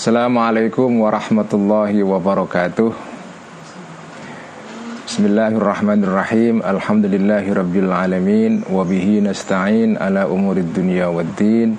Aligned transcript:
Assalamualaikum 0.00 1.04
warahmatullahi 1.04 2.00
wabarakatuh 2.00 2.88
Bismillahirrahmanirrahim 5.04 6.64
Alhamdulillahi 6.64 7.52
rabbil 7.52 7.92
alamin 7.92 8.64
Wabihi 8.64 9.20
nasta'in 9.20 10.00
ala 10.00 10.24
umurid 10.24 10.72
dunia 10.72 11.12
waddin 11.12 11.76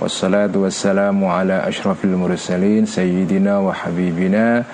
Wassalatu 0.00 0.64
wassalamu 0.64 1.28
ala 1.28 1.68
ashrafil 1.68 2.16
mursalin 2.16 2.88
Sayyidina 2.88 3.60
wa 3.60 3.76
habibina 3.76 4.64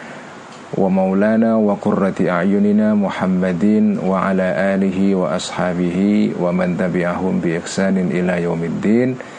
Wa 0.79 0.87
maulana 0.87 1.59
wa 1.59 1.75
qurrati 1.75 2.31
a'yunina 2.31 2.95
Muhammadin 2.95 3.99
wa 4.07 4.23
ala 4.31 4.55
alihi 4.71 5.19
wa 5.19 5.35
ashabihi 5.35 6.39
Wa 6.39 6.55
man 6.55 6.79
tabi'ahum 6.79 7.43
bi 7.43 7.59
ihsanin 7.59 8.15
ila 8.15 8.39
yaumiddin 8.39 9.34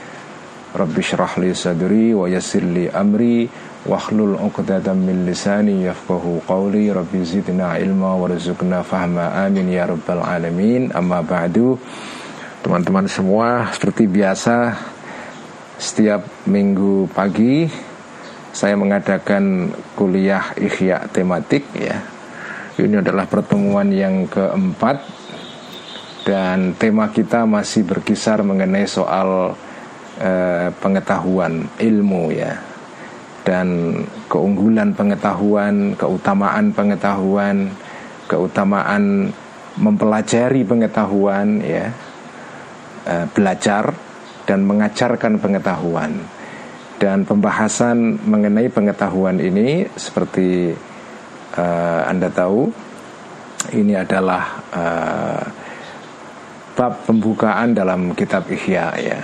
Rabbi 0.76 1.00
syrah 1.00 1.40
li 1.40 1.56
sadri 1.56 2.12
wa 2.12 2.28
yassir 2.28 2.60
li 2.68 2.92
amri 2.92 3.48
Wahlul 3.86 4.36
uqdatan 4.42 4.98
min 4.98 5.30
lisani 5.30 5.86
yafqahu 5.86 6.44
qawli. 6.50 6.90
Rabbi 6.90 7.22
zidna 7.22 7.78
ilma 7.78 8.18
warzuqna 8.18 8.82
fahma. 8.82 9.46
Amin 9.46 9.72
ya 9.72 9.86
rabbal 9.88 10.20
alamin. 10.20 10.90
Amma 10.92 11.24
ba'du. 11.24 11.78
Teman-teman 12.66 13.06
semua 13.06 13.70
seperti 13.70 14.10
biasa 14.10 14.74
Setiap 15.78 16.50
minggu 16.50 17.06
pagi 17.14 17.70
Saya 18.50 18.74
mengadakan 18.74 19.70
kuliah 19.94 20.50
ikhya 20.58 21.06
tematik 21.14 21.62
ya. 21.78 22.02
Ini 22.82 23.06
adalah 23.06 23.30
pertemuan 23.30 23.94
yang 23.94 24.26
keempat 24.26 24.98
Dan 26.26 26.74
tema 26.74 27.14
kita 27.14 27.46
masih 27.46 27.86
berkisar 27.86 28.42
mengenai 28.42 28.90
soal 28.90 29.54
eh, 30.20 30.70
pengetahuan 30.80 31.68
ilmu 31.80 32.32
ya. 32.32 32.54
Dan 33.46 34.02
keunggulan 34.26 34.98
pengetahuan, 34.98 35.94
keutamaan 35.94 36.74
pengetahuan, 36.74 37.70
keutamaan 38.26 39.30
mempelajari 39.78 40.66
pengetahuan 40.66 41.62
ya, 41.62 41.94
eh, 43.06 43.26
belajar 43.30 43.94
dan 44.50 44.66
mengajarkan 44.66 45.38
pengetahuan. 45.38 46.12
Dan 46.96 47.28
pembahasan 47.28 48.24
mengenai 48.24 48.72
pengetahuan 48.72 49.38
ini 49.38 49.86
seperti 49.94 50.74
eh, 51.56 52.02
Anda 52.08 52.32
tahu 52.32 52.72
ini 53.76 53.98
adalah 53.98 54.62
bab 56.76 56.94
pembukaan 57.08 57.74
dalam 57.74 58.14
kitab 58.14 58.46
Ihya 58.52 58.86
ya 59.00 59.20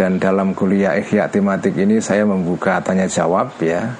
dan 0.00 0.16
dalam 0.16 0.56
kuliah 0.56 0.96
ikhya 0.96 1.28
tematik 1.28 1.76
ini 1.76 2.00
saya 2.00 2.24
membuka 2.24 2.80
tanya 2.80 3.04
jawab 3.04 3.52
ya 3.60 3.92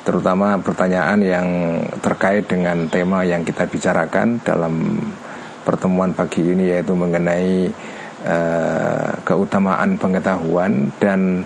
terutama 0.00 0.56
pertanyaan 0.56 1.20
yang 1.20 1.48
terkait 2.00 2.48
dengan 2.48 2.88
tema 2.88 3.20
yang 3.20 3.44
kita 3.44 3.68
bicarakan 3.68 4.40
dalam 4.40 4.96
pertemuan 5.60 6.16
pagi 6.16 6.40
ini 6.40 6.72
yaitu 6.72 6.96
mengenai 6.96 7.68
uh, 8.24 9.12
keutamaan 9.28 10.00
pengetahuan 10.00 10.88
dan 10.96 11.44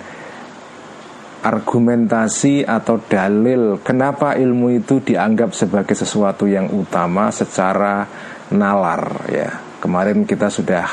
argumentasi 1.42 2.62
atau 2.62 3.02
dalil 3.10 3.82
kenapa 3.82 4.38
ilmu 4.38 4.86
itu 4.86 5.02
dianggap 5.02 5.50
sebagai 5.50 5.98
sesuatu 5.98 6.46
yang 6.46 6.70
utama 6.70 7.34
secara 7.34 8.06
nalar 8.54 9.02
ya. 9.34 9.50
Kemarin 9.82 10.22
kita 10.26 10.46
sudah 10.46 10.86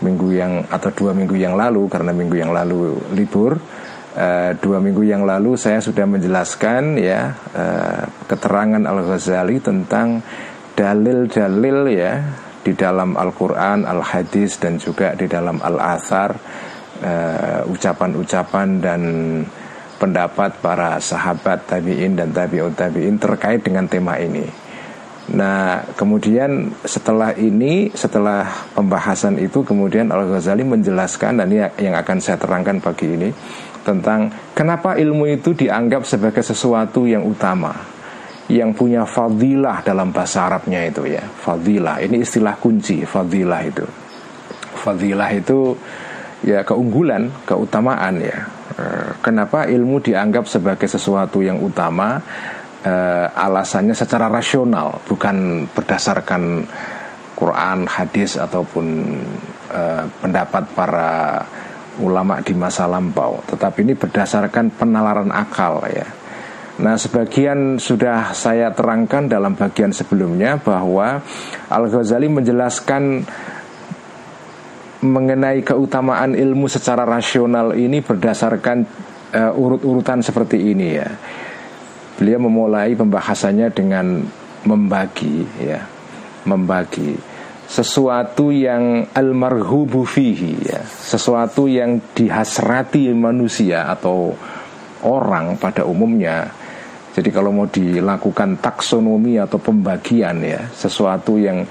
minggu 0.00 0.28
yang 0.34 0.52
atau 0.68 0.90
dua 0.92 1.12
minggu 1.12 1.36
yang 1.36 1.54
lalu 1.56 1.88
karena 1.88 2.12
minggu 2.12 2.36
yang 2.36 2.52
lalu 2.52 2.98
libur 3.12 3.56
uh, 4.16 4.50
dua 4.58 4.78
minggu 4.82 5.06
yang 5.06 5.22
lalu 5.22 5.54
saya 5.54 5.78
sudah 5.78 6.08
menjelaskan 6.08 6.98
ya 6.98 7.34
uh, 7.54 8.02
keterangan 8.26 8.82
Al 8.84 9.00
Ghazali 9.06 9.60
tentang 9.62 10.24
dalil-dalil 10.74 11.78
ya 11.92 12.14
di 12.60 12.76
dalam 12.76 13.16
Al-Quran, 13.16 13.88
Al-Hadis 13.88 14.60
dan 14.60 14.76
juga 14.76 15.16
di 15.16 15.24
dalam 15.24 15.60
Al-Athar 15.60 16.30
uh, 17.00 17.60
ucapan-ucapan 17.72 18.68
dan 18.80 19.02
pendapat 20.00 20.60
para 20.64 20.96
sahabat 20.96 21.68
tabiin 21.68 22.16
dan 22.16 22.32
tabiut 22.32 22.72
tabiin 22.72 23.20
terkait 23.20 23.60
dengan 23.60 23.84
tema 23.84 24.16
ini. 24.16 24.69
Nah, 25.30 25.84
kemudian 25.94 26.74
setelah 26.82 27.36
ini, 27.36 27.92
setelah 27.94 28.48
pembahasan 28.74 29.38
itu, 29.38 29.62
kemudian 29.62 30.10
Al 30.10 30.26
Ghazali 30.26 30.66
menjelaskan 30.66 31.38
dan 31.38 31.46
ini 31.52 31.62
yang 31.78 31.94
akan 31.94 32.18
saya 32.18 32.40
terangkan 32.40 32.82
pagi 32.82 33.06
ini 33.06 33.30
tentang 33.86 34.32
kenapa 34.52 34.98
ilmu 34.98 35.28
itu 35.30 35.54
dianggap 35.54 36.02
sebagai 36.02 36.42
sesuatu 36.42 37.06
yang 37.06 37.22
utama, 37.22 37.70
yang 38.50 38.74
punya 38.74 39.06
fadilah 39.06 39.86
dalam 39.86 40.10
bahasa 40.10 40.50
Arabnya 40.50 40.82
itu 40.90 41.06
ya, 41.06 41.22
fadilah. 41.22 42.02
Ini 42.02 42.26
istilah 42.26 42.58
kunci, 42.58 43.06
fadilah 43.06 43.60
itu. 43.62 43.86
Fadilah 44.82 45.30
itu 45.30 45.78
ya 46.42 46.66
keunggulan, 46.66 47.30
keutamaan 47.46 48.18
ya. 48.18 48.38
Eh, 48.80 49.10
kenapa 49.22 49.68
ilmu 49.68 50.02
dianggap 50.02 50.48
sebagai 50.50 50.88
sesuatu 50.88 51.44
yang 51.44 51.60
utama? 51.60 52.18
Uh, 52.84 53.26
alasannya 53.34 53.96
secara 53.96 54.28
rasional, 54.28 55.00
bukan 55.04 55.66
berdasarkan 55.72 56.64
Quran, 57.36 57.88
hadis 57.88 58.36
ataupun 58.36 58.86
uh, 59.72 60.04
pendapat 60.20 60.64
para 60.76 61.40
ulama 62.00 62.40
di 62.40 62.56
masa 62.56 62.88
lampau, 62.88 63.40
tetapi 63.48 63.84
ini 63.84 63.94
berdasarkan 63.96 64.72
penalaran 64.76 65.32
akal 65.32 65.84
ya. 65.88 66.08
Nah, 66.80 66.96
sebagian 66.96 67.76
sudah 67.76 68.32
saya 68.32 68.72
terangkan 68.72 69.28
dalam 69.28 69.52
bagian 69.52 69.92
sebelumnya 69.92 70.56
bahwa 70.56 71.20
Al-Ghazali 71.68 72.24
menjelaskan 72.32 73.20
mengenai 75.04 75.60
keutamaan 75.60 76.32
ilmu 76.32 76.68
secara 76.72 77.04
rasional 77.04 77.76
ini 77.76 78.00
berdasarkan 78.00 78.84
uh, 79.32 79.52
urut-urutan 79.60 80.24
seperti 80.24 80.72
ini 80.72 80.88
ya 80.96 81.08
beliau 82.20 82.44
memulai 82.44 82.92
pembahasannya 82.92 83.72
dengan 83.72 84.20
membagi 84.68 85.48
ya 85.56 85.80
membagi 86.44 87.16
sesuatu 87.64 88.52
yang 88.52 89.08
almarhubu 89.16 90.04
fihi 90.04 90.68
ya 90.68 90.84
sesuatu 90.84 91.64
yang 91.64 92.12
dihasrati 92.12 93.08
manusia 93.16 93.88
atau 93.88 94.36
orang 95.04 95.56
pada 95.56 95.88
umumnya. 95.88 96.52
Jadi 97.10 97.32
kalau 97.32 97.50
mau 97.50 97.66
dilakukan 97.66 98.62
taksonomi 98.62 99.40
atau 99.40 99.58
pembagian 99.58 100.44
ya 100.44 100.68
sesuatu 100.70 101.40
yang 101.40 101.66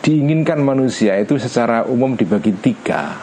diinginkan 0.00 0.62
manusia 0.62 1.18
itu 1.20 1.36
secara 1.36 1.84
umum 1.90 2.16
dibagi 2.16 2.54
tiga. 2.56 3.18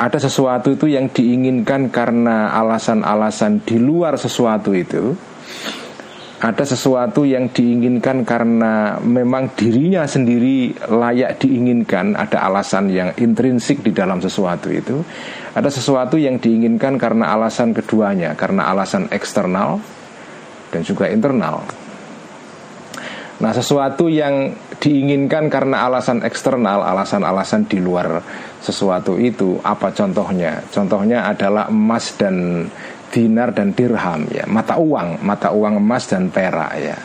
Ada 0.00 0.30
sesuatu 0.30 0.72
itu 0.72 0.88
yang 0.88 1.12
diinginkan 1.12 1.92
karena 1.92 2.56
alasan-alasan 2.56 3.62
di 3.62 3.76
luar 3.76 4.16
sesuatu 4.16 4.72
itu 4.72 5.12
ada 6.40 6.64
sesuatu 6.64 7.28
yang 7.28 7.52
diinginkan 7.52 8.24
karena 8.24 8.96
memang 9.04 9.52
dirinya 9.52 10.08
sendiri 10.08 10.72
layak 10.88 11.36
diinginkan, 11.36 12.16
ada 12.16 12.48
alasan 12.48 12.88
yang 12.88 13.12
intrinsik 13.20 13.84
di 13.84 13.92
dalam 13.92 14.24
sesuatu 14.24 14.72
itu. 14.72 15.04
Ada 15.52 15.68
sesuatu 15.68 16.16
yang 16.16 16.40
diinginkan 16.40 16.96
karena 16.96 17.36
alasan 17.36 17.76
keduanya, 17.76 18.32
karena 18.40 18.72
alasan 18.72 19.12
eksternal 19.12 19.84
dan 20.72 20.80
juga 20.80 21.12
internal. 21.12 21.60
Nah, 23.40 23.52
sesuatu 23.52 24.08
yang 24.08 24.56
diinginkan 24.80 25.52
karena 25.52 25.84
alasan 25.88 26.24
eksternal, 26.24 26.80
alasan-alasan 26.84 27.68
di 27.68 27.84
luar 27.84 28.20
sesuatu 28.64 29.20
itu, 29.20 29.60
apa 29.60 29.92
contohnya? 29.92 30.64
Contohnya 30.72 31.28
adalah 31.28 31.68
emas 31.68 32.16
dan 32.16 32.68
dinar 33.10 33.50
dan 33.52 33.74
dirham 33.74 34.24
ya. 34.30 34.46
Mata 34.46 34.78
uang 34.78 35.20
mata 35.20 35.50
uang 35.50 35.82
emas 35.82 36.06
dan 36.08 36.30
perak 36.30 36.72
ya. 36.78 36.96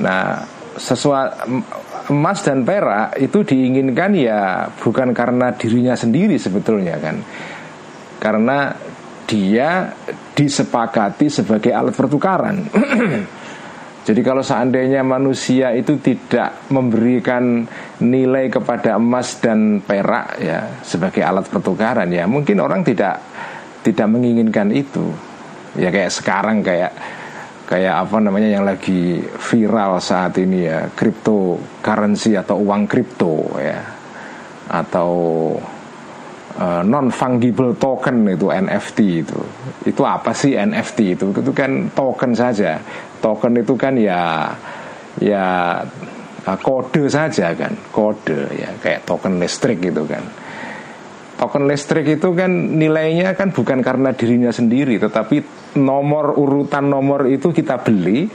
Nah 0.00 0.40
sesuatu 0.74 1.62
emas 2.10 2.42
dan 2.42 2.66
perak 2.66 3.18
itu 3.18 3.46
diinginkan 3.46 4.10
ya 4.18 4.66
bukan 4.78 5.14
karena 5.14 5.54
dirinya 5.54 5.94
sendiri 5.98 6.38
sebetulnya 6.38 6.96
kan. 7.02 7.16
Karena 8.22 8.72
dia 9.24 9.92
disepakati 10.36 11.26
sebagai 11.28 11.72
alat 11.72 11.94
pertukaran. 11.96 12.56
Jadi 14.04 14.20
kalau 14.20 14.44
seandainya 14.44 15.00
manusia 15.00 15.72
itu 15.72 15.96
tidak 15.96 16.68
memberikan 16.68 17.64
nilai 18.04 18.52
kepada 18.52 19.00
emas 19.00 19.40
dan 19.40 19.80
perak 19.80 20.36
ya 20.44 20.84
sebagai 20.84 21.24
alat 21.24 21.48
pertukaran 21.48 22.12
ya 22.12 22.28
mungkin 22.28 22.60
orang 22.60 22.84
tidak 22.84 23.16
tidak 23.84 24.08
menginginkan 24.08 24.72
itu. 24.72 25.12
Ya 25.76 25.92
kayak 25.92 26.10
sekarang 26.10 26.64
kayak 26.64 26.96
kayak 27.68 28.08
apa 28.08 28.16
namanya 28.20 28.48
yang 28.48 28.64
lagi 28.64 29.20
viral 29.20 30.00
saat 30.00 30.40
ini 30.40 30.64
ya 30.64 30.88
cryptocurrency 30.96 32.34
atau 32.40 32.56
uang 32.64 32.88
kripto 32.88 33.60
ya. 33.60 33.84
Atau 34.64 35.12
uh, 36.56 36.82
non 36.82 37.12
fungible 37.12 37.76
token 37.76 38.24
itu 38.32 38.48
NFT 38.48 38.98
itu. 39.20 39.40
Itu 39.84 40.02
apa 40.08 40.32
sih 40.32 40.56
NFT 40.56 40.98
itu? 41.20 41.26
Itu 41.36 41.52
kan 41.52 41.92
token 41.92 42.32
saja. 42.32 42.80
Token 43.20 43.60
itu 43.60 43.76
kan 43.76 44.00
ya 44.00 44.48
ya 45.20 45.44
uh, 46.48 46.58
kode 46.64 47.12
saja 47.12 47.52
kan. 47.52 47.76
Kode 47.92 48.48
ya 48.56 48.72
kayak 48.80 49.04
token 49.04 49.36
listrik 49.36 49.84
gitu 49.84 50.08
kan 50.08 50.43
token 51.34 51.66
listrik 51.66 52.06
itu 52.06 52.32
kan 52.32 52.50
nilainya 52.50 53.34
kan 53.34 53.50
bukan 53.50 53.82
karena 53.82 54.14
dirinya 54.14 54.54
sendiri 54.54 54.98
tetapi 55.02 55.42
nomor 55.78 56.38
urutan 56.38 56.86
nomor 56.86 57.26
itu 57.26 57.50
kita 57.50 57.82
beli 57.82 58.30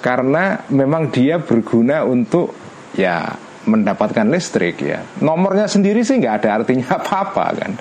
karena 0.00 0.62
memang 0.70 1.10
dia 1.10 1.42
berguna 1.42 2.06
untuk 2.06 2.54
ya 2.94 3.26
mendapatkan 3.66 4.26
listrik 4.30 4.78
ya. 4.80 5.02
Nomornya 5.20 5.66
sendiri 5.66 6.06
sih 6.06 6.22
nggak 6.22 6.34
ada 6.42 6.62
artinya 6.62 6.94
apa-apa 7.02 7.46
kan. 7.58 7.72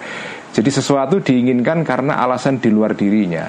Jadi 0.55 0.69
sesuatu 0.71 1.21
diinginkan 1.21 1.85
karena 1.85 2.17
alasan 2.25 2.57
di 2.57 2.73
luar 2.73 2.97
dirinya. 2.97 3.45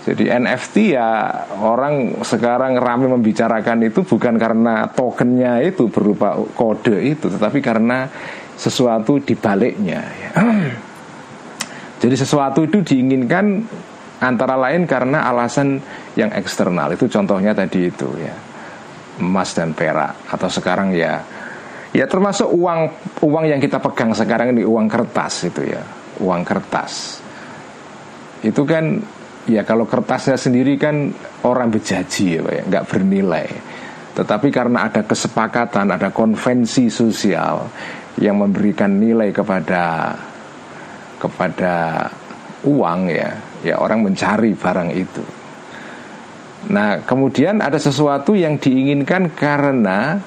Jadi 0.00 0.32
NFT 0.32 0.96
ya 0.96 1.44
orang 1.60 2.24
sekarang 2.24 2.80
ramai 2.80 3.12
membicarakan 3.12 3.84
itu 3.84 4.00
bukan 4.00 4.40
karena 4.40 4.88
tokennya 4.88 5.60
itu 5.60 5.92
berupa 5.92 6.40
kode 6.56 6.96
itu 7.04 7.28
tetapi 7.28 7.60
karena 7.60 8.08
sesuatu 8.60 9.16
di 9.24 9.32
baliknya 9.32 10.04
ya. 10.04 10.30
Jadi 12.04 12.14
sesuatu 12.16 12.60
itu 12.64 12.84
diinginkan 12.84 13.64
antara 14.20 14.56
lain 14.60 14.84
karena 14.84 15.24
alasan 15.24 15.80
yang 16.12 16.28
eksternal. 16.36 16.92
Itu 16.92 17.08
contohnya 17.08 17.56
tadi 17.56 17.88
itu 17.88 18.08
ya. 18.20 18.36
Emas 19.20 19.56
dan 19.56 19.72
perak. 19.72 20.28
Atau 20.28 20.52
sekarang 20.52 20.92
ya 20.92 21.24
ya 21.90 22.04
termasuk 22.06 22.46
uang 22.52 22.80
uang 23.24 23.44
yang 23.48 23.58
kita 23.58 23.82
pegang 23.82 24.14
sekarang 24.14 24.52
ini 24.52 24.64
uang 24.64 24.86
kertas 24.92 25.48
itu 25.48 25.64
ya. 25.64 25.80
Uang 26.20 26.44
kertas. 26.44 27.24
Itu 28.44 28.68
kan 28.68 29.00
ya 29.48 29.64
kalau 29.64 29.88
kertasnya 29.88 30.36
sendiri 30.36 30.76
kan 30.76 31.08
orang 31.48 31.72
bejaji 31.72 32.40
ya 32.40 32.44
ya. 32.44 32.62
Nggak 32.68 32.84
bernilai. 32.92 33.48
Tetapi 34.10 34.48
karena 34.52 34.88
ada 34.88 35.00
kesepakatan 35.04 35.96
ada 35.96 36.12
konvensi 36.12 36.92
sosial 36.92 37.68
yang 38.18 38.40
memberikan 38.40 38.98
nilai 38.98 39.30
kepada 39.30 40.16
kepada 41.20 42.08
uang 42.66 43.00
ya 43.12 43.30
ya 43.62 43.76
orang 43.78 44.02
mencari 44.02 44.56
barang 44.56 44.90
itu 44.96 45.24
Nah, 46.68 47.00
kemudian 47.00 47.64
ada 47.64 47.80
sesuatu 47.80 48.36
yang 48.36 48.60
diinginkan 48.60 49.32
karena 49.32 50.20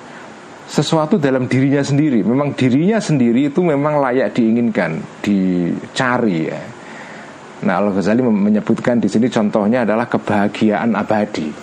sesuatu 0.66 1.22
dalam 1.22 1.46
dirinya 1.46 1.86
sendiri. 1.86 2.26
Memang 2.26 2.58
dirinya 2.58 2.98
sendiri 2.98 3.54
itu 3.54 3.62
memang 3.62 4.02
layak 4.02 4.34
diinginkan, 4.34 4.98
dicari 5.22 6.50
ya. 6.50 6.62
Nah, 7.70 7.78
Al 7.78 7.94
Ghazali 7.94 8.26
menyebutkan 8.26 8.98
di 8.98 9.06
sini 9.06 9.30
contohnya 9.30 9.86
adalah 9.86 10.10
kebahagiaan 10.10 10.98
abadi. 10.98 11.54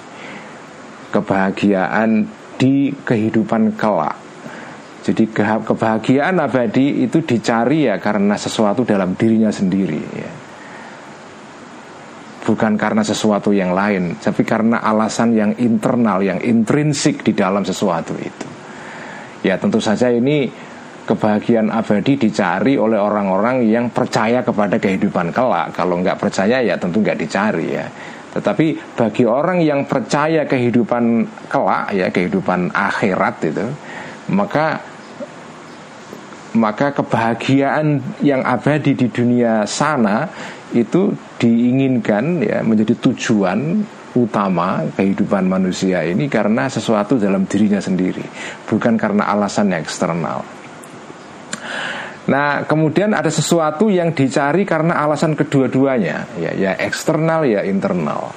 Kebahagiaan 1.11 2.11
di 2.55 2.95
kehidupan 2.95 3.75
kelak. 3.75 4.30
Jadi 5.01 5.33
kebahagiaan 5.65 6.37
abadi 6.37 7.09
itu 7.09 7.25
dicari 7.25 7.89
ya 7.89 7.97
karena 7.97 8.37
sesuatu 8.37 8.85
dalam 8.85 9.17
dirinya 9.17 9.49
sendiri 9.49 10.03
ya 10.13 10.31
bukan 12.51 12.75
karena 12.75 13.07
sesuatu 13.07 13.53
yang 13.53 13.77
lain, 13.77 14.19
tapi 14.19 14.43
karena 14.43 14.83
alasan 14.83 15.37
yang 15.37 15.53
internal, 15.61 16.19
yang 16.25 16.43
intrinsik 16.43 17.23
di 17.23 17.37
dalam 17.37 17.63
sesuatu 17.63 18.17
itu. 18.17 18.49
Ya 19.47 19.55
tentu 19.55 19.79
saja 19.79 20.11
ini 20.11 20.51
kebahagiaan 21.07 21.71
abadi 21.73 22.19
dicari 22.19 22.75
oleh 22.75 22.99
orang-orang 22.99 23.65
yang 23.71 23.95
percaya 23.95 24.43
kepada 24.43 24.83
kehidupan 24.83 25.31
kelak. 25.31 25.79
Kalau 25.79 26.03
nggak 26.03 26.19
percaya 26.19 26.59
ya 26.59 26.75
tentu 26.75 26.99
nggak 27.01 27.19
dicari 27.23 27.67
ya. 27.71 27.87
Tetapi 28.31 28.99
bagi 28.99 29.25
orang 29.27 29.59
yang 29.63 29.87
percaya 29.87 30.47
kehidupan 30.47 31.27
kelak 31.51 31.95
ya 31.95 32.11
kehidupan 32.11 32.75
akhirat 32.75 33.37
itu, 33.47 33.67
maka 34.31 34.81
maka 36.55 36.91
kebahagiaan 36.91 38.03
yang 38.27 38.43
abadi 38.43 38.99
di 38.99 39.07
dunia 39.07 39.63
sana 39.71 40.27
itu 40.75 41.15
diinginkan 41.39 42.43
ya 42.43 42.59
menjadi 42.63 42.95
tujuan 42.99 43.83
utama 44.15 44.83
kehidupan 44.99 45.47
manusia 45.47 46.03
ini 46.03 46.27
karena 46.27 46.67
sesuatu 46.67 47.15
dalam 47.15 47.47
dirinya 47.47 47.79
sendiri, 47.79 48.23
bukan 48.67 48.99
karena 48.99 49.31
alasan 49.31 49.71
eksternal. 49.71 50.43
Nah, 52.31 52.63
kemudian 52.67 53.15
ada 53.15 53.31
sesuatu 53.31 53.91
yang 53.91 54.15
dicari 54.15 54.63
karena 54.67 55.03
alasan 55.03 55.35
kedua-duanya, 55.35 56.27
ya, 56.39 56.53
ya 56.55 56.73
eksternal 56.79 57.47
ya 57.47 57.63
internal. 57.67 58.31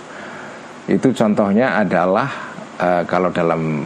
Itu 0.89 1.13
contohnya 1.13 1.78
adalah 1.78 2.30
uh, 2.78 3.04
kalau 3.06 3.30
dalam 3.30 3.86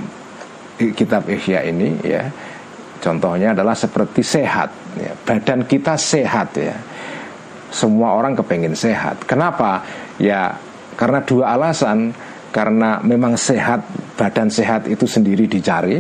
kitab 0.78 1.26
Ihya 1.26 1.66
ini 1.66 1.98
ya, 2.06 2.30
contohnya 3.02 3.58
adalah 3.58 3.74
seperti 3.74 4.22
sehat, 4.22 4.70
ya, 4.98 5.12
badan 5.26 5.66
kita 5.66 5.98
sehat 5.98 6.54
ya 6.56 6.78
semua 7.68 8.16
orang 8.16 8.38
kepengen 8.38 8.78
sehat. 8.78 9.28
Kenapa? 9.28 9.84
Ya 10.22 10.56
karena 10.96 11.20
dua 11.26 11.58
alasan. 11.58 12.14
Karena 12.48 12.98
memang 13.04 13.38
sehat, 13.38 13.86
badan 14.18 14.50
sehat 14.50 14.88
itu 14.90 15.06
sendiri 15.06 15.46
dicari, 15.46 16.00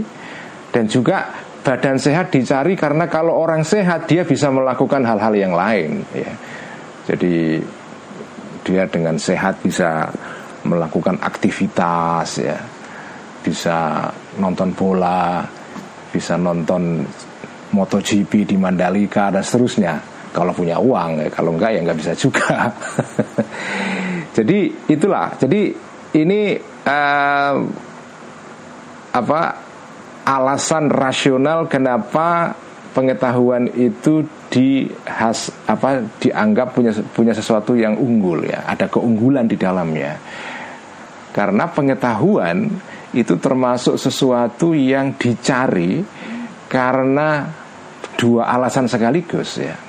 dan 0.73 0.89
juga 0.89 1.29
badan 1.61 1.99
sehat 1.99 2.33
dicari 2.33 2.73
karena 2.73 3.05
kalau 3.05 3.35
orang 3.35 3.61
sehat 3.61 4.09
dia 4.09 4.25
bisa 4.25 4.49
melakukan 4.49 5.05
hal-hal 5.05 5.37
yang 5.37 5.53
lain. 5.53 6.01
Ya. 6.15 6.33
Jadi 7.13 7.61
dia 8.63 8.89
dengan 8.89 9.19
sehat 9.21 9.59
bisa 9.61 10.09
melakukan 10.65 11.19
aktivitas, 11.21 12.41
ya, 12.41 12.57
bisa 13.47 14.11
nonton 14.43 14.75
bola, 14.75 15.47
bisa 16.11 16.35
nonton 16.35 17.07
MotoGP 17.71 18.43
di 18.43 18.59
Mandalika 18.59 19.31
dan 19.31 19.39
seterusnya. 19.39 19.95
Kalau 20.35 20.51
punya 20.51 20.75
uang 20.77 21.23
ya 21.23 21.29
kalau 21.31 21.55
enggak 21.55 21.71
ya 21.71 21.79
nggak 21.87 21.99
bisa 22.03 22.13
juga. 22.13 22.67
Jadi 24.37 24.91
itulah. 24.91 25.31
Jadi 25.39 25.71
ini 26.19 26.59
uh, 26.83 27.55
apa 29.15 29.41
alasan 30.27 30.91
rasional 30.91 31.71
kenapa 31.71 32.51
pengetahuan 32.91 33.71
itu 33.73 34.27
di 34.51 34.85
has 35.07 35.49
apa 35.65 36.03
dianggap 36.19 36.75
punya 36.75 36.91
punya 37.15 37.33
sesuatu 37.33 37.73
yang 37.73 37.95
unggul 37.97 38.45
ya. 38.45 38.67
Ada 38.67 38.91
keunggulan 38.91 39.47
di 39.47 39.57
dalamnya. 39.57 40.19
Karena 41.33 41.69
pengetahuan 41.69 42.65
itu 43.17 43.41
termasuk 43.41 43.97
sesuatu 43.97 44.77
yang 44.77 45.17
dicari 45.17 46.05
karena 46.69 47.49
dua 48.17 48.49
alasan 48.53 48.85
sekaligus 48.85 49.57
ya 49.57 49.87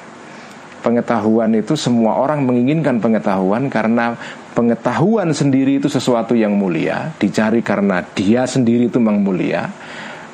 pengetahuan 0.81 1.53
itu 1.53 1.75
semua 1.75 2.17
orang 2.23 2.47
menginginkan 2.47 3.03
pengetahuan 3.03 3.67
karena 3.69 4.15
pengetahuan 4.55 5.31
sendiri 5.31 5.79
itu 5.79 5.87
sesuatu 5.91 6.35
yang 6.35 6.55
mulia, 6.55 7.15
dicari 7.19 7.63
karena 7.63 8.03
dia 8.15 8.47
sendiri 8.49 8.91
itu 8.91 8.99
memang 8.99 9.23
mulia. 9.23 9.69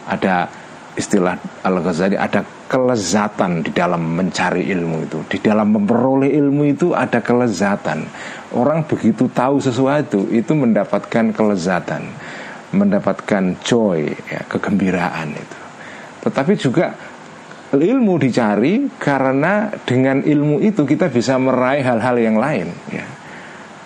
Ada 0.04 0.48
istilah 0.94 1.34
Al-Ghazali 1.64 2.14
ada 2.14 2.44
kelezatan 2.70 3.66
di 3.66 3.74
dalam 3.74 4.14
mencari 4.16 4.68
ilmu 4.70 4.96
itu, 5.04 5.18
di 5.28 5.38
dalam 5.42 5.74
memperoleh 5.74 6.30
ilmu 6.30 6.62
itu 6.70 6.94
ada 6.94 7.18
kelezatan. 7.20 8.06
Orang 8.54 8.86
begitu 8.86 9.26
tahu 9.32 9.58
sesuatu 9.58 10.30
itu 10.30 10.52
mendapatkan 10.54 11.34
kelezatan, 11.34 12.06
mendapatkan 12.74 13.62
joy, 13.62 14.10
ya, 14.28 14.42
kegembiraan 14.50 15.30
itu. 15.32 15.58
Tetapi 16.26 16.52
juga 16.58 16.86
ilmu 17.74 18.14
dicari 18.20 18.86
karena 18.98 19.70
dengan 19.82 20.22
ilmu 20.22 20.62
itu 20.62 20.86
kita 20.86 21.10
bisa 21.10 21.34
meraih 21.40 21.82
hal-hal 21.82 22.16
yang 22.18 22.36
lain 22.38 22.68
ya. 22.90 23.06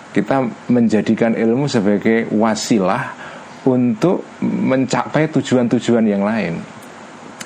Kita 0.09 0.41
menjadikan 0.73 1.37
ilmu 1.37 1.69
sebagai 1.69 2.29
wasilah 2.33 3.13
untuk 3.69 4.25
mencapai 4.41 5.29
tujuan-tujuan 5.29 6.05
yang 6.05 6.25
lain. 6.25 6.57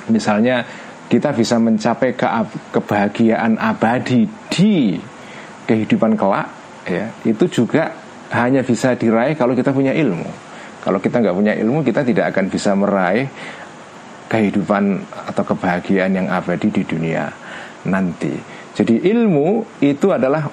Misalnya 0.08 0.64
kita 1.12 1.36
bisa 1.36 1.60
mencapai 1.60 2.16
ke 2.16 2.28
kebahagiaan 2.72 3.60
abadi 3.60 4.26
di 4.48 4.96
kehidupan 5.68 6.16
kelak 6.16 6.48
ya, 6.88 7.12
itu 7.28 7.46
juga 7.52 7.92
hanya 8.34 8.66
bisa 8.66 8.96
diraih 8.96 9.36
kalau 9.38 9.54
kita 9.54 9.70
punya 9.76 9.94
ilmu. 9.94 10.43
Kalau 10.84 11.00
kita 11.00 11.24
nggak 11.24 11.36
punya 11.36 11.54
ilmu, 11.56 11.80
kita 11.80 12.04
tidak 12.04 12.36
akan 12.36 12.46
bisa 12.52 12.76
meraih 12.76 13.32
kehidupan 14.28 15.00
atau 15.32 15.44
kebahagiaan 15.48 16.12
yang 16.12 16.28
abadi 16.28 16.68
di 16.68 16.84
dunia 16.84 17.32
nanti. 17.88 18.36
Jadi 18.76 19.08
ilmu 19.08 19.80
itu 19.80 20.12
adalah 20.12 20.50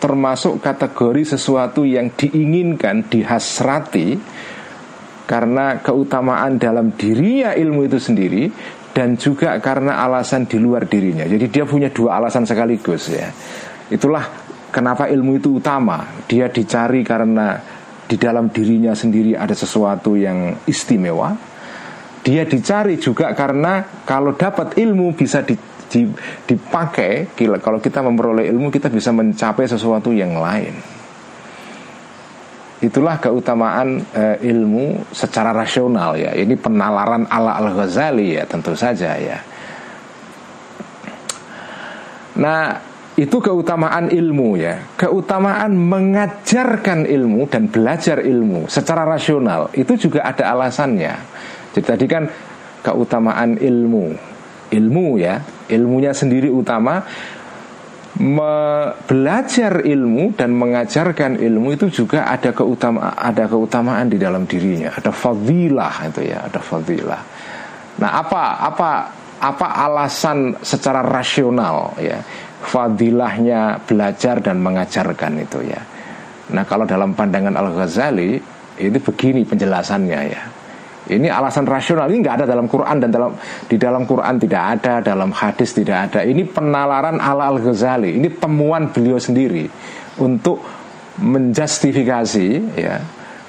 termasuk 0.00 0.64
kategori 0.64 1.36
sesuatu 1.36 1.84
yang 1.84 2.12
diinginkan, 2.16 3.08
dihasrati 3.12 4.16
karena 5.24 5.80
keutamaan 5.80 6.60
dalam 6.60 6.92
dirinya 6.94 7.56
ilmu 7.56 7.88
itu 7.88 7.96
sendiri 7.96 8.52
dan 8.94 9.18
juga 9.18 9.58
karena 9.58 10.00
alasan 10.06 10.46
di 10.46 10.60
luar 10.60 10.86
dirinya. 10.86 11.26
Jadi 11.26 11.50
dia 11.50 11.64
punya 11.66 11.90
dua 11.90 12.22
alasan 12.22 12.46
sekaligus 12.46 13.10
ya. 13.10 13.26
Itulah 13.90 14.22
kenapa 14.70 15.10
ilmu 15.10 15.40
itu 15.42 15.58
utama. 15.58 16.04
Dia 16.30 16.46
dicari 16.46 17.02
karena 17.02 17.58
di 18.04 18.16
dalam 18.20 18.52
dirinya 18.52 18.92
sendiri 18.92 19.32
ada 19.32 19.56
sesuatu 19.56 20.14
yang 20.14 20.64
istimewa. 20.68 21.32
Dia 22.24 22.48
dicari 22.48 22.96
juga 22.96 23.36
karena 23.36 24.04
kalau 24.04 24.32
dapat 24.32 24.80
ilmu 24.80 25.12
bisa 25.12 25.44
di, 25.44 25.56
di, 25.88 26.08
dipakai. 26.48 27.36
Kalau 27.36 27.80
kita 27.80 28.00
memperoleh 28.00 28.48
ilmu 28.48 28.72
kita 28.72 28.88
bisa 28.88 29.12
mencapai 29.12 29.68
sesuatu 29.68 30.08
yang 30.12 30.36
lain. 30.36 30.72
Itulah 32.84 33.16
keutamaan 33.16 34.04
e, 34.12 34.24
ilmu 34.44 35.08
secara 35.12 35.52
rasional 35.56 36.16
ya. 36.16 36.36
Ini 36.36 36.52
penalaran 36.60 37.24
ala 37.28 37.56
Al 37.56 37.72
Ghazali 37.72 38.36
ya 38.36 38.44
tentu 38.44 38.76
saja 38.76 39.16
ya. 39.16 39.40
Nah 42.40 42.93
itu 43.14 43.38
keutamaan 43.38 44.10
ilmu 44.10 44.58
ya. 44.58 44.82
Keutamaan 44.98 45.78
mengajarkan 45.78 47.06
ilmu 47.06 47.46
dan 47.46 47.70
belajar 47.70 48.18
ilmu 48.18 48.66
secara 48.66 49.06
rasional 49.06 49.70
itu 49.70 49.94
juga 49.94 50.26
ada 50.26 50.50
alasannya. 50.50 51.14
Jadi 51.74 51.86
tadi 51.86 52.06
kan 52.10 52.26
keutamaan 52.82 53.54
ilmu, 53.58 54.14
ilmu 54.74 55.06
ya, 55.22 55.38
ilmunya 55.70 56.10
sendiri 56.10 56.50
utama. 56.50 57.06
Belajar 59.10 59.82
ilmu 59.82 60.38
dan 60.38 60.54
mengajarkan 60.54 61.34
ilmu 61.34 61.74
itu 61.74 61.90
juga 61.90 62.30
ada 62.30 62.54
keutama 62.54 63.10
ada 63.10 63.50
keutamaan 63.50 64.06
di 64.06 64.22
dalam 64.22 64.46
dirinya. 64.46 64.94
Ada 64.94 65.10
fadilah 65.10 65.94
itu 66.10 66.22
ya. 66.22 66.46
Ada 66.46 66.62
fadilah. 66.62 67.22
Nah 67.98 68.10
apa 68.14 68.42
apa 68.62 68.90
apa 69.40 69.66
alasan 69.86 70.58
secara 70.62 71.02
rasional 71.02 71.96
ya 71.98 72.18
fadilahnya 72.64 73.82
belajar 73.84 74.40
dan 74.40 74.60
mengajarkan 74.60 75.32
itu 75.42 75.64
ya 75.64 75.80
nah 76.54 76.62
kalau 76.68 76.84
dalam 76.84 77.16
pandangan 77.16 77.56
al 77.56 77.72
Ghazali 77.72 78.36
ini 78.74 78.98
begini 78.98 79.42
penjelasannya 79.46 80.20
ya 80.28 80.42
ini 81.04 81.28
alasan 81.28 81.68
rasional 81.68 82.08
ini 82.08 82.24
nggak 82.24 82.36
ada 82.40 82.46
dalam 82.48 82.64
Quran 82.64 82.96
dan 82.96 83.10
dalam 83.12 83.36
di 83.68 83.76
dalam 83.76 84.08
Quran 84.08 84.40
tidak 84.40 84.62
ada, 84.80 85.04
dalam 85.04 85.36
hadis 85.36 85.76
tidak 85.76 86.08
ada. 86.08 86.24
Ini 86.24 86.48
penalaran 86.48 87.20
ala 87.20 87.52
Al 87.52 87.60
Ghazali. 87.60 88.16
Ini 88.16 88.40
temuan 88.40 88.88
beliau 88.88 89.20
sendiri 89.20 89.68
untuk 90.16 90.64
menjustifikasi 91.20 92.48
ya 92.80 93.04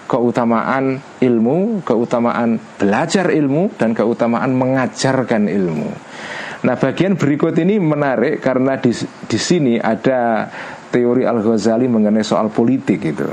keutamaan 0.06 1.02
ilmu, 1.22 1.82
keutamaan 1.82 2.62
belajar 2.78 3.34
ilmu 3.34 3.74
dan 3.78 3.98
keutamaan 3.98 4.54
mengajarkan 4.54 5.50
ilmu. 5.50 5.90
Nah, 6.66 6.76
bagian 6.82 7.14
berikut 7.14 7.54
ini 7.62 7.78
menarik 7.78 8.42
karena 8.42 8.78
di 8.82 8.90
di 9.30 9.38
sini 9.38 9.78
ada 9.78 10.50
teori 10.90 11.22
Al 11.26 11.42
Ghazali 11.42 11.86
mengenai 11.86 12.26
soal 12.26 12.50
politik 12.50 13.06
itu. 13.06 13.30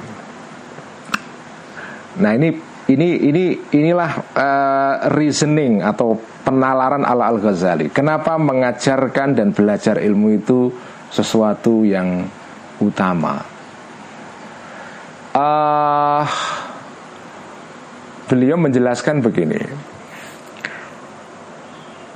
Nah, 2.21 2.33
ini 2.37 2.53
ini 2.93 3.09
ini 3.25 3.45
inilah 3.73 4.13
uh, 4.37 4.95
reasoning 5.17 5.81
atau 5.81 6.19
penalaran 6.45 7.09
ala 7.09 7.33
Al 7.33 7.41
Ghazali. 7.41 7.89
Kenapa 7.89 8.37
mengajarkan 8.37 9.33
dan 9.33 9.57
belajar 9.57 9.97
ilmu 9.97 10.29
itu 10.37 10.69
sesuatu 11.09 11.89
yang 11.89 12.29
utama? 12.85 13.41
Uh, 15.33 16.29
beliau 18.33 18.57
menjelaskan 18.57 19.21
begini. 19.21 19.61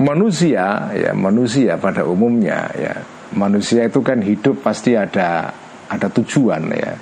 Manusia 0.00 0.92
ya 0.96 1.12
manusia 1.12 1.76
pada 1.76 2.08
umumnya 2.08 2.68
ya 2.72 3.04
manusia 3.36 3.84
itu 3.84 4.00
kan 4.00 4.24
hidup 4.24 4.64
pasti 4.64 4.96
ada 4.96 5.52
ada 5.88 6.08
tujuan 6.08 6.68
ya 6.72 6.92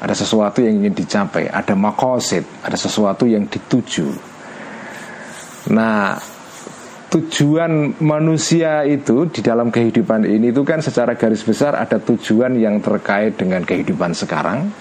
ada 0.00 0.16
sesuatu 0.16 0.64
yang 0.64 0.80
ingin 0.80 0.96
dicapai, 0.96 1.52
ada 1.52 1.76
makosid, 1.76 2.64
ada 2.64 2.72
sesuatu 2.72 3.28
yang 3.28 3.44
dituju. 3.44 4.08
Nah, 5.76 6.16
tujuan 7.12 8.00
manusia 8.00 8.88
itu 8.88 9.28
di 9.28 9.44
dalam 9.44 9.68
kehidupan 9.68 10.24
ini 10.24 10.56
itu 10.56 10.64
kan 10.64 10.80
secara 10.80 11.20
garis 11.20 11.44
besar 11.44 11.76
ada 11.76 12.00
tujuan 12.00 12.56
yang 12.56 12.80
terkait 12.80 13.36
dengan 13.36 13.60
kehidupan 13.60 14.16
sekarang, 14.16 14.72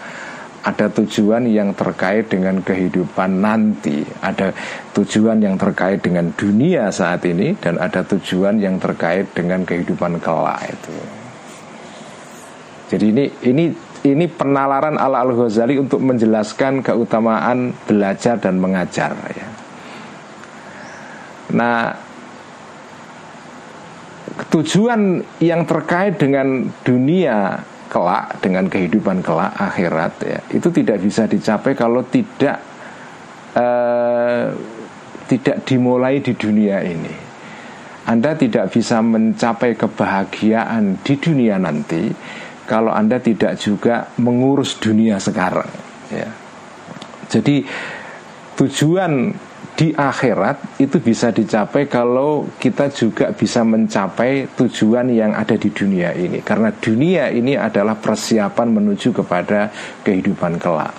ada 0.64 0.92
tujuan 0.92 1.48
yang 1.48 1.72
terkait 1.72 2.28
dengan 2.28 2.60
kehidupan 2.60 3.40
nanti, 3.40 4.04
ada 4.20 4.52
tujuan 4.92 5.40
yang 5.40 5.56
terkait 5.56 6.04
dengan 6.04 6.28
dunia 6.36 6.92
saat 6.92 7.24
ini 7.24 7.56
dan 7.60 7.80
ada 7.80 8.04
tujuan 8.04 8.60
yang 8.60 8.76
terkait 8.76 9.32
dengan 9.32 9.64
kehidupan 9.64 10.20
kelak 10.20 10.60
itu. 10.68 10.96
Jadi 12.90 13.06
ini 13.14 13.26
ini 13.46 13.66
ini 14.04 14.26
penalaran 14.28 14.96
ala 14.96 15.24
Al 15.24 15.36
Ghazali 15.36 15.76
untuk 15.80 16.00
menjelaskan 16.04 16.84
keutamaan 16.84 17.76
belajar 17.88 18.40
dan 18.40 18.58
mengajar 18.58 19.16
ya. 19.36 19.48
Nah, 21.50 21.92
tujuan 24.54 25.22
yang 25.42 25.66
terkait 25.66 26.22
dengan 26.22 26.70
dunia 26.86 27.60
kelak 27.90 28.38
dengan 28.40 28.70
kehidupan 28.70 29.26
kelak 29.26 29.52
akhirat 29.58 30.14
ya 30.22 30.40
itu 30.54 30.70
tidak 30.70 31.02
bisa 31.02 31.26
dicapai 31.26 31.74
kalau 31.74 32.06
tidak 32.06 32.62
uh, 33.58 34.54
tidak 35.30 35.62
dimulai 35.62 36.18
di 36.26 36.34
dunia 36.34 36.82
ini. 36.82 37.30
Anda 38.10 38.34
tidak 38.34 38.74
bisa 38.74 39.06
mencapai 39.06 39.78
kebahagiaan 39.78 41.06
di 41.06 41.14
dunia 41.22 41.62
nanti 41.62 42.10
kalau 42.66 42.90
Anda 42.90 43.22
tidak 43.22 43.62
juga 43.62 44.10
mengurus 44.18 44.82
dunia 44.82 45.22
sekarang 45.22 45.70
ya. 46.10 46.30
Jadi 47.30 47.62
tujuan 48.58 49.30
di 49.80 49.96
akhirat 49.96 50.84
itu 50.84 51.00
bisa 51.00 51.32
dicapai 51.32 51.88
kalau 51.88 52.44
kita 52.60 52.92
juga 52.92 53.32
bisa 53.32 53.64
mencapai 53.64 54.52
tujuan 54.60 55.08
yang 55.08 55.32
ada 55.32 55.56
di 55.56 55.72
dunia 55.72 56.12
ini 56.12 56.44
karena 56.44 56.68
dunia 56.76 57.32
ini 57.32 57.56
adalah 57.56 57.96
persiapan 57.96 58.76
menuju 58.76 59.16
kepada 59.24 59.72
kehidupan 60.04 60.60
kelak. 60.60 60.92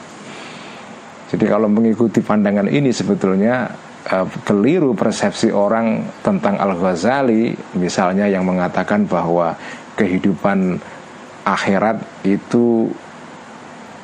Jadi 1.29 1.45
kalau 1.45 1.69
mengikuti 1.69 2.25
pandangan 2.25 2.73
ini 2.73 2.89
sebetulnya 2.89 3.69
uh, 4.09 4.25
keliru 4.49 4.97
persepsi 4.97 5.53
orang 5.53 6.01
tentang 6.25 6.57
Al 6.57 6.73
Ghazali 6.73 7.53
misalnya 7.77 8.33
yang 8.33 8.49
mengatakan 8.49 9.05
bahwa 9.05 9.61
kehidupan 10.01 10.81
akhirat 11.45 12.01
itu 12.25 12.89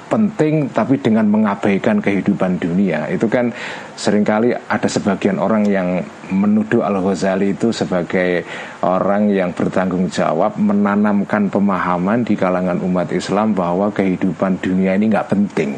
penting 0.06 0.70
tapi 0.70 0.98
dengan 1.02 1.26
mengabaikan 1.26 1.98
kehidupan 1.98 2.62
dunia. 2.62 3.10
Itu 3.10 3.26
kan 3.26 3.50
sering 3.98 4.22
kali 4.22 4.54
ada 4.54 4.88
sebagian 4.88 5.38
orang 5.42 5.66
yang 5.66 6.00
menuduh 6.30 6.86
Al 6.86 7.02
Ghazali 7.02 7.54
itu 7.54 7.74
sebagai 7.74 8.46
orang 8.86 9.30
yang 9.30 9.50
bertanggung 9.50 10.06
jawab 10.10 10.54
menanamkan 10.58 11.50
pemahaman 11.50 12.22
di 12.22 12.38
kalangan 12.38 12.78
umat 12.82 13.10
Islam 13.10 13.52
bahwa 13.52 13.90
kehidupan 13.90 14.62
dunia 14.62 14.94
ini 14.94 15.10
nggak 15.10 15.28
penting. 15.30 15.74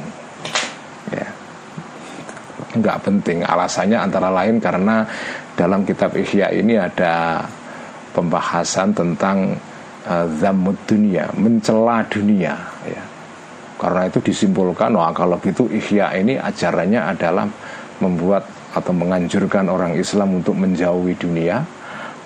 Ya. 1.13 1.29
Nggak 2.77 2.99
penting. 3.05 3.43
Alasannya 3.43 3.99
antara 3.99 4.29
lain 4.29 4.61
karena 4.61 5.09
dalam 5.57 5.83
kitab 5.83 6.13
Ihya 6.15 6.53
ini 6.53 6.77
ada 6.77 7.43
pembahasan 8.13 8.93
tentang 8.93 9.57
Eh, 10.09 10.27
zamud 10.41 10.73
dunia, 10.89 11.29
mencela 11.37 12.01
dunia 12.09 12.57
ya. 12.89 13.03
Karena 13.79 14.11
itu 14.11 14.19
disimpulkan 14.19 14.91
wah 14.99 15.15
kalau 15.15 15.39
gitu 15.39 15.71
ihya 15.71 16.11
ini 16.19 16.35
ajarannya 16.35 16.99
adalah 16.99 17.47
membuat 18.03 18.43
atau 18.75 18.93
menganjurkan 18.93 19.71
orang 19.71 19.95
Islam 19.95 20.43
untuk 20.43 20.59
menjauhi 20.59 21.15
dunia, 21.15 21.63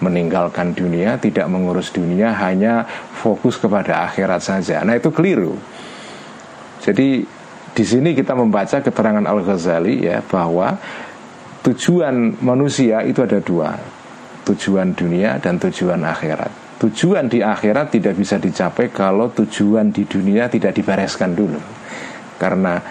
meninggalkan 0.01 0.73
dunia, 0.73 1.21
tidak 1.21 1.47
mengurus 1.47 1.93
dunia, 1.93 2.35
hanya 2.41 2.89
fokus 3.15 3.61
kepada 3.61 4.09
akhirat 4.09 4.41
saja. 4.43 4.83
Nah, 4.83 4.99
itu 4.99 5.13
keliru. 5.15 5.55
Jadi 6.83 7.23
di 7.73 7.85
sini 7.87 8.13
kita 8.13 8.35
membaca 8.35 8.83
keterangan 8.83 9.23
Al-Ghazali 9.23 10.03
ya 10.03 10.19
bahwa 10.25 10.75
tujuan 11.63 12.43
manusia 12.43 13.07
itu 13.07 13.23
ada 13.23 13.39
dua, 13.39 13.79
tujuan 14.43 14.93
dunia 14.93 15.39
dan 15.39 15.63
tujuan 15.63 16.03
akhirat 16.03 16.72
tujuan 16.83 17.31
di 17.31 17.39
akhirat 17.39 17.95
tidak 17.95 18.19
bisa 18.19 18.43
dicapai 18.43 18.91
kalau 18.91 19.31
tujuan 19.31 19.95
di 19.95 20.03
dunia 20.03 20.51
tidak 20.51 20.75
dibereskan 20.75 21.31
dulu 21.31 21.61
karena 22.43 22.83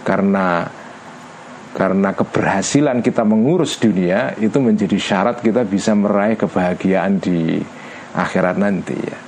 karena 0.00 0.64
karena 1.72 2.12
keberhasilan 2.12 3.00
kita 3.00 3.24
mengurus 3.24 3.80
dunia 3.80 4.36
itu 4.36 4.60
menjadi 4.60 4.96
syarat 4.96 5.40
kita 5.40 5.64
bisa 5.64 5.96
meraih 5.96 6.36
kebahagiaan 6.36 7.16
di 7.16 7.60
akhirat 8.12 8.56
nanti 8.60 8.96
ya. 8.96 9.18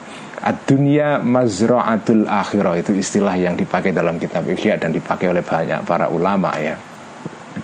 Ad-dunya 0.45 1.25
mazra'atul 1.25 2.29
akhirah 2.29 2.77
itu 2.77 2.93
istilah 2.93 3.33
yang 3.33 3.57
dipakai 3.57 3.97
dalam 3.97 4.21
kitab 4.21 4.45
Ihya 4.45 4.77
dan 4.77 4.93
dipakai 4.93 5.33
oleh 5.33 5.41
banyak 5.41 5.89
para 5.89 6.13
ulama 6.13 6.53
ya. 6.61 6.77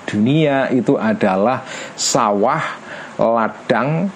Dunia 0.09 0.73
itu 0.73 0.97
adalah 0.97 1.61
sawah 1.93 2.65
ladang 3.21 4.09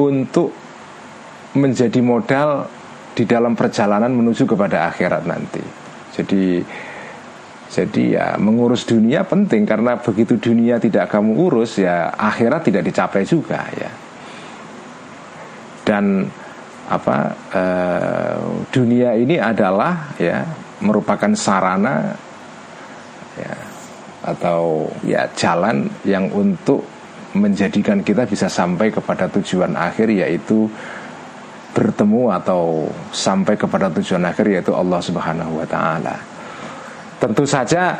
untuk 0.00 0.56
menjadi 1.56 2.00
modal 2.04 2.68
di 3.16 3.24
dalam 3.24 3.56
perjalanan 3.56 4.12
menuju 4.12 4.44
kepada 4.44 4.90
akhirat 4.92 5.22
nanti. 5.24 5.62
Jadi 6.12 6.60
jadi 7.68 8.02
ya 8.16 8.26
mengurus 8.40 8.88
dunia 8.88 9.28
penting 9.28 9.68
karena 9.68 10.00
begitu 10.00 10.40
dunia 10.40 10.80
tidak 10.80 11.12
kamu 11.12 11.36
urus 11.36 11.76
ya 11.80 12.12
akhirat 12.16 12.68
tidak 12.68 12.88
dicapai 12.88 13.22
juga 13.28 13.60
ya. 13.76 13.90
Dan 15.84 16.28
apa 16.88 17.16
eh, 17.52 18.40
dunia 18.72 19.12
ini 19.16 19.36
adalah 19.36 20.16
ya 20.16 20.44
merupakan 20.80 21.32
sarana 21.36 22.16
ya 23.36 23.54
atau 24.24 24.88
ya 25.04 25.28
jalan 25.36 25.88
yang 26.04 26.28
untuk 26.32 26.84
menjadikan 27.36 28.00
kita 28.00 28.24
bisa 28.24 28.48
sampai 28.48 28.88
kepada 28.88 29.28
tujuan 29.28 29.76
akhir 29.76 30.08
yaitu 30.08 30.64
bertemu 31.76 32.32
atau 32.32 32.88
sampai 33.12 33.54
kepada 33.54 33.92
tujuan 33.92 34.24
akhir 34.26 34.46
yaitu 34.48 34.72
Allah 34.74 35.00
Subhanahu 35.00 35.60
wa 35.60 35.66
taala. 35.68 36.16
Tentu 37.18 37.44
saja 37.44 37.98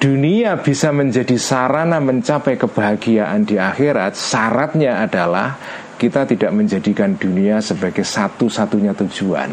dunia 0.00 0.60
bisa 0.60 0.92
menjadi 0.92 1.36
sarana 1.40 2.00
mencapai 2.00 2.60
kebahagiaan 2.60 3.48
di 3.48 3.56
akhirat, 3.56 4.12
syaratnya 4.16 5.04
adalah 5.04 5.56
kita 5.96 6.26
tidak 6.28 6.52
menjadikan 6.52 7.16
dunia 7.16 7.62
sebagai 7.64 8.02
satu-satunya 8.04 8.92
tujuan. 8.92 9.50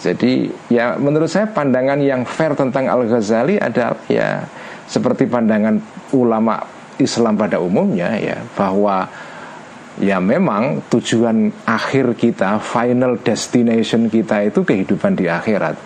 Jadi 0.00 0.48
ya 0.72 0.96
menurut 0.96 1.28
saya 1.28 1.52
pandangan 1.52 2.00
yang 2.00 2.24
fair 2.24 2.56
tentang 2.56 2.88
Al-Ghazali 2.88 3.60
adalah 3.60 4.00
ya 4.08 4.48
seperti 4.88 5.28
pandangan 5.28 5.76
ulama 6.16 6.56
Islam 6.96 7.36
pada 7.36 7.60
umumnya 7.60 8.16
ya 8.16 8.40
bahwa 8.56 9.04
ya 10.00 10.16
memang 10.18 10.88
tujuan 10.88 11.52
akhir 11.68 12.16
kita, 12.16 12.56
final 12.58 13.20
destination 13.20 14.08
kita 14.08 14.48
itu 14.48 14.64
kehidupan 14.64 15.12
di 15.14 15.28
akhirat. 15.28 15.76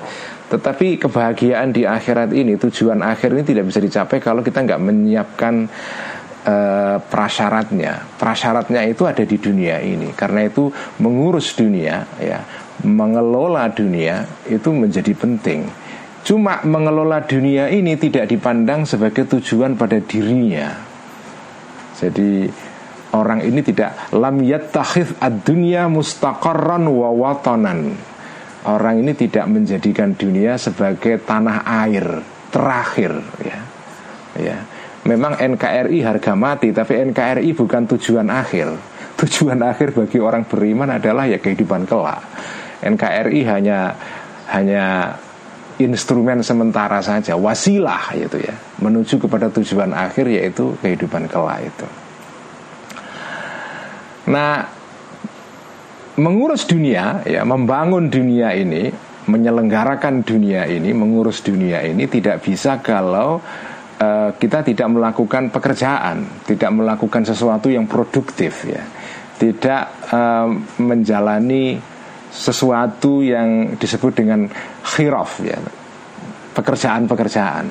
Tetapi 0.45 1.03
kebahagiaan 1.03 1.75
di 1.75 1.83
akhirat 1.83 2.31
ini, 2.31 2.55
tujuan 2.55 3.03
akhir 3.03 3.35
ini 3.35 3.43
tidak 3.43 3.65
bisa 3.75 3.83
dicapai 3.83 4.23
kalau 4.23 4.41
kita 4.47 4.63
nggak 4.63 4.79
menyiapkan 4.79 5.67
uh, 6.47 6.97
prasyaratnya. 7.03 8.15
Prasyaratnya 8.15 8.87
itu 8.87 9.03
ada 9.03 9.27
di 9.27 9.35
dunia 9.35 9.83
ini. 9.83 10.15
Karena 10.15 10.47
itu 10.47 10.71
mengurus 11.03 11.59
dunia, 11.59 12.07
ya, 12.23 12.39
mengelola 12.87 13.67
dunia 13.73 14.23
itu 14.47 14.71
menjadi 14.71 15.11
penting. 15.17 15.67
Cuma 16.25 16.63
mengelola 16.65 17.21
dunia 17.21 17.69
ini 17.69 17.99
tidak 18.01 18.31
dipandang 18.31 18.89
sebagai 18.89 19.29
tujuan 19.29 19.77
pada 19.77 20.01
dirinya. 20.01 20.73
Jadi 21.99 22.49
orang 23.15 23.41
ini 23.47 23.63
tidak 23.63 24.11
lam 24.13 24.43
yattakhidh 24.43 25.23
ad-dunya 25.23 25.87
mustaqarran 25.87 26.85
wa 26.91 27.09
watanan. 27.15 27.95
Orang 28.65 29.05
ini 29.05 29.13
tidak 29.13 29.45
menjadikan 29.45 30.17
dunia 30.17 30.57
sebagai 30.57 31.21
tanah 31.21 31.69
air 31.85 32.25
terakhir 32.49 33.13
ya. 33.45 33.59
Ya. 34.35 34.59
Memang 35.05 35.37
NKRI 35.37 36.01
harga 36.01 36.33
mati 36.33 36.73
tapi 36.73 36.97
NKRI 37.13 37.53
bukan 37.53 37.85
tujuan 37.97 38.29
akhir. 38.33 38.73
Tujuan 39.21 39.63
akhir 39.63 39.95
bagi 39.95 40.19
orang 40.19 40.43
beriman 40.43 40.91
adalah 40.91 41.29
ya 41.31 41.39
kehidupan 41.39 41.87
kelak. 41.87 42.19
NKRI 42.83 43.41
hanya 43.47 43.95
hanya 44.51 45.15
instrumen 45.79 46.43
sementara 46.43 47.03
saja, 47.03 47.35
wasilah 47.35 48.15
gitu 48.15 48.39
ya, 48.43 48.55
menuju 48.79 49.19
kepada 49.19 49.51
tujuan 49.51 49.91
akhir 49.91 50.31
yaitu 50.31 50.75
kehidupan 50.83 51.27
kelak 51.27 51.67
itu. 51.67 51.87
Nah, 54.25 54.65
mengurus 56.17 56.65
dunia, 56.65 57.21
ya, 57.29 57.45
membangun 57.45 58.09
dunia 58.09 58.57
ini, 58.57 58.89
menyelenggarakan 59.29 60.25
dunia 60.25 60.65
ini, 60.69 60.93
mengurus 60.97 61.45
dunia 61.45 61.85
ini 61.85 62.09
tidak 62.09 62.45
bisa 62.45 62.81
kalau 62.81 63.41
uh, 64.01 64.31
kita 64.37 64.65
tidak 64.65 64.89
melakukan 64.89 65.53
pekerjaan, 65.53 66.45
tidak 66.49 66.71
melakukan 66.73 67.25
sesuatu 67.29 67.69
yang 67.69 67.85
produktif, 67.85 68.65
ya, 68.65 68.81
tidak 69.37 70.09
uh, 70.09 70.49
menjalani 70.81 71.77
sesuatu 72.33 73.21
yang 73.21 73.77
disebut 73.77 74.13
dengan 74.17 74.49
khiraf, 74.83 75.45
ya, 75.45 75.59
pekerjaan-pekerjaan. 76.57 77.67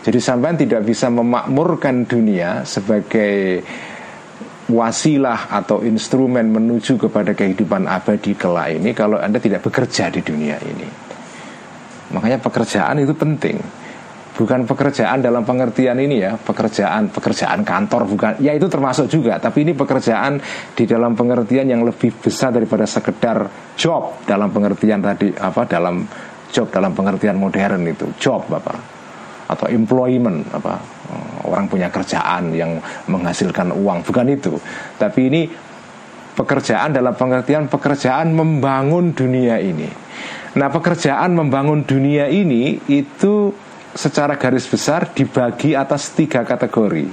Jadi 0.00 0.16
sampai 0.16 0.56
tidak 0.56 0.80
bisa 0.88 1.12
memakmurkan 1.12 2.08
dunia 2.08 2.64
sebagai 2.64 3.60
wasilah 4.70 5.50
atau 5.50 5.82
instrumen 5.82 6.48
menuju 6.48 6.96
kepada 6.96 7.34
kehidupan 7.34 7.90
abadi 7.90 8.38
kelak 8.38 8.78
ini 8.78 8.94
kalau 8.94 9.18
Anda 9.18 9.42
tidak 9.42 9.66
bekerja 9.66 10.08
di 10.08 10.22
dunia 10.22 10.56
ini. 10.62 10.88
Makanya 12.10 12.38
pekerjaan 12.42 13.02
itu 13.02 13.14
penting. 13.14 13.58
Bukan 14.30 14.64
pekerjaan 14.64 15.20
dalam 15.20 15.44
pengertian 15.44 16.00
ini 16.00 16.24
ya, 16.24 16.32
pekerjaan 16.38 17.12
pekerjaan 17.12 17.60
kantor 17.60 18.08
bukan. 18.08 18.32
Ya 18.40 18.56
itu 18.56 18.72
termasuk 18.72 19.10
juga, 19.10 19.36
tapi 19.36 19.68
ini 19.68 19.76
pekerjaan 19.76 20.40
di 20.72 20.88
dalam 20.88 21.12
pengertian 21.12 21.68
yang 21.68 21.84
lebih 21.84 22.14
besar 22.24 22.48
daripada 22.48 22.88
sekedar 22.88 23.50
job 23.76 24.24
dalam 24.24 24.48
pengertian 24.48 25.04
tadi 25.04 25.34
apa 25.36 25.68
dalam 25.68 26.08
job 26.48 26.72
dalam 26.72 26.96
pengertian 26.96 27.36
modern 27.36 27.84
itu, 27.84 28.08
job 28.16 28.48
Bapak 28.48 28.99
atau 29.50 29.66
employment 29.66 30.46
apa 30.54 30.78
orang 31.50 31.66
punya 31.66 31.90
kerjaan 31.90 32.54
yang 32.54 32.78
menghasilkan 33.10 33.74
uang. 33.74 34.06
Bukan 34.06 34.26
itu. 34.30 34.54
Tapi 34.94 35.20
ini 35.26 35.42
pekerjaan 36.38 36.94
dalam 36.94 37.12
pengertian 37.18 37.66
pekerjaan 37.66 38.30
membangun 38.32 39.10
dunia 39.10 39.58
ini. 39.58 39.90
Nah 40.54 40.68
pekerjaan 40.70 41.34
membangun 41.34 41.82
dunia 41.82 42.30
ini 42.30 42.78
itu 42.86 43.50
secara 43.90 44.38
garis 44.38 44.70
besar 44.70 45.10
dibagi 45.10 45.74
atas 45.74 46.14
tiga 46.14 46.46
kategori. 46.46 47.06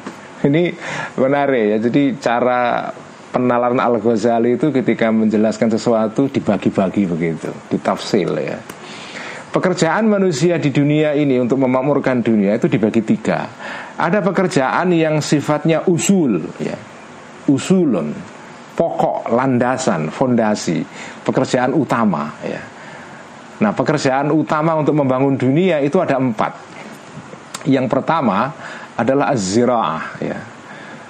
Ini 0.45 0.63
menarik 1.17 1.63
ya. 1.73 1.77
Jadi 1.81 2.21
cara 2.21 2.93
penalaran 3.33 3.81
Al 3.81 3.97
Ghazali 3.97 4.55
itu 4.55 4.69
ketika 4.69 5.09
menjelaskan 5.09 5.73
sesuatu 5.73 6.29
dibagi-bagi 6.31 7.03
begitu 7.05 7.51
ditafsil 7.67 8.31
ya 8.39 8.57
Pekerjaan 9.57 10.05
manusia 10.05 10.61
di 10.61 10.69
dunia 10.69 11.17
ini 11.17 11.41
untuk 11.41 11.57
memakmurkan 11.65 12.21
dunia 12.21 12.61
itu 12.61 12.69
dibagi 12.69 13.01
tiga. 13.01 13.49
Ada 13.97 14.21
pekerjaan 14.21 14.93
yang 14.93 15.17
sifatnya 15.17 15.81
usul, 15.89 16.45
ya, 16.61 16.77
usulun, 17.49 18.13
pokok, 18.77 19.33
landasan, 19.33 20.13
fondasi, 20.13 20.85
pekerjaan 21.25 21.73
utama. 21.73 22.37
Ya. 22.45 22.61
Nah, 23.57 23.73
pekerjaan 23.73 24.29
utama 24.29 24.77
untuk 24.77 24.93
membangun 24.93 25.33
dunia 25.33 25.81
itu 25.81 25.97
ada 25.97 26.21
empat. 26.21 26.53
Yang 27.65 27.89
pertama 27.89 28.53
adalah 28.93 29.33
az-zira'ah, 29.33 30.03
ya. 30.21 30.37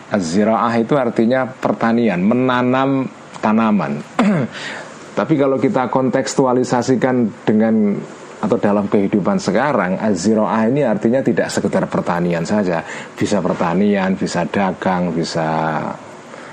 Az-zira'ah 0.07 0.71
itu 0.79 0.95
artinya 0.95 1.51
pertanian, 1.51 2.23
menanam 2.23 3.11
tanaman. 3.43 3.99
Tapi 5.19 5.33
kalau 5.35 5.59
kita 5.59 5.91
kontekstualisasikan 5.91 7.43
dengan 7.43 7.99
atau 8.37 8.57
dalam 8.61 8.85
kehidupan 8.85 9.41
sekarang 9.41 9.97
aziroah 9.97 10.69
ini 10.69 10.85
artinya 10.85 11.25
tidak 11.25 11.49
sekedar 11.49 11.89
pertanian 11.89 12.45
saja. 12.45 12.85
Bisa 13.17 13.41
pertanian 13.41 14.13
bisa 14.13 14.45
dagang 14.45 15.09
bisa 15.09 15.81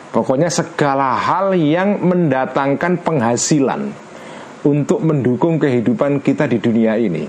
pokoknya 0.08 0.48
segala 0.48 1.16
hal 1.20 1.52
yang 1.52 2.00
mendatangkan 2.00 3.04
penghasilan 3.04 3.92
untuk 4.64 5.04
mendukung 5.04 5.60
kehidupan 5.60 6.24
kita 6.24 6.48
di 6.48 6.56
dunia 6.56 6.96
ini. 6.96 7.28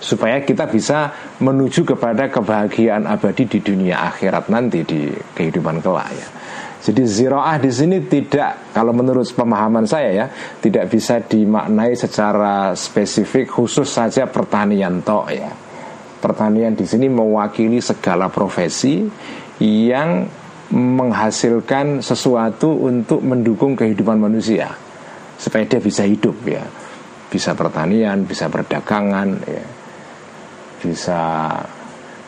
Supaya 0.00 0.40
kita 0.40 0.64
bisa 0.64 1.12
menuju 1.44 1.84
kepada 1.84 2.32
kebahagiaan 2.32 3.04
abadi 3.04 3.44
di 3.44 3.60
dunia 3.60 4.08
akhirat 4.08 4.48
nanti 4.48 4.80
di 4.80 5.12
kehidupan 5.36 5.84
kelak 5.84 6.08
ya 6.16 6.28
jadi 6.80 7.04
ziroah 7.04 7.60
di 7.60 7.68
sini 7.68 8.00
tidak, 8.08 8.72
kalau 8.72 8.96
menurut 8.96 9.28
pemahaman 9.36 9.84
saya 9.84 10.24
ya, 10.24 10.26
tidak 10.64 10.88
bisa 10.88 11.20
dimaknai 11.20 11.92
secara 11.92 12.72
spesifik 12.72 13.52
khusus 13.52 13.84
saja 13.84 14.24
pertanian 14.24 15.04
toh 15.04 15.28
ya. 15.28 15.52
Pertanian 16.24 16.72
di 16.72 16.88
sini 16.88 17.12
mewakili 17.12 17.84
segala 17.84 18.32
profesi 18.32 19.04
yang 19.60 20.24
menghasilkan 20.72 22.00
sesuatu 22.00 22.72
untuk 22.72 23.20
mendukung 23.20 23.76
kehidupan 23.76 24.16
manusia 24.16 24.72
supaya 25.36 25.68
dia 25.68 25.84
bisa 25.84 26.08
hidup 26.08 26.36
ya. 26.48 26.64
Bisa 27.28 27.52
pertanian, 27.52 28.24
bisa 28.24 28.48
perdagangan 28.48 29.28
ya. 29.44 29.66
Bisa 30.80 31.20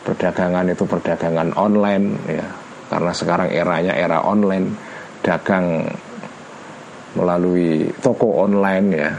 perdagangan 0.05 0.69
itu 0.69 0.85
perdagangan 0.85 1.57
online 1.57 2.07
ya 2.29 2.62
karena 2.91 3.11
sekarang 3.15 3.49
eranya 3.51 3.93
era 3.95 4.23
online 4.23 4.73
dagang 5.23 5.87
melalui 7.13 7.87
toko 8.01 8.43
online 8.43 8.87
ya 8.91 9.11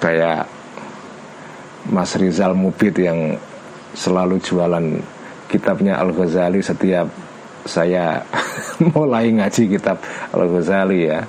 kayak 0.00 0.48
Mas 1.90 2.12
Rizal 2.16 2.56
Mubid 2.56 2.96
yang 3.00 3.36
selalu 3.94 4.38
jualan 4.40 4.86
kitabnya 5.50 5.98
Al 5.98 6.14
Ghazali 6.14 6.62
setiap 6.62 7.10
saya 7.66 8.22
mulai 8.94 9.32
ngaji 9.34 9.68
kitab 9.68 10.00
Al 10.32 10.48
Ghazali 10.48 11.10
ya. 11.10 11.20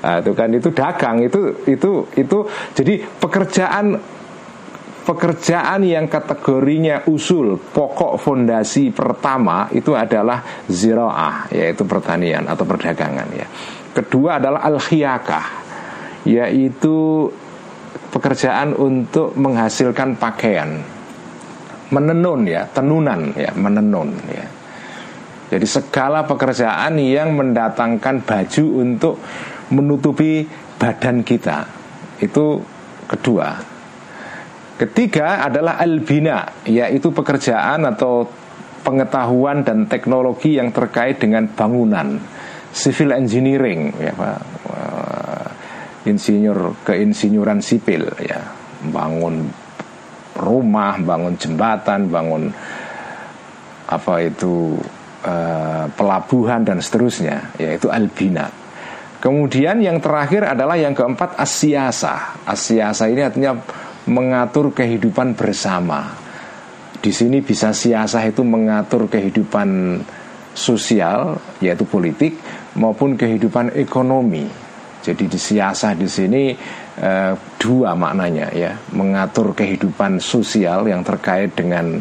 Nah, 0.00 0.16
itu 0.24 0.32
kan 0.32 0.48
itu 0.48 0.68
dagang 0.72 1.20
itu 1.20 1.40
itu 1.68 2.08
itu 2.16 2.38
jadi 2.72 3.04
pekerjaan 3.20 4.00
pekerjaan 5.10 5.82
yang 5.82 6.06
kategorinya 6.06 7.02
usul 7.10 7.58
pokok 7.58 8.14
fondasi 8.14 8.94
pertama 8.94 9.66
itu 9.74 9.90
adalah 9.90 10.38
ziraah 10.70 11.50
yaitu 11.50 11.82
pertanian 11.82 12.46
atau 12.46 12.62
perdagangan 12.62 13.26
ya. 13.34 13.46
Kedua 13.90 14.38
adalah 14.38 14.62
al 14.62 14.78
khiyakah 14.78 15.46
yaitu 16.30 17.26
pekerjaan 18.14 18.78
untuk 18.78 19.34
menghasilkan 19.34 20.14
pakaian. 20.14 20.78
Menenun 21.90 22.46
ya 22.46 22.70
tenunan 22.70 23.34
ya 23.34 23.50
menenun 23.58 24.14
ya. 24.30 24.46
Jadi 25.50 25.66
segala 25.66 26.22
pekerjaan 26.22 27.02
yang 27.02 27.34
mendatangkan 27.34 28.22
baju 28.22 28.64
untuk 28.78 29.18
menutupi 29.74 30.46
badan 30.78 31.26
kita 31.26 31.66
itu 32.22 32.62
kedua 33.10 33.79
ketiga 34.80 35.44
adalah 35.44 35.76
albina 35.76 36.64
yaitu 36.64 37.12
pekerjaan 37.12 37.84
atau 37.84 38.24
pengetahuan 38.80 39.60
dan 39.60 39.84
teknologi 39.84 40.56
yang 40.56 40.72
terkait 40.72 41.20
dengan 41.20 41.44
bangunan 41.52 42.16
civil 42.72 43.12
engineering 43.12 43.92
ya 44.00 44.12
Pak. 44.16 44.38
Insinyur 46.00 46.80
keinsinyuran 46.88 47.60
sipil 47.60 48.08
ya. 48.24 48.40
Bangun 48.88 49.52
rumah 50.40 50.96
bangun 50.96 51.36
jembatan 51.36 52.08
bangun 52.08 52.48
apa 53.84 54.14
itu 54.24 54.80
uh, 55.28 55.84
pelabuhan 55.92 56.64
dan 56.64 56.80
seterusnya 56.80 57.52
yaitu 57.60 57.92
albina. 57.92 58.48
Kemudian 59.20 59.84
yang 59.84 60.00
terakhir 60.00 60.48
adalah 60.48 60.80
yang 60.80 60.96
keempat 60.96 61.36
asiasa 61.36 62.40
asiasa 62.48 63.04
ini 63.12 63.20
artinya 63.20 63.60
mengatur 64.10 64.74
kehidupan 64.74 65.38
bersama. 65.38 66.10
Di 67.00 67.14
sini 67.14 67.40
bisa 67.40 67.72
siasah 67.72 68.26
itu 68.28 68.44
mengatur 68.44 69.08
kehidupan 69.08 70.02
sosial 70.52 71.38
yaitu 71.62 71.86
politik 71.86 72.36
maupun 72.76 73.14
kehidupan 73.14 73.72
ekonomi. 73.78 74.44
Jadi 75.00 75.24
di 75.32 75.40
siasah 75.40 75.96
di 75.96 76.04
sini 76.04 76.52
e, 77.00 77.10
dua 77.56 77.96
maknanya 77.96 78.52
ya, 78.52 78.76
mengatur 78.92 79.56
kehidupan 79.56 80.20
sosial 80.20 80.84
yang 80.84 81.00
terkait 81.00 81.56
dengan 81.56 81.96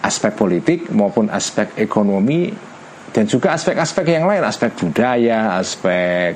aspek 0.00 0.32
politik 0.32 0.88
maupun 0.88 1.28
aspek 1.28 1.76
ekonomi 1.76 2.48
dan 3.12 3.28
juga 3.28 3.52
aspek-aspek 3.52 4.08
yang 4.08 4.24
lain, 4.24 4.40
aspek 4.40 4.72
budaya, 4.72 5.60
aspek 5.60 6.32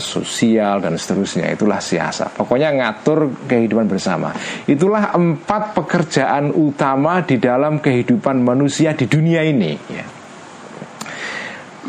sosial 0.00 0.82
dan 0.84 0.96
seterusnya. 0.96 1.50
Itulah 1.52 1.80
siasa. 1.80 2.28
Pokoknya 2.32 2.74
ngatur 2.74 3.46
kehidupan 3.48 3.86
bersama. 3.88 4.32
Itulah 4.68 5.12
empat 5.16 5.76
pekerjaan 5.76 6.52
utama 6.52 7.24
di 7.24 7.40
dalam 7.40 7.80
kehidupan 7.80 8.40
manusia 8.44 8.92
di 8.92 9.06
dunia 9.08 9.44
ini. 9.44 9.72
Ya. 9.90 10.04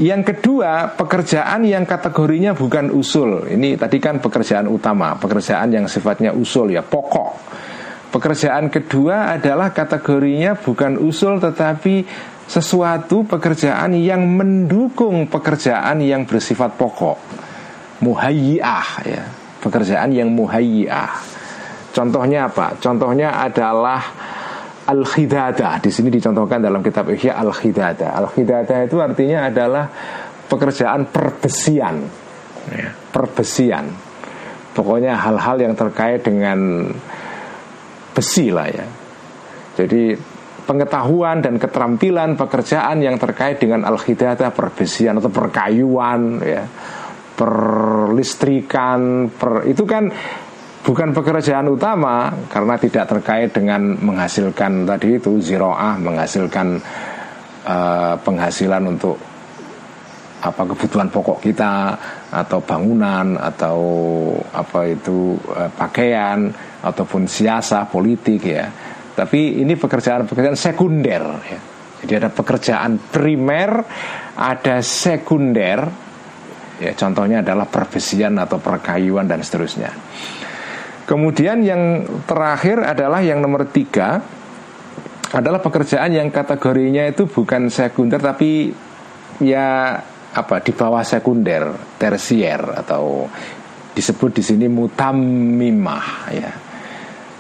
Yang 0.02 0.34
kedua, 0.34 0.96
pekerjaan 0.96 1.68
yang 1.68 1.84
kategorinya 1.84 2.56
bukan 2.56 2.90
usul. 2.96 3.46
Ini 3.52 3.76
tadi 3.76 4.00
kan 4.00 4.24
pekerjaan 4.24 4.72
utama, 4.72 5.20
pekerjaan 5.20 5.68
yang 5.68 5.86
sifatnya 5.92 6.32
usul 6.32 6.72
ya, 6.72 6.80
pokok. 6.80 7.36
Pekerjaan 8.12 8.68
kedua 8.68 9.36
adalah 9.36 9.72
kategorinya 9.72 10.56
bukan 10.60 11.00
usul 11.00 11.40
tetapi 11.40 12.04
sesuatu 12.44 13.24
pekerjaan 13.24 13.96
yang 13.96 14.28
mendukung 14.28 15.32
pekerjaan 15.32 16.04
yang 16.04 16.28
bersifat 16.28 16.76
pokok. 16.76 17.16
Muhayyiyah 18.02 18.88
ya, 19.06 19.24
pekerjaan 19.62 20.10
yang 20.10 20.34
muhayyiyah. 20.34 21.12
Contohnya 21.92 22.50
apa? 22.50 22.74
Contohnya 22.82 23.36
adalah 23.38 24.02
al-khidada 24.90 25.78
di 25.78 25.94
sini 25.94 26.10
dicontohkan 26.10 26.64
dalam 26.64 26.82
kitab 26.82 27.08
Ihya 27.14 27.38
al-khidada. 27.38 28.18
Al-khidada 28.18 28.82
itu 28.84 28.98
artinya 28.98 29.48
adalah 29.52 29.86
pekerjaan 30.50 31.08
perbesian. 31.14 31.96
Ya, 32.74 32.90
perbesian. 33.14 33.86
Pokoknya 34.72 35.20
hal-hal 35.20 35.60
yang 35.60 35.74
terkait 35.76 36.24
dengan 36.24 36.90
besi 38.16 38.50
lah 38.50 38.68
ya. 38.72 38.88
Jadi 39.76 40.16
pengetahuan 40.64 41.44
dan 41.44 41.60
keterampilan 41.60 42.40
pekerjaan 42.40 43.04
yang 43.04 43.20
terkait 43.20 43.60
dengan 43.60 43.84
al-khidada 43.84 44.54
perbesian 44.56 45.20
atau 45.20 45.28
perkayuan 45.28 46.40
ya 46.40 46.64
perlistrikan 47.42 49.26
per, 49.34 49.66
itu 49.66 49.82
kan 49.82 50.14
bukan 50.86 51.10
pekerjaan 51.10 51.66
utama 51.74 52.30
karena 52.46 52.78
tidak 52.78 53.10
terkait 53.10 53.50
dengan 53.50 53.98
menghasilkan 53.98 54.86
tadi 54.86 55.18
itu 55.18 55.42
ziroah 55.42 55.98
menghasilkan 55.98 56.78
uh, 57.66 58.14
penghasilan 58.22 58.94
untuk 58.94 59.18
apa 60.42 60.62
kebutuhan 60.74 61.10
pokok 61.10 61.42
kita 61.42 61.98
atau 62.30 62.62
bangunan 62.62 63.38
atau 63.38 63.78
apa 64.54 64.90
itu 64.90 65.34
uh, 65.50 65.70
pakaian 65.74 66.50
ataupun 66.86 67.26
siasa 67.26 67.90
politik 67.90 68.42
ya 68.46 68.70
tapi 69.18 69.66
ini 69.66 69.74
pekerjaan-pekerjaan 69.78 70.58
sekunder 70.58 71.24
ya. 71.46 71.60
jadi 72.06 72.14
ada 72.26 72.30
pekerjaan 72.30 73.02
primer 73.10 73.82
ada 74.38 74.82
sekunder 74.82 76.11
ya 76.82 76.98
contohnya 76.98 77.46
adalah 77.46 77.70
perbesian 77.70 78.42
atau 78.42 78.58
perkayuan 78.58 79.30
dan 79.30 79.46
seterusnya 79.46 79.94
Kemudian 81.12 81.60
yang 81.60 82.08
terakhir 82.24 82.88
adalah 82.88 83.20
yang 83.20 83.44
nomor 83.44 83.68
tiga 83.68 84.24
adalah 85.36 85.60
pekerjaan 85.60 86.16
yang 86.16 86.32
kategorinya 86.32 87.04
itu 87.04 87.28
bukan 87.28 87.68
sekunder 87.68 88.16
tapi 88.24 88.72
ya 89.44 90.00
apa 90.32 90.64
di 90.64 90.72
bawah 90.72 91.04
sekunder 91.04 91.96
tersier 92.00 92.64
atau 92.64 93.28
disebut 93.92 94.40
di 94.40 94.44
sini 94.44 94.72
mutamimah 94.72 96.08
ya. 96.32 96.52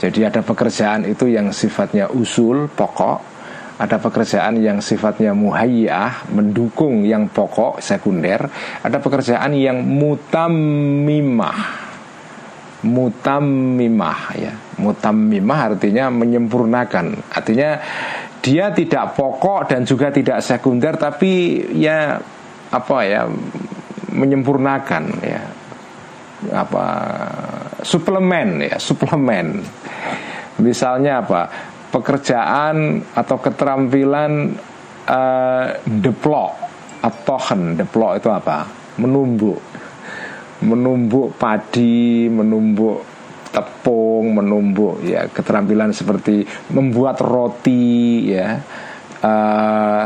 Jadi 0.03 0.19
ada 0.27 0.43
pekerjaan 0.43 1.07
itu 1.07 1.31
yang 1.31 1.55
sifatnya 1.55 2.11
usul 2.11 2.67
pokok, 2.67 3.30
ada 3.81 3.97
pekerjaan 3.97 4.61
yang 4.61 4.77
sifatnya 4.77 5.33
muhayyah 5.33 6.29
mendukung 6.29 7.01
yang 7.01 7.25
pokok 7.33 7.81
sekunder, 7.81 8.45
ada 8.85 9.01
pekerjaan 9.01 9.57
yang 9.57 9.81
mutamimah 9.81 11.57
mutammimah 12.81 14.19
ya. 14.37 14.53
Mutammimah 14.81 15.59
artinya 15.73 16.09
menyempurnakan. 16.09 17.13
Artinya 17.29 17.77
dia 18.41 18.73
tidak 18.73 19.13
pokok 19.13 19.69
dan 19.69 19.85
juga 19.85 20.09
tidak 20.09 20.41
sekunder 20.41 20.97
tapi 20.97 21.61
ya 21.77 22.17
apa 22.73 22.97
ya 23.05 23.29
menyempurnakan 24.09 25.03
ya. 25.21 25.41
Apa 26.57 26.85
suplemen 27.85 28.65
ya 28.65 28.81
suplemen. 28.81 29.61
Misalnya 30.57 31.21
apa 31.21 31.70
pekerjaan 31.91 33.03
atau 33.13 33.37
keterampilan 33.37 34.55
uh, 35.05 35.65
deplok 35.85 36.51
atau 37.01 37.37
deplok 37.75 38.21
itu 38.21 38.29
apa 38.31 38.65
menumbuk 39.01 39.71
menumbuk 40.61 41.35
padi, 41.41 42.29
menumbuk 42.29 43.01
tepung, 43.51 44.37
menumbuk 44.37 45.03
ya 45.03 45.27
keterampilan 45.27 45.91
seperti 45.91 46.45
membuat 46.71 47.19
roti 47.19 48.29
ya. 48.31 48.61
Uh, 49.21 50.05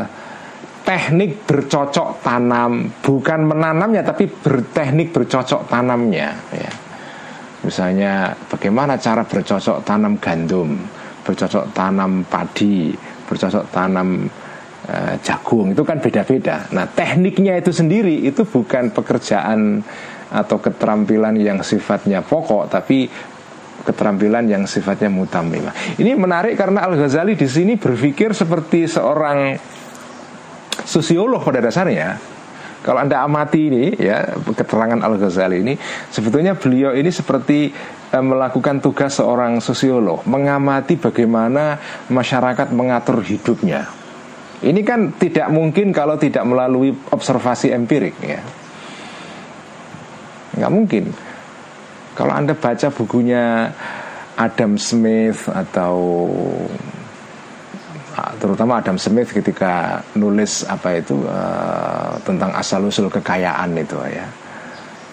teknik 0.86 1.42
bercocok 1.48 2.22
tanam 2.22 2.86
bukan 3.02 3.40
menanamnya 3.42 4.06
tapi 4.06 4.30
berteknik 4.30 5.10
bercocok 5.10 5.66
tanamnya 5.66 6.36
ya. 6.52 6.70
Misalnya 7.66 8.30
bagaimana 8.46 8.94
cara 8.94 9.26
bercocok 9.26 9.82
tanam 9.82 10.22
gandum, 10.22 10.78
bercocok 11.26 11.74
tanam 11.74 12.22
padi, 12.22 12.94
bercocok 13.26 13.64
tanam 13.74 14.30
uh, 14.86 15.14
jagung 15.26 15.74
itu 15.74 15.82
kan 15.82 15.98
beda-beda. 15.98 16.70
Nah, 16.70 16.86
tekniknya 16.86 17.58
itu 17.58 17.74
sendiri 17.74 18.22
itu 18.22 18.46
bukan 18.46 18.94
pekerjaan 18.94 19.82
atau 20.30 20.58
keterampilan 20.62 21.38
yang 21.38 21.62
sifatnya 21.62 22.22
pokok 22.22 22.66
tapi 22.70 23.06
keterampilan 23.86 24.50
yang 24.50 24.62
sifatnya 24.66 25.06
mutamimah. 25.06 25.98
Ini 25.98 26.18
menarik 26.18 26.58
karena 26.58 26.82
Al 26.82 26.98
Ghazali 26.98 27.38
di 27.38 27.46
sini 27.46 27.78
berpikir 27.78 28.34
seperti 28.34 28.90
seorang 28.90 29.54
sosiolog 30.82 31.42
pada 31.42 31.62
dasarnya. 31.62 32.35
Kalau 32.86 33.02
anda 33.02 33.26
amati 33.26 33.66
ini 33.66 33.84
ya 33.98 34.38
keterangan 34.46 35.02
Al 35.02 35.18
Ghazali 35.18 35.58
ini 35.58 35.74
sebetulnya 36.06 36.54
beliau 36.54 36.94
ini 36.94 37.10
seperti 37.10 37.74
eh, 38.14 38.22
melakukan 38.22 38.78
tugas 38.78 39.18
seorang 39.18 39.58
sosiolog 39.58 40.22
mengamati 40.30 40.94
bagaimana 40.94 41.82
masyarakat 42.06 42.70
mengatur 42.70 43.26
hidupnya 43.26 44.06
Ini 44.56 44.80
kan 44.88 45.12
tidak 45.20 45.52
mungkin 45.52 45.92
kalau 45.92 46.16
tidak 46.16 46.40
melalui 46.48 46.88
observasi 47.12 47.76
empirik 47.76 48.16
ya. 48.24 48.40
Nggak 50.56 50.72
mungkin. 50.72 51.04
Kalau 52.16 52.32
Anda 52.32 52.56
baca 52.56 52.88
bukunya 52.88 53.68
Adam 54.40 54.80
Smith 54.80 55.52
atau 55.52 56.24
terutama 58.40 58.80
Adam 58.80 58.96
Smith 58.96 59.28
ketika 59.28 60.00
nulis 60.16 60.64
apa 60.64 60.96
itu 60.96 61.20
uh, 61.28 62.16
tentang 62.24 62.48
asal 62.56 62.88
usul 62.88 63.12
kekayaan 63.12 63.76
itu 63.76 63.96
ya. 64.08 64.26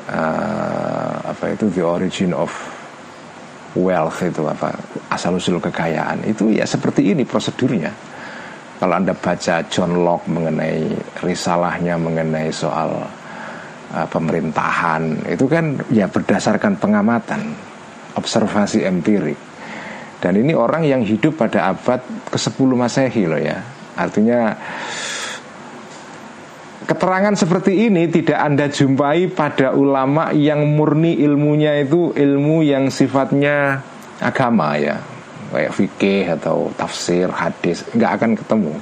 Uh, 0.04 1.16
apa 1.32 1.56
itu 1.56 1.68
the 1.72 1.84
origin 1.84 2.36
of 2.36 2.52
wealth 3.76 4.20
itu 4.24 4.44
apa 4.48 4.72
asal 5.12 5.36
usul 5.36 5.60
kekayaan. 5.60 6.24
Itu 6.24 6.48
ya 6.48 6.64
seperti 6.64 7.12
ini 7.12 7.28
prosedurnya. 7.28 7.92
Kalau 8.80 8.96
anda 9.00 9.16
baca 9.16 9.64
John 9.68 10.00
Locke 10.04 10.28
mengenai 10.32 10.92
risalahnya 11.24 12.00
mengenai 12.00 12.52
soal 12.56 13.04
uh, 13.92 14.08
pemerintahan 14.08 15.28
itu 15.28 15.44
kan 15.52 15.76
ya 15.92 16.08
berdasarkan 16.08 16.80
pengamatan 16.80 17.52
observasi 18.16 18.88
empirik 18.88 19.53
dan 20.24 20.40
ini 20.40 20.56
orang 20.56 20.88
yang 20.88 21.04
hidup 21.04 21.36
pada 21.36 21.76
abad 21.76 22.00
ke-10 22.32 22.70
Masehi 22.80 23.28
loh 23.28 23.36
ya. 23.36 23.60
Artinya 24.00 24.56
keterangan 26.88 27.36
seperti 27.36 27.92
ini 27.92 28.08
tidak 28.08 28.40
Anda 28.40 28.72
jumpai 28.72 29.28
pada 29.36 29.76
ulama 29.76 30.32
yang 30.32 30.64
murni 30.64 31.20
ilmunya 31.20 31.84
itu 31.84 32.16
ilmu 32.16 32.64
yang 32.64 32.88
sifatnya 32.88 33.84
agama 34.24 34.80
ya. 34.80 34.96
Kayak 35.52 35.76
fikih 35.76 36.24
atau 36.40 36.72
tafsir 36.80 37.28
hadis 37.28 37.84
nggak 37.92 38.12
akan 38.16 38.32
ketemu 38.40 38.74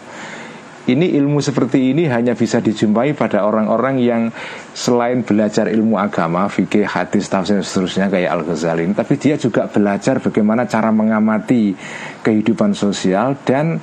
ini 0.89 1.13
ilmu 1.13 1.37
seperti 1.43 1.93
ini 1.93 2.09
hanya 2.09 2.33
bisa 2.33 2.57
dijumpai 2.57 3.13
pada 3.13 3.45
orang-orang 3.45 4.01
yang 4.01 4.21
selain 4.73 5.21
belajar 5.21 5.69
ilmu 5.69 5.99
agama, 6.01 6.49
fikih, 6.49 6.89
hadis, 6.89 7.29
tafsir, 7.29 7.61
seterusnya 7.61 8.09
kayak 8.09 8.33
Al-Ghazali 8.33 8.89
Tapi 8.97 9.13
dia 9.21 9.37
juga 9.37 9.69
belajar 9.69 10.17
bagaimana 10.17 10.65
cara 10.65 10.89
mengamati 10.89 11.77
kehidupan 12.25 12.73
sosial 12.73 13.37
dan 13.45 13.77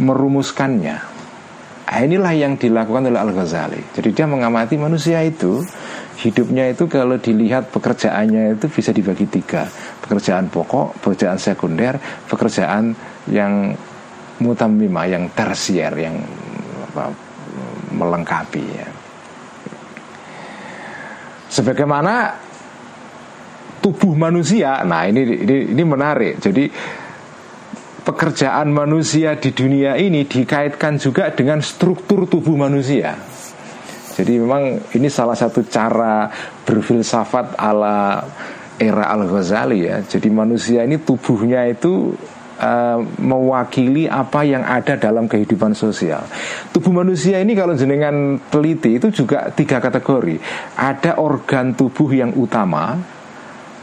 merumuskannya. 0.00 0.96
Nah, 1.92 2.00
Inilah 2.00 2.32
yang 2.32 2.56
dilakukan 2.56 3.12
oleh 3.12 3.20
Al-Ghazali. 3.20 3.92
Jadi 3.92 4.16
dia 4.16 4.24
mengamati 4.24 4.80
manusia 4.80 5.20
itu 5.20 5.60
Hidupnya 6.22 6.70
itu 6.70 6.86
kalau 6.86 7.18
dilihat 7.18 7.74
pekerjaannya 7.74 8.54
itu 8.54 8.70
bisa 8.70 8.94
dibagi 8.94 9.26
tiga. 9.26 9.66
Pekerjaan 10.04 10.46
pokok, 10.52 11.02
pekerjaan 11.02 11.34
sekunder, 11.34 11.98
pekerjaan 12.30 12.94
yang 13.26 13.74
mutamimah 14.42 15.06
yang 15.06 15.30
tersier 15.30 15.94
yang 15.94 16.18
apa, 16.90 17.14
melengkapi 17.94 18.64
ya. 18.66 18.88
Sebagaimana 21.52 22.34
tubuh 23.78 24.16
manusia, 24.16 24.82
nah 24.82 25.06
ini 25.06 25.22
ini, 25.46 25.56
ini 25.70 25.82
menarik. 25.84 26.40
Jadi 26.42 26.64
pekerjaan 28.02 28.74
manusia 28.74 29.38
di 29.38 29.54
dunia 29.54 29.94
ini 29.94 30.26
dikaitkan 30.26 30.98
juga 30.98 31.30
dengan 31.30 31.62
struktur 31.62 32.26
tubuh 32.26 32.58
manusia. 32.58 33.14
Jadi 34.12 34.36
memang 34.36 34.76
ini 34.92 35.08
salah 35.08 35.36
satu 35.38 35.64
cara 35.64 36.28
berfilsafat 36.68 37.56
ala 37.56 38.20
era 38.76 39.08
Al-Ghazali 39.14 39.88
ya. 39.88 40.04
Jadi 40.04 40.28
manusia 40.28 40.84
ini 40.84 41.00
tubuhnya 41.00 41.64
itu 41.70 42.12
uh, 42.62 42.98
mewakili 43.18 44.06
apa 44.06 44.46
yang 44.46 44.62
ada 44.62 44.94
dalam 44.94 45.26
kehidupan 45.26 45.74
sosial. 45.74 46.22
Tubuh 46.70 46.94
manusia 46.94 47.42
ini 47.42 47.58
kalau 47.58 47.74
jenengan 47.74 48.38
teliti 48.48 49.02
itu 49.02 49.10
juga 49.10 49.50
tiga 49.50 49.82
kategori. 49.82 50.38
Ada 50.78 51.18
organ 51.18 51.74
tubuh 51.74 52.08
yang 52.14 52.32
utama 52.38 52.96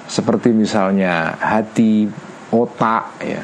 seperti 0.09 0.55
misalnya 0.55 1.35
hati, 1.37 2.07
otak 2.55 3.05
ya. 3.21 3.43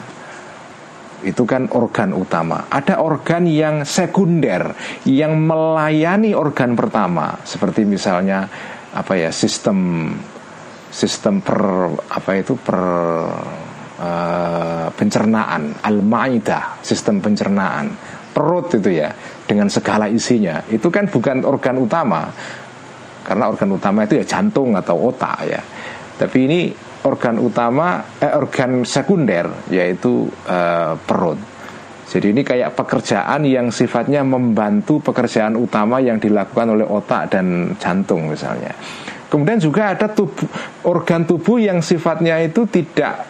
Itu 1.25 1.43
kan 1.43 1.67
organ 1.73 2.13
utama. 2.13 2.69
Ada 2.69 3.01
organ 3.01 3.49
yang 3.49 3.81
sekunder 3.81 4.77
yang 5.09 5.35
melayani 5.41 6.37
organ 6.37 6.77
pertama 6.77 7.37
seperti 7.43 7.81
misalnya 7.81 8.45
apa 8.95 9.13
ya 9.17 9.33
sistem 9.33 10.07
sistem 10.93 11.43
per 11.43 11.59
apa 12.07 12.31
itu 12.39 12.55
per 12.55 12.79
uh, 13.99 14.87
pencernaan 14.93 15.75
al-maidah 15.83 16.79
sistem 16.81 17.19
pencernaan 17.19 17.91
perut 18.35 18.75
itu 18.75 18.99
ya 18.99 19.15
dengan 19.47 19.71
segala 19.71 20.11
isinya. 20.11 20.59
Itu 20.67 20.91
kan 20.91 21.07
bukan 21.07 21.47
organ 21.47 21.79
utama. 21.79 22.27
Karena 23.25 23.49
organ 23.49 23.73
utama 23.73 24.05
itu 24.05 24.19
ya 24.19 24.25
jantung 24.27 24.75
atau 24.75 25.09
otak 25.09 25.37
ya. 25.47 25.61
Tapi 26.19 26.37
ini 26.45 26.59
organ 27.07 27.39
utama 27.39 28.03
eh, 28.19 28.33
organ 28.35 28.83
sekunder 28.83 29.71
yaitu 29.71 30.27
uh, 30.45 30.93
perut. 30.99 31.39
Jadi 32.05 32.37
ini 32.37 32.45
kayak 32.45 32.77
pekerjaan 32.77 33.49
yang 33.49 33.73
sifatnya 33.73 34.21
membantu 34.21 35.01
pekerjaan 35.01 35.57
utama 35.57 35.97
yang 35.97 36.21
dilakukan 36.21 36.77
oleh 36.77 36.85
otak 36.85 37.33
dan 37.33 37.73
jantung 37.81 38.29
misalnya. 38.29 38.77
Kemudian 39.25 39.57
juga 39.57 39.97
ada 39.97 40.05
tubuh, 40.13 40.45
organ 40.85 41.25
tubuh 41.25 41.57
yang 41.57 41.81
sifatnya 41.81 42.37
itu 42.45 42.69
tidak 42.69 43.25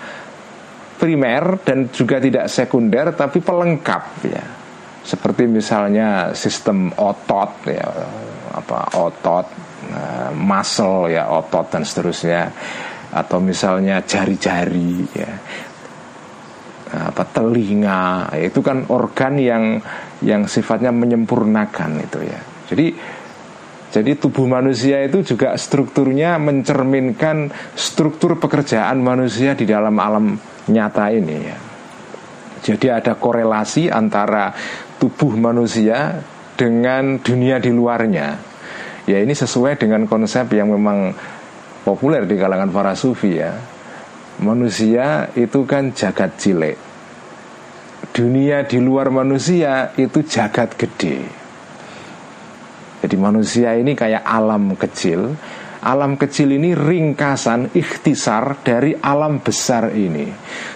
primer 0.96 1.60
dan 1.62 1.92
juga 1.92 2.18
tidak 2.18 2.48
sekunder 2.48 3.12
tapi 3.14 3.44
pelengkap 3.44 4.04
ya. 4.26 4.46
Seperti 5.06 5.46
misalnya 5.46 6.34
sistem 6.34 6.90
otot 6.98 7.70
ya 7.70 7.86
apa 8.56 8.90
otot 8.98 9.46
uh, 9.94 10.32
muscle 10.34 11.12
ya 11.14 11.30
otot 11.30 11.70
dan 11.70 11.86
seterusnya. 11.86 12.50
Atau 13.16 13.40
misalnya 13.40 14.04
jari-jari 14.04 14.94
ya. 15.16 15.32
Apa 16.96 17.28
telinga 17.28 18.32
itu 18.40 18.64
kan 18.64 18.88
organ 18.88 19.36
yang 19.36 19.80
yang 20.24 20.48
sifatnya 20.48 20.96
menyempurnakan 20.96 22.00
itu 22.02 22.20
ya. 22.24 22.40
Jadi 22.72 22.88
jadi 23.96 24.12
tubuh 24.20 24.44
manusia 24.44 25.00
itu 25.08 25.24
juga 25.24 25.56
strukturnya 25.56 26.36
mencerminkan 26.36 27.48
struktur 27.80 28.36
pekerjaan 28.36 29.00
manusia 29.00 29.56
di 29.56 29.64
dalam 29.64 29.96
alam 30.04 30.36
nyata 30.69 31.13
ini 31.13 31.38
ya. 31.41 31.58
Jadi 32.65 32.88
ada 32.89 33.13
korelasi 33.13 33.93
antara 33.93 34.49
tubuh 34.97 35.38
manusia 35.38 36.17
dengan 36.58 37.21
dunia 37.21 37.62
di 37.62 37.69
luarnya. 37.69 38.41
Ya 39.06 39.21
ini 39.21 39.38
sesuai 39.38 39.78
dengan 39.78 40.10
konsep 40.10 40.49
yang 40.58 40.73
memang 40.73 41.13
populer 41.86 42.25
di 42.25 42.34
kalangan 42.41 42.73
para 42.73 42.97
sufi 42.97 43.38
ya. 43.38 43.54
Manusia 44.41 45.30
itu 45.38 45.62
kan 45.69 45.93
jagat 45.93 46.41
cilik. 46.41 46.78
Dunia 48.10 48.65
di 48.65 48.82
luar 48.82 49.13
manusia 49.13 49.93
itu 49.93 50.25
jagat 50.25 50.73
gede. 50.73 51.21
Jadi 53.06 53.15
manusia 53.21 53.78
ini 53.78 53.93
kayak 53.93 54.25
alam 54.25 54.73
kecil 54.73 55.38
alam 55.86 56.17
kecil 56.17 56.58
ini 56.58 56.74
ringkasan 56.74 57.78
ikhtisar 57.78 58.65
dari 58.65 58.98
alam 58.98 59.38
besar 59.38 59.93
ini. 59.93 60.26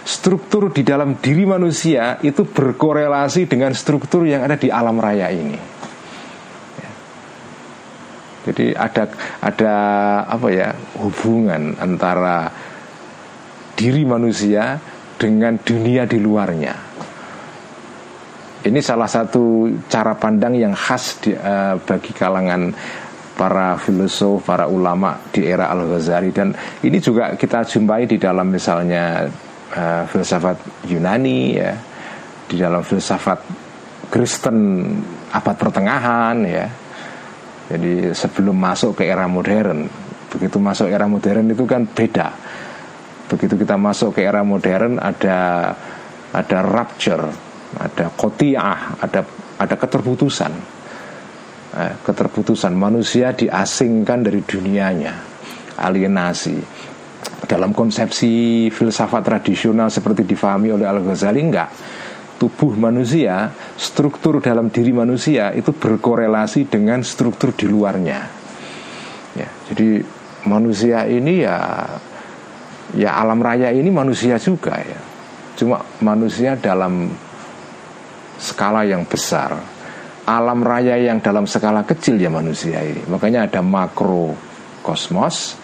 Struktur 0.06 0.70
di 0.70 0.86
dalam 0.86 1.18
diri 1.18 1.50
manusia 1.50 2.22
itu 2.22 2.46
berkorelasi 2.46 3.50
dengan 3.50 3.74
struktur 3.74 4.30
yang 4.30 4.46
ada 4.46 4.54
di 4.54 4.70
alam 4.70 5.02
raya 5.02 5.34
ini. 5.34 5.58
Jadi 8.46 8.72
ada 8.78 9.04
ada 9.42 9.76
apa 10.30 10.48
ya 10.54 10.70
hubungan 11.02 11.74
antara 11.82 12.50
diri 13.74 14.06
manusia 14.06 14.78
dengan 15.18 15.58
dunia 15.58 16.06
di 16.06 16.18
luarnya. 16.22 16.76
Ini 18.60 18.80
salah 18.84 19.08
satu 19.08 19.72
cara 19.88 20.20
pandang 20.20 20.52
yang 20.52 20.76
khas 20.76 21.24
di, 21.24 21.32
uh, 21.32 21.80
bagi 21.80 22.12
kalangan 22.12 22.76
para 23.40 23.80
filosof, 23.80 24.44
para 24.44 24.68
ulama 24.68 25.16
di 25.32 25.48
era 25.48 25.72
Al-Ghazali 25.72 26.36
dan 26.36 26.52
ini 26.84 27.00
juga 27.00 27.40
kita 27.40 27.64
jumpai 27.64 28.04
di 28.04 28.20
dalam 28.20 28.52
misalnya 28.52 29.32
uh, 29.72 30.04
filsafat 30.04 30.84
Yunani 30.92 31.56
ya, 31.56 31.72
di 32.52 32.60
dalam 32.60 32.84
filsafat 32.84 33.40
Kristen 34.12 34.92
abad 35.32 35.56
pertengahan 35.56 36.36
ya. 36.44 36.68
Jadi 37.72 38.12
sebelum 38.12 38.60
masuk 38.60 39.00
ke 39.00 39.08
era 39.08 39.24
modern, 39.30 39.88
begitu 40.28 40.60
masuk 40.60 40.92
era 40.92 41.08
modern 41.08 41.48
itu 41.48 41.64
kan 41.64 41.88
beda. 41.88 42.36
Begitu 43.30 43.56
kita 43.56 43.80
masuk 43.80 44.20
ke 44.20 44.28
era 44.28 44.44
modern 44.44 45.00
ada 45.00 45.72
ada 46.34 46.58
rupture, 46.66 47.30
ada 47.78 48.06
kotiah, 48.20 49.00
ada 49.00 49.22
ada 49.62 49.76
keterputusan 49.80 50.79
eh, 51.80 51.96
keterputusan 52.04 52.76
manusia 52.76 53.32
diasingkan 53.32 54.20
dari 54.28 54.44
dunianya 54.44 55.16
alienasi 55.80 56.60
dalam 57.48 57.72
konsepsi 57.72 58.68
filsafat 58.68 59.24
tradisional 59.24 59.88
seperti 59.88 60.28
difahami 60.28 60.76
oleh 60.76 60.86
Al 60.86 61.00
Ghazali 61.00 61.40
enggak 61.40 61.70
tubuh 62.40 62.72
manusia, 62.80 63.52
struktur 63.76 64.40
dalam 64.40 64.72
diri 64.72 64.96
manusia 64.96 65.52
itu 65.52 65.76
berkorelasi 65.76 66.72
dengan 66.72 67.04
struktur 67.04 67.52
di 67.52 67.68
luarnya. 67.68 68.20
Ya, 69.36 69.50
jadi 69.70 70.00
manusia 70.48 71.04
ini 71.06 71.44
ya 71.44 71.84
ya 72.96 73.20
alam 73.20 73.44
raya 73.44 73.76
ini 73.76 73.92
manusia 73.92 74.40
juga 74.40 74.80
ya. 74.80 75.00
Cuma 75.60 75.84
manusia 76.00 76.56
dalam 76.56 77.12
skala 78.40 78.88
yang 78.88 79.04
besar. 79.04 79.60
Alam 80.30 80.62
raya 80.62 80.94
yang 80.94 81.26
dalam 81.26 81.50
skala 81.50 81.82
kecil 81.90 82.22
ya 82.22 82.30
manusia 82.30 82.86
ini. 82.86 83.02
Makanya 83.10 83.50
ada 83.50 83.66
makro 83.66 84.38
kosmos, 84.86 85.58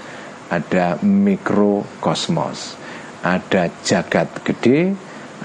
ada 0.50 0.98
mikrokosmos, 1.06 2.74
ada 3.22 3.70
jagat 3.86 4.42
gede, 4.42 4.90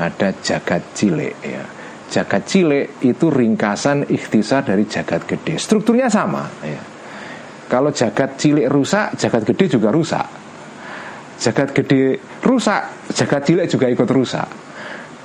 ada 0.00 0.32
jagat 0.40 0.96
cilik 0.96 1.36
ya. 1.44 1.64
Jagat 2.10 2.48
cilik 2.48 3.04
itu 3.04 3.28
ringkasan 3.28 4.08
ikhtisar 4.08 4.64
dari 4.64 4.88
jagat 4.88 5.28
gede. 5.28 5.60
Strukturnya 5.60 6.08
sama 6.08 6.48
ya. 6.64 6.80
Kalau 7.68 7.92
jagat 7.92 8.40
cilik 8.40 8.66
rusak, 8.72 9.20
jagat 9.20 9.44
gede 9.44 9.76
juga 9.76 9.92
rusak. 9.92 10.26
Jagat 11.36 11.76
gede 11.76 12.18
rusak, 12.40 13.12
jagat 13.12 13.42
cilik 13.44 13.68
juga 13.68 13.86
ikut 13.92 14.08
rusak. 14.08 14.48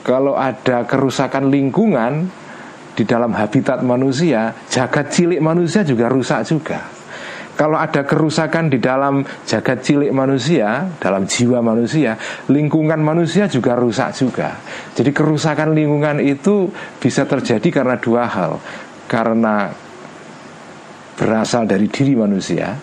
Kalau 0.04 0.36
ada 0.36 0.84
kerusakan 0.86 1.50
lingkungan 1.50 2.44
di 2.96 3.04
dalam 3.04 3.36
habitat 3.36 3.84
manusia, 3.84 4.56
jagat 4.72 5.12
cilik 5.12 5.44
manusia 5.44 5.84
juga 5.84 6.08
rusak 6.08 6.48
juga 6.48 6.96
kalau 7.56 7.80
ada 7.80 8.04
kerusakan 8.04 8.68
di 8.68 8.84
dalam 8.84 9.24
jagat 9.48 9.80
cilik 9.80 10.12
manusia, 10.12 10.92
dalam 11.00 11.24
jiwa 11.24 11.64
manusia, 11.64 12.20
lingkungan 12.52 13.00
manusia 13.00 13.48
juga 13.48 13.80
rusak 13.80 14.12
juga. 14.12 14.60
Jadi 14.92 15.16
kerusakan 15.16 15.72
lingkungan 15.72 16.20
itu 16.20 16.68
bisa 17.00 17.24
terjadi 17.24 17.82
karena 17.82 17.96
dua 17.96 18.28
hal. 18.28 18.60
Karena 19.08 19.72
berasal 21.16 21.64
dari 21.64 21.88
diri 21.88 22.12
manusia 22.20 22.76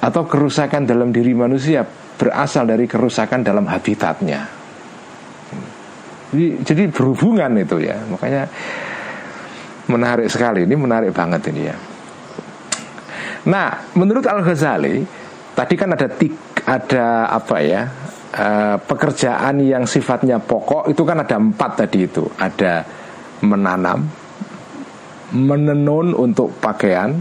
atau 0.00 0.24
kerusakan 0.24 0.88
dalam 0.88 1.12
diri 1.12 1.36
manusia 1.36 1.84
berasal 2.16 2.64
dari 2.64 2.88
kerusakan 2.88 3.44
dalam 3.44 3.68
habitatnya. 3.68 4.40
Jadi, 6.32 6.64
jadi 6.64 6.82
berhubungan 6.88 7.60
itu 7.60 7.76
ya. 7.84 8.00
Makanya 8.08 8.48
menarik 9.90 10.28
sekali 10.32 10.64
ini 10.64 10.74
menarik 10.76 11.12
banget 11.12 11.50
ini 11.52 11.62
ya. 11.68 11.76
Nah, 13.44 13.92
menurut 13.92 14.24
Al 14.24 14.40
Ghazali, 14.40 15.04
tadi 15.52 15.74
kan 15.76 15.92
ada 15.92 16.08
tik, 16.08 16.64
ada 16.64 17.28
apa 17.28 17.56
ya? 17.60 17.82
Uh, 18.34 18.74
pekerjaan 18.82 19.62
yang 19.62 19.86
sifatnya 19.86 20.42
pokok 20.42 20.90
itu 20.90 21.06
kan 21.06 21.22
ada 21.22 21.38
empat 21.38 21.86
tadi 21.86 22.02
itu 22.02 22.26
ada 22.34 22.82
menanam 23.46 24.10
menenun 25.30 26.14
untuk 26.18 26.58
pakaian 26.58 27.14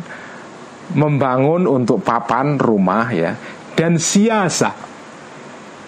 membangun 0.97 1.69
untuk 1.69 2.02
papan 2.02 2.58
rumah 2.58 3.13
ya 3.13 3.38
dan 3.78 4.02
siasa 4.02 4.73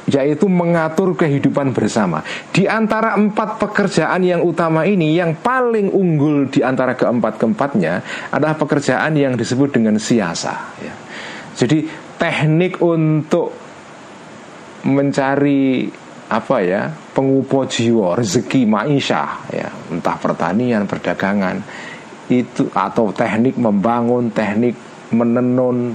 yaitu 0.06 0.46
mengatur 0.46 1.18
kehidupan 1.18 1.74
bersama. 1.74 2.22
Di 2.54 2.70
antara 2.70 3.18
empat 3.18 3.58
pekerjaan 3.58 4.22
yang 4.22 4.46
utama 4.46 4.86
ini, 4.86 5.18
yang 5.18 5.38
paling 5.41 5.89
unggul 5.89 6.50
di 6.50 6.62
antara 6.62 6.94
keempat-keempatnya 6.94 7.94
adalah 8.30 8.54
pekerjaan 8.54 9.18
yang 9.18 9.34
disebut 9.34 9.74
dengan 9.74 9.98
siasa. 9.98 10.54
Ya. 10.82 10.94
Jadi 11.56 11.89
teknik 12.22 12.84
untuk 12.84 13.56
mencari 14.86 15.89
apa 16.26 16.58
ya 16.62 16.89
pengupo 17.13 17.70
jiwa 17.70 18.18
rezeki 18.18 18.65
maisha 18.65 19.46
ya 19.54 19.70
entah 19.94 20.18
pertanian 20.18 20.89
perdagangan 20.89 21.62
itu 22.34 22.65
atau 22.74 23.13
teknik 23.13 23.62
membangun 23.62 24.34
teknik 24.34 24.74
menenun 25.13 25.94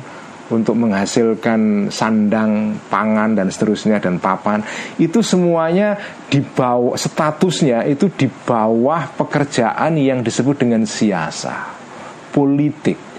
untuk 0.50 0.74
menghasilkan 0.76 1.88
sandang, 1.88 2.76
pangan 2.90 3.38
dan 3.38 3.48
seterusnya 3.48 4.02
dan 4.02 4.18
papan 4.18 4.62
itu 4.98 5.22
semuanya 5.22 5.96
di 6.26 6.42
bawah 6.42 6.98
statusnya 6.98 7.86
itu 7.86 8.10
di 8.12 8.26
bawah 8.26 9.14
pekerjaan 9.14 9.94
yang 9.96 10.20
disebut 10.26 10.66
dengan 10.66 10.82
siasa 10.84 11.70
politik 12.34 13.10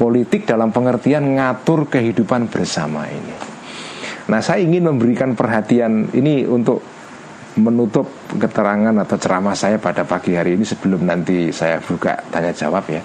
politik 0.00 0.48
dalam 0.48 0.72
pengertian 0.72 1.36
ngatur 1.36 1.92
kehidupan 1.92 2.48
bersama 2.48 3.04
ini. 3.04 3.36
Nah, 4.32 4.40
saya 4.40 4.64
ingin 4.64 4.88
memberikan 4.88 5.36
perhatian 5.36 6.08
ini 6.16 6.48
untuk 6.48 6.80
menutup 7.60 8.08
keterangan 8.32 8.96
atau 9.04 9.16
ceramah 9.20 9.52
saya 9.52 9.76
pada 9.76 10.08
pagi 10.08 10.32
hari 10.32 10.56
ini 10.56 10.64
sebelum 10.64 11.04
nanti 11.04 11.52
saya 11.52 11.82
buka 11.84 12.16
tanya 12.32 12.54
jawab 12.56 12.88
ya. 12.88 13.02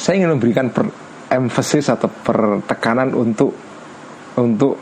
Saya 0.00 0.24
ingin 0.24 0.38
memberikan 0.38 0.72
per, 0.72 0.88
emphasis 1.30 1.90
atau 1.90 2.06
pertekanan 2.08 3.12
untuk 3.16 3.54
untuk 4.36 4.76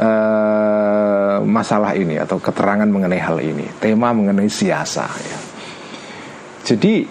uh, 0.00 1.38
masalah 1.44 1.92
ini 1.94 2.16
atau 2.16 2.40
keterangan 2.40 2.88
mengenai 2.88 3.20
hal 3.20 3.38
ini, 3.38 3.68
tema 3.78 4.10
mengenai 4.16 4.48
siasa. 4.48 5.06
Ya. 5.06 5.38
Jadi 6.62 7.04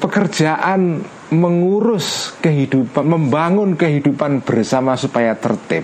pekerjaan 0.00 1.02
mengurus 1.26 2.38
kehidupan, 2.38 3.02
membangun 3.02 3.74
kehidupan 3.74 4.46
bersama 4.46 4.94
supaya 4.94 5.34
tertib, 5.34 5.82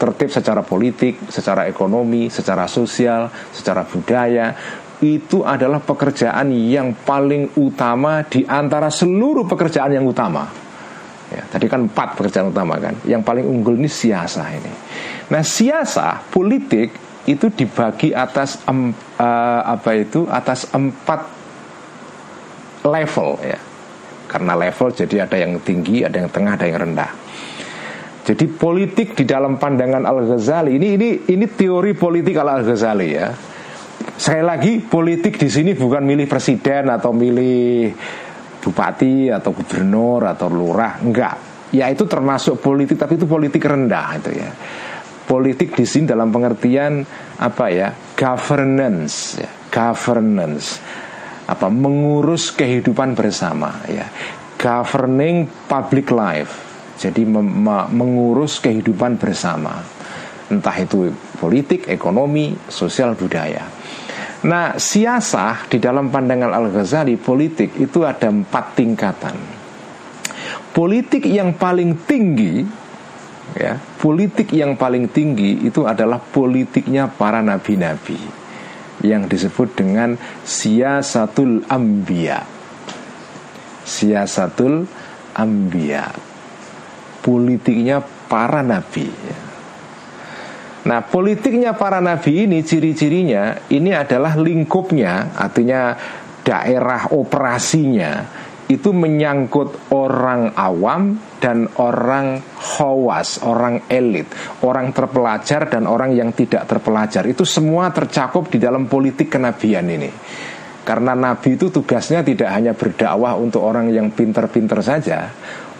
tertib 0.00 0.28
secara 0.32 0.64
politik, 0.64 1.28
secara 1.28 1.68
ekonomi, 1.68 2.32
secara 2.32 2.64
sosial, 2.64 3.28
secara 3.52 3.84
budaya, 3.84 4.56
itu 4.98 5.46
adalah 5.46 5.78
pekerjaan 5.78 6.50
yang 6.50 6.90
paling 7.06 7.54
utama 7.54 8.26
di 8.26 8.42
antara 8.42 8.90
seluruh 8.90 9.46
pekerjaan 9.46 9.94
yang 9.94 10.06
utama. 10.06 10.46
Ya, 11.28 11.44
tadi 11.44 11.68
kan 11.68 11.86
empat 11.86 12.18
pekerjaan 12.18 12.50
utama 12.50 12.80
kan. 12.82 12.98
Yang 13.06 13.22
paling 13.22 13.44
unggul 13.46 13.78
ini 13.78 13.86
siasa 13.86 14.48
ini. 14.50 14.72
Nah, 15.28 15.44
siasa 15.44 16.24
politik 16.32 16.88
itu 17.28 17.46
dibagi 17.52 18.16
atas 18.16 18.64
um, 18.64 18.90
uh, 19.20 19.62
apa 19.68 19.90
itu 19.94 20.24
atas 20.26 20.66
empat 20.72 21.20
level 22.82 23.38
ya. 23.44 23.60
Karena 24.28 24.52
level 24.56 24.88
jadi 24.92 25.28
ada 25.28 25.36
yang 25.36 25.60
tinggi, 25.60 26.02
ada 26.02 26.16
yang 26.18 26.32
tengah, 26.32 26.56
ada 26.56 26.66
yang 26.66 26.80
rendah. 26.80 27.12
Jadi 28.28 28.44
politik 28.44 29.16
di 29.16 29.24
dalam 29.24 29.56
pandangan 29.56 30.04
Al 30.04 30.20
Ghazali 30.26 30.76
ini 30.76 31.00
ini 31.00 31.08
ini 31.32 31.46
teori 31.48 31.96
politik 31.96 32.36
Al 32.36 32.60
Ghazali 32.60 33.08
ya 33.08 33.32
Sekali 34.18 34.44
lagi 34.44 34.72
politik 34.82 35.38
di 35.38 35.46
sini 35.50 35.74
bukan 35.74 36.02
milih 36.02 36.26
presiden 36.26 36.90
atau 36.90 37.14
milih 37.14 37.90
bupati 38.58 39.30
atau 39.30 39.54
gubernur 39.54 40.26
atau 40.26 40.50
lurah, 40.50 40.98
enggak. 41.02 41.36
Ya 41.70 41.86
itu 41.92 42.08
termasuk 42.08 42.58
politik 42.58 42.96
tapi 42.96 43.14
itu 43.14 43.28
politik 43.28 43.62
rendah 43.62 44.18
itu 44.18 44.30
ya. 44.34 44.50
Politik 45.28 45.76
di 45.76 45.84
sini 45.84 46.08
dalam 46.08 46.32
pengertian 46.32 47.04
apa 47.38 47.68
ya? 47.68 47.92
governance, 48.16 49.36
ya. 49.38 49.50
governance. 49.68 50.80
Apa 51.48 51.68
mengurus 51.68 52.50
kehidupan 52.52 53.12
bersama 53.14 53.84
ya. 53.86 54.08
Governing 54.58 55.46
public 55.68 56.10
life. 56.10 56.66
Jadi 56.98 57.22
mengurus 57.94 58.58
kehidupan 58.58 59.22
bersama. 59.22 59.78
Entah 60.50 60.74
itu 60.80 61.12
politik, 61.38 61.86
ekonomi, 61.86 62.58
sosial, 62.66 63.14
budaya. 63.14 63.77
Nah, 64.38 64.78
siasah 64.78 65.66
di 65.66 65.82
dalam 65.82 66.14
pandangan 66.14 66.54
Al-Ghazali 66.54 67.18
politik 67.18 67.74
itu 67.74 68.06
ada 68.06 68.30
empat 68.30 68.78
tingkatan. 68.78 69.34
Politik 70.70 71.26
yang 71.26 71.58
paling 71.58 72.06
tinggi 72.06 72.62
ya, 73.58 73.74
politik 73.98 74.54
yang 74.54 74.78
paling 74.78 75.10
tinggi 75.10 75.66
itu 75.66 75.82
adalah 75.82 76.22
politiknya 76.22 77.10
para 77.10 77.42
nabi-nabi 77.42 78.14
yang 79.02 79.26
disebut 79.26 79.74
dengan 79.74 80.14
siasatul 80.46 81.66
ambia. 81.66 82.46
Siasatul 83.82 84.86
ambia. 85.34 86.14
Politiknya 87.26 87.98
para 88.30 88.62
nabi 88.62 89.10
ya. 89.10 89.47
Nah, 90.88 91.04
politiknya 91.04 91.76
para 91.76 92.00
nabi 92.00 92.48
ini 92.48 92.64
ciri-cirinya 92.64 93.68
ini 93.68 93.92
adalah 93.92 94.40
lingkupnya, 94.40 95.36
artinya 95.36 95.92
daerah 96.40 97.12
operasinya 97.12 98.24
itu 98.72 98.92
menyangkut 98.96 99.92
orang 99.92 100.56
awam 100.56 101.20
dan 101.40 101.68
orang 101.76 102.40
khawas, 102.56 103.44
orang 103.44 103.84
elit, 103.92 104.32
orang 104.64 104.92
terpelajar 104.96 105.68
dan 105.68 105.84
orang 105.84 106.16
yang 106.16 106.32
tidak 106.32 106.64
terpelajar. 106.64 107.24
Itu 107.28 107.44
semua 107.44 107.92
tercakup 107.92 108.48
di 108.48 108.56
dalam 108.56 108.88
politik 108.88 109.28
kenabian 109.28 109.88
ini. 109.92 110.08
Karena 110.88 111.12
nabi 111.12 111.60
itu 111.60 111.68
tugasnya 111.68 112.24
tidak 112.24 112.48
hanya 112.48 112.72
berdakwah 112.72 113.36
untuk 113.36 113.60
orang 113.60 113.92
yang 113.92 114.08
pinter-pinter 114.08 114.80
saja, 114.80 115.28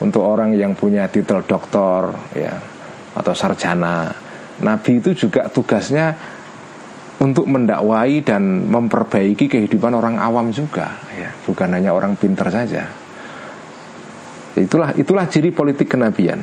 untuk 0.04 0.20
orang 0.20 0.52
yang 0.52 0.76
punya 0.76 1.08
titel 1.08 1.40
doktor 1.48 2.12
ya 2.36 2.52
atau 3.16 3.32
sarjana 3.32 4.27
Nabi 4.58 4.98
itu 4.98 5.14
juga 5.14 5.46
tugasnya 5.46 6.14
untuk 7.18 7.50
mendakwai 7.50 8.22
dan 8.22 8.66
memperbaiki 8.70 9.50
kehidupan 9.50 9.94
orang 9.94 10.18
awam 10.18 10.50
juga. 10.54 10.98
Ya 11.14 11.34
bukan 11.46 11.74
hanya 11.74 11.94
orang 11.94 12.14
pinter 12.14 12.46
saja. 12.50 12.86
Itulah 14.58 14.94
itulah 14.98 15.26
ciri 15.30 15.54
politik 15.54 15.90
kenabian. 15.94 16.42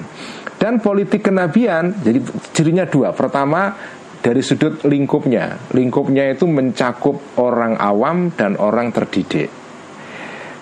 Dan 0.56 0.80
politik 0.80 1.28
kenabian 1.28 2.00
jadi 2.00 2.20
cirinya 2.56 2.88
dua. 2.88 3.12
Pertama 3.12 3.76
dari 4.24 4.40
sudut 4.40 4.84
lingkupnya. 4.88 5.72
Lingkupnya 5.76 6.32
itu 6.32 6.48
mencakup 6.48 7.40
orang 7.40 7.76
awam 7.80 8.32
dan 8.36 8.56
orang 8.56 8.92
terdidik. 8.96 9.52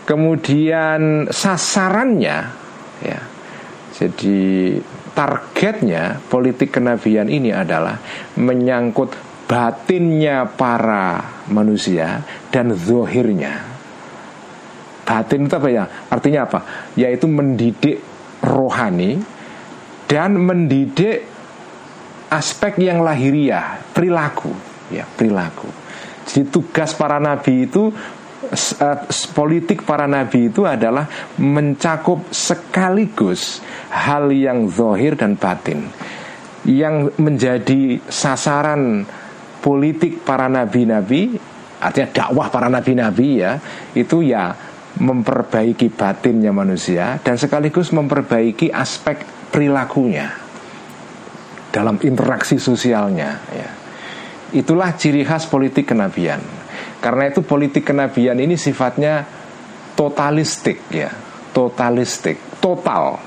Kemudian 0.04 1.32
sasarannya 1.32 2.38
ya 3.04 3.20
jadi 3.94 4.42
targetnya 5.14 6.20
politik 6.28 6.74
kenabian 6.74 7.30
ini 7.30 7.54
adalah 7.54 7.98
menyangkut 8.38 9.14
batinnya 9.46 10.50
para 10.50 11.22
manusia 11.54 12.26
dan 12.50 12.74
zohirnya. 12.74 13.74
Batin 15.04 15.46
itu 15.46 15.54
apa 15.54 15.70
ya? 15.70 15.86
Artinya 16.10 16.48
apa? 16.48 16.60
Yaitu 16.98 17.28
mendidik 17.30 18.00
rohani 18.42 19.20
dan 20.10 20.40
mendidik 20.40 21.28
aspek 22.32 22.82
yang 22.82 23.04
lahiriah 23.06 23.84
perilaku. 23.94 24.50
Ya 24.90 25.06
perilaku. 25.06 25.70
Jadi 26.24 26.48
tugas 26.48 26.96
para 26.96 27.20
nabi 27.20 27.68
itu 27.68 27.92
politik 29.32 29.88
para 29.88 30.10
nabi 30.10 30.52
itu 30.52 30.68
adalah 30.68 31.08
mencakup 31.40 32.30
sekaligus 32.34 33.64
hal 33.90 34.30
yang 34.34 34.68
zohir 34.68 35.16
dan 35.16 35.40
batin 35.40 35.88
yang 36.64 37.12
menjadi 37.20 38.00
sasaran 38.08 39.04
politik 39.60 40.24
para 40.24 40.48
nabi-nabi 40.52 41.36
artinya 41.84 42.10
dakwah 42.12 42.48
para 42.48 42.72
nabi-nabi 42.72 43.44
ya 43.44 43.60
itu 43.96 44.24
ya 44.24 44.56
memperbaiki 44.94 45.90
batinnya 45.92 46.54
manusia 46.54 47.18
dan 47.20 47.36
sekaligus 47.36 47.90
memperbaiki 47.90 48.70
aspek 48.70 49.26
perilakunya 49.50 50.44
dalam 51.74 51.98
interaksi 52.06 52.62
sosialnya 52.62 53.42
ya. 53.50 53.70
Itulah 54.54 54.94
ciri 54.94 55.26
khas 55.26 55.50
politik 55.50 55.90
kenabian. 55.90 56.38
Karena 57.04 57.28
itu 57.28 57.44
politik 57.44 57.92
kenabian 57.92 58.40
ini 58.40 58.56
sifatnya 58.56 59.28
totalistik 59.94 60.80
ya, 60.90 61.12
totalistik, 61.52 62.60
total. 62.64 63.20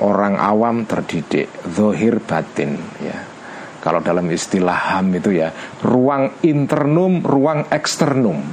Orang 0.00 0.40
awam 0.40 0.88
terdidik, 0.88 1.52
zohir 1.68 2.24
batin 2.24 2.80
ya. 3.04 3.30
Kalau 3.80 4.04
dalam 4.04 4.28
istilah 4.28 4.76
HAM 4.76 5.16
itu 5.16 5.40
ya 5.40 5.48
Ruang 5.80 6.44
internum, 6.44 7.24
ruang 7.24 7.64
eksternum. 7.72 8.44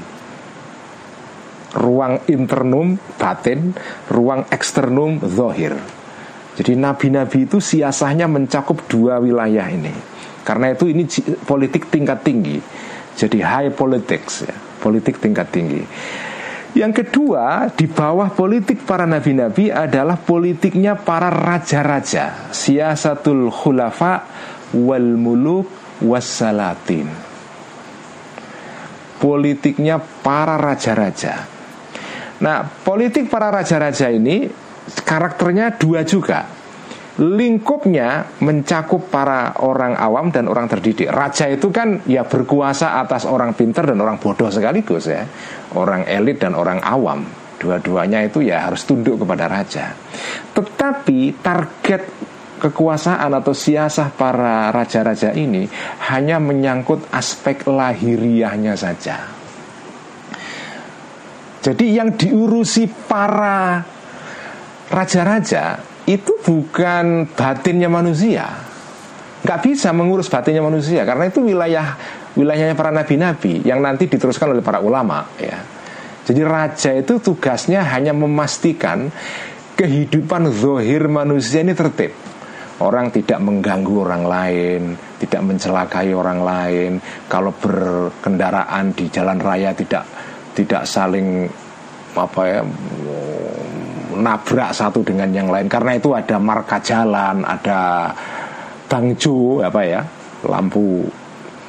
Ruang 1.76 2.24
internum 2.32 2.95
batin 3.20 3.76
Ruang 4.08 4.48
eksternum 4.48 5.20
zohir 5.28 5.76
Jadi 6.56 6.74
nabi-nabi 6.80 7.43
itu 7.43 7.60
siasahnya 7.60 8.26
mencakup 8.26 8.88
dua 8.89 9.22
wilayah 9.22 9.68
ini. 9.70 9.93
Karena 10.41 10.72
itu 10.74 10.89
ini 10.89 11.06
politik 11.43 11.91
tingkat 11.91 12.24
tinggi 12.24 12.58
Jadi 13.18 13.41
high 13.41 13.74
politics 13.74 14.45
ya 14.45 14.53
Politik 14.78 15.18
tingkat 15.18 15.49
tinggi. 15.49 15.82
Yang 16.78 17.01
kedua, 17.01 17.74
di 17.74 17.89
bawah 17.89 18.30
politik 18.30 18.86
para 18.86 19.09
nabi-nabi 19.09 19.74
adalah 19.74 20.22
politiknya 20.22 20.93
para 20.93 21.34
raja-raja, 21.34 22.53
siasatul 22.53 23.49
khulafa 23.49 24.22
wal 24.78 25.18
muluk 25.18 25.65
wassalatin 26.05 27.09
politiknya 29.18 29.97
para 29.97 30.55
raja-raja. 30.55 31.45
Nah 32.38 32.70
politik 32.86 33.34
para 33.34 33.49
raja-raja 33.49 34.13
ini 34.13 34.45
karakternya 35.01 35.74
dua 35.74 36.05
juga 36.05 36.45
lingkupnya 37.18 38.30
mencakup 38.45 39.09
para 39.09 39.57
orang 39.65 39.97
awam 39.97 40.30
dan 40.30 40.45
orang 40.45 40.70
terdidik. 40.70 41.09
Raja 41.09 41.49
itu 41.49 41.74
kan 41.74 42.05
ya 42.05 42.22
berkuasa 42.30 43.01
atas 43.01 43.26
orang 43.26 43.57
pinter 43.57 43.89
dan 43.89 43.97
orang 43.97 44.22
bodoh 44.22 44.53
sekaligus 44.53 45.09
ya. 45.09 45.26
Orang 45.74 46.05
elit 46.05 46.38
dan 46.38 46.53
orang 46.53 46.78
awam. 46.86 47.26
Dua-duanya 47.57 48.22
itu 48.22 48.45
ya 48.45 48.70
harus 48.70 48.86
tunduk 48.86 49.18
kepada 49.18 49.49
raja. 49.49 49.97
Tetapi 50.53 51.41
target 51.41 52.01
kekuasaan 52.57 53.34
atau 53.34 53.53
siasah 53.53 54.13
para 54.13 54.70
raja-raja 54.70 55.34
ini 55.34 55.65
hanya 56.13 56.38
menyangkut 56.38 57.09
aspek 57.09 57.65
lahiriahnya 57.65 58.78
saja. 58.78 59.18
Jadi 61.65 61.86
yang 61.97 62.13
diurusi 62.13 62.86
para 62.86 63.82
raja-raja 64.93 65.97
itu 66.08 66.39
bukan 66.41 67.28
batinnya 67.36 67.91
manusia. 67.91 68.47
Gak 69.43 69.60
bisa 69.64 69.93
mengurus 69.93 70.32
batinnya 70.32 70.64
manusia 70.64 71.05
karena 71.05 71.30
itu 71.30 71.45
wilayah 71.45 71.93
wilayahnya 72.34 72.74
para 72.74 72.89
nabi-nabi 72.89 73.62
yang 73.64 73.80
nanti 73.80 74.10
diteruskan 74.10 74.55
oleh 74.55 74.64
para 74.64 74.82
ulama 74.82 75.28
ya. 75.38 75.60
Jadi 76.28 76.41
raja 76.43 76.91
itu 76.91 77.20
tugasnya 77.24 77.86
hanya 77.88 78.12
memastikan 78.12 79.08
kehidupan 79.80 80.51
zohir 80.51 81.08
manusia 81.08 81.64
ini 81.64 81.72
tertib 81.72 82.12
Orang 82.78 83.10
tidak 83.10 83.41
mengganggu 83.41 84.05
orang 84.05 84.24
lain, 84.30 84.82
tidak 85.18 85.41
mencelakai 85.41 86.14
orang 86.14 86.45
lain. 86.45 86.91
Kalau 87.26 87.49
berkendaraan 87.58 88.93
di 88.93 89.10
jalan 89.10 89.41
raya 89.41 89.74
tidak 89.74 90.05
tidak 90.53 90.86
saling 90.86 91.49
apa 92.14 92.41
ya 92.45 92.62
nabrak 94.18 94.74
satu 94.74 95.05
dengan 95.05 95.30
yang 95.30 95.47
lain 95.47 95.70
karena 95.70 95.95
itu 95.97 96.13
ada 96.18 96.38
marka 96.41 96.82
jalan, 96.82 97.45
ada 97.45 98.11
bangjo 98.89 99.61
apa 99.61 99.82
ya, 99.86 100.01
lampu 100.45 101.05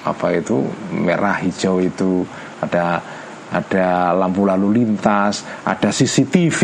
apa 0.07 0.27
itu 0.33 0.65
merah 0.95 1.37
hijau 1.43 1.83
itu 1.85 2.25
ada 2.65 3.03
ada 3.49 4.13
lampu 4.13 4.45
lalu 4.45 4.85
lintas, 4.85 5.45
ada 5.65 5.89
CCTV 5.89 6.61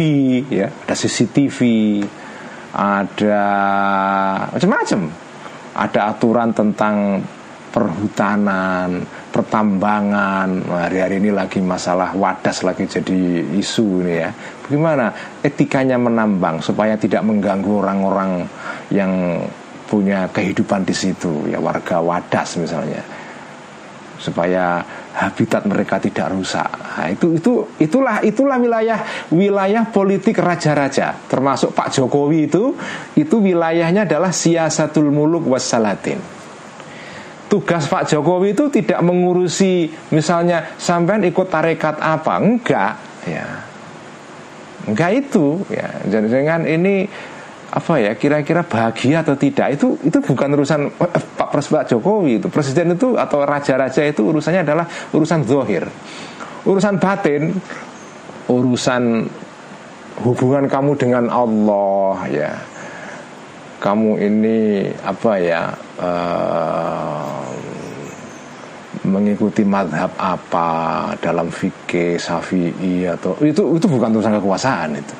ya, 0.52 0.68
ada 0.68 0.94
CCTV 0.96 1.60
ada 2.74 3.42
macam-macam. 4.50 5.00
Ada 5.74 6.00
aturan 6.14 6.50
tentang 6.54 7.22
perhutanan, 7.70 9.02
pertambangan. 9.34 10.62
Hari-hari 10.62 11.18
ini 11.18 11.34
lagi 11.34 11.58
masalah 11.58 12.14
wadas 12.14 12.62
lagi 12.62 12.86
jadi 12.86 13.42
isu 13.58 14.06
ini 14.06 14.14
ya. 14.22 14.30
Bagaimana 14.62 15.10
etikanya 15.42 15.98
menambang 15.98 16.62
supaya 16.62 16.94
tidak 16.94 17.26
mengganggu 17.26 17.82
orang-orang 17.82 18.46
yang 18.94 19.42
punya 19.90 20.30
kehidupan 20.30 20.86
di 20.86 20.94
situ 20.94 21.50
ya 21.50 21.58
warga 21.60 22.00
wadas 22.00 22.56
misalnya 22.56 23.02
supaya 24.16 24.80
habitat 25.14 25.68
mereka 25.68 26.00
tidak 26.00 26.32
rusak. 26.32 26.66
Nah, 26.66 27.12
itu 27.12 27.36
itu 27.36 27.52
itulah 27.76 28.24
itulah 28.24 28.56
wilayah 28.56 29.28
wilayah 29.30 29.84
politik 29.92 30.40
raja-raja 30.40 31.12
termasuk 31.28 31.76
Pak 31.76 31.92
Jokowi 31.92 32.48
itu 32.48 32.72
itu 33.18 33.36
wilayahnya 33.38 34.08
adalah 34.08 34.32
siasatul 34.32 35.12
muluk 35.12 35.44
wassalatin. 35.46 36.33
Tugas 37.54 37.86
Pak 37.86 38.10
Jokowi 38.10 38.50
itu 38.50 38.66
tidak 38.66 38.98
mengurusi 39.06 39.86
misalnya 40.10 40.74
sampean 40.74 41.22
ikut 41.22 41.46
tarekat 41.46 42.02
apa, 42.02 42.42
enggak. 42.42 42.98
Ya. 43.30 43.46
Enggak 44.90 45.22
itu. 45.22 45.62
Ya. 45.70 46.02
Jadi 46.02 46.34
dengan 46.34 46.66
ini 46.66 47.06
apa 47.70 47.94
ya 48.02 48.18
kira-kira 48.18 48.66
bahagia 48.66 49.22
atau 49.22 49.38
tidak 49.38 49.78
itu 49.78 49.98
itu 50.02 50.18
bukan 50.18 50.50
urusan 50.58 50.98
Pak 51.38 51.48
Presiden 51.54 51.86
Jokowi 51.94 52.42
itu. 52.42 52.50
Presiden 52.50 52.98
itu 52.98 53.14
atau 53.14 53.46
raja-raja 53.46 54.02
itu 54.02 54.34
urusannya 54.34 54.66
adalah 54.66 54.90
urusan 55.14 55.46
zohir. 55.46 55.86
Urusan 56.66 56.98
batin 56.98 57.54
urusan 58.50 59.30
hubungan 60.26 60.66
kamu 60.66 60.98
dengan 60.98 61.30
Allah 61.30 62.18
ya. 62.34 62.50
Kamu 63.78 64.18
ini 64.18 64.90
apa 65.06 65.32
ya 65.38 65.70
uh, 66.02 67.43
mengikuti 69.04 69.62
madhab 69.64 70.12
apa 70.16 71.12
dalam 71.20 71.52
fikih 71.52 72.16
syafi'i 72.16 73.04
atau 73.04 73.36
itu 73.44 73.76
itu 73.76 73.86
bukan 73.88 74.10
urusan 74.16 74.40
kekuasaan 74.40 74.90
itu 74.96 75.14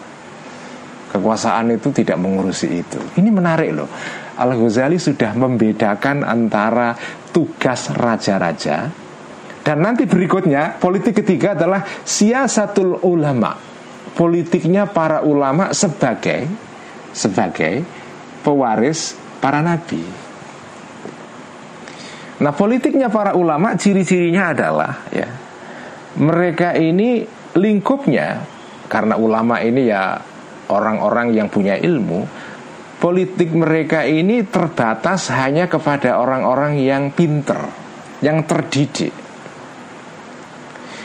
Kekuasaan 1.14 1.78
itu 1.78 1.94
tidak 1.94 2.18
mengurusi 2.18 2.82
itu. 2.82 2.98
Ini 3.22 3.30
menarik 3.30 3.70
loh. 3.70 3.86
Al 4.34 4.50
Ghazali 4.58 4.98
sudah 4.98 5.30
membedakan 5.38 6.26
antara 6.26 6.90
tugas 7.30 7.86
raja-raja 7.94 8.90
dan 9.62 9.78
nanti 9.78 10.10
berikutnya 10.10 10.76
politik 10.82 11.22
ketiga 11.22 11.54
adalah 11.54 11.86
siasatul 12.02 12.98
ulama. 13.06 13.54
Politiknya 14.18 14.90
para 14.90 15.22
ulama 15.22 15.70
sebagai 15.70 16.50
sebagai 17.14 17.86
pewaris 18.42 19.14
para 19.38 19.62
nabi. 19.62 20.23
Nah 22.44 22.52
politiknya 22.52 23.08
para 23.08 23.32
ulama 23.32 23.72
ciri-cirinya 23.72 24.52
adalah 24.52 24.92
ya 25.08 25.28
mereka 26.20 26.76
ini 26.76 27.24
lingkupnya 27.56 28.44
karena 28.92 29.16
ulama 29.16 29.64
ini 29.64 29.88
ya 29.88 30.20
orang-orang 30.68 31.32
yang 31.32 31.48
punya 31.48 31.80
ilmu 31.80 32.28
politik 33.00 33.48
mereka 33.56 34.04
ini 34.04 34.44
terbatas 34.44 35.32
hanya 35.32 35.72
kepada 35.72 36.20
orang-orang 36.20 36.76
yang 36.76 37.08
pinter 37.16 37.64
yang 38.20 38.44
terdidik 38.44 39.23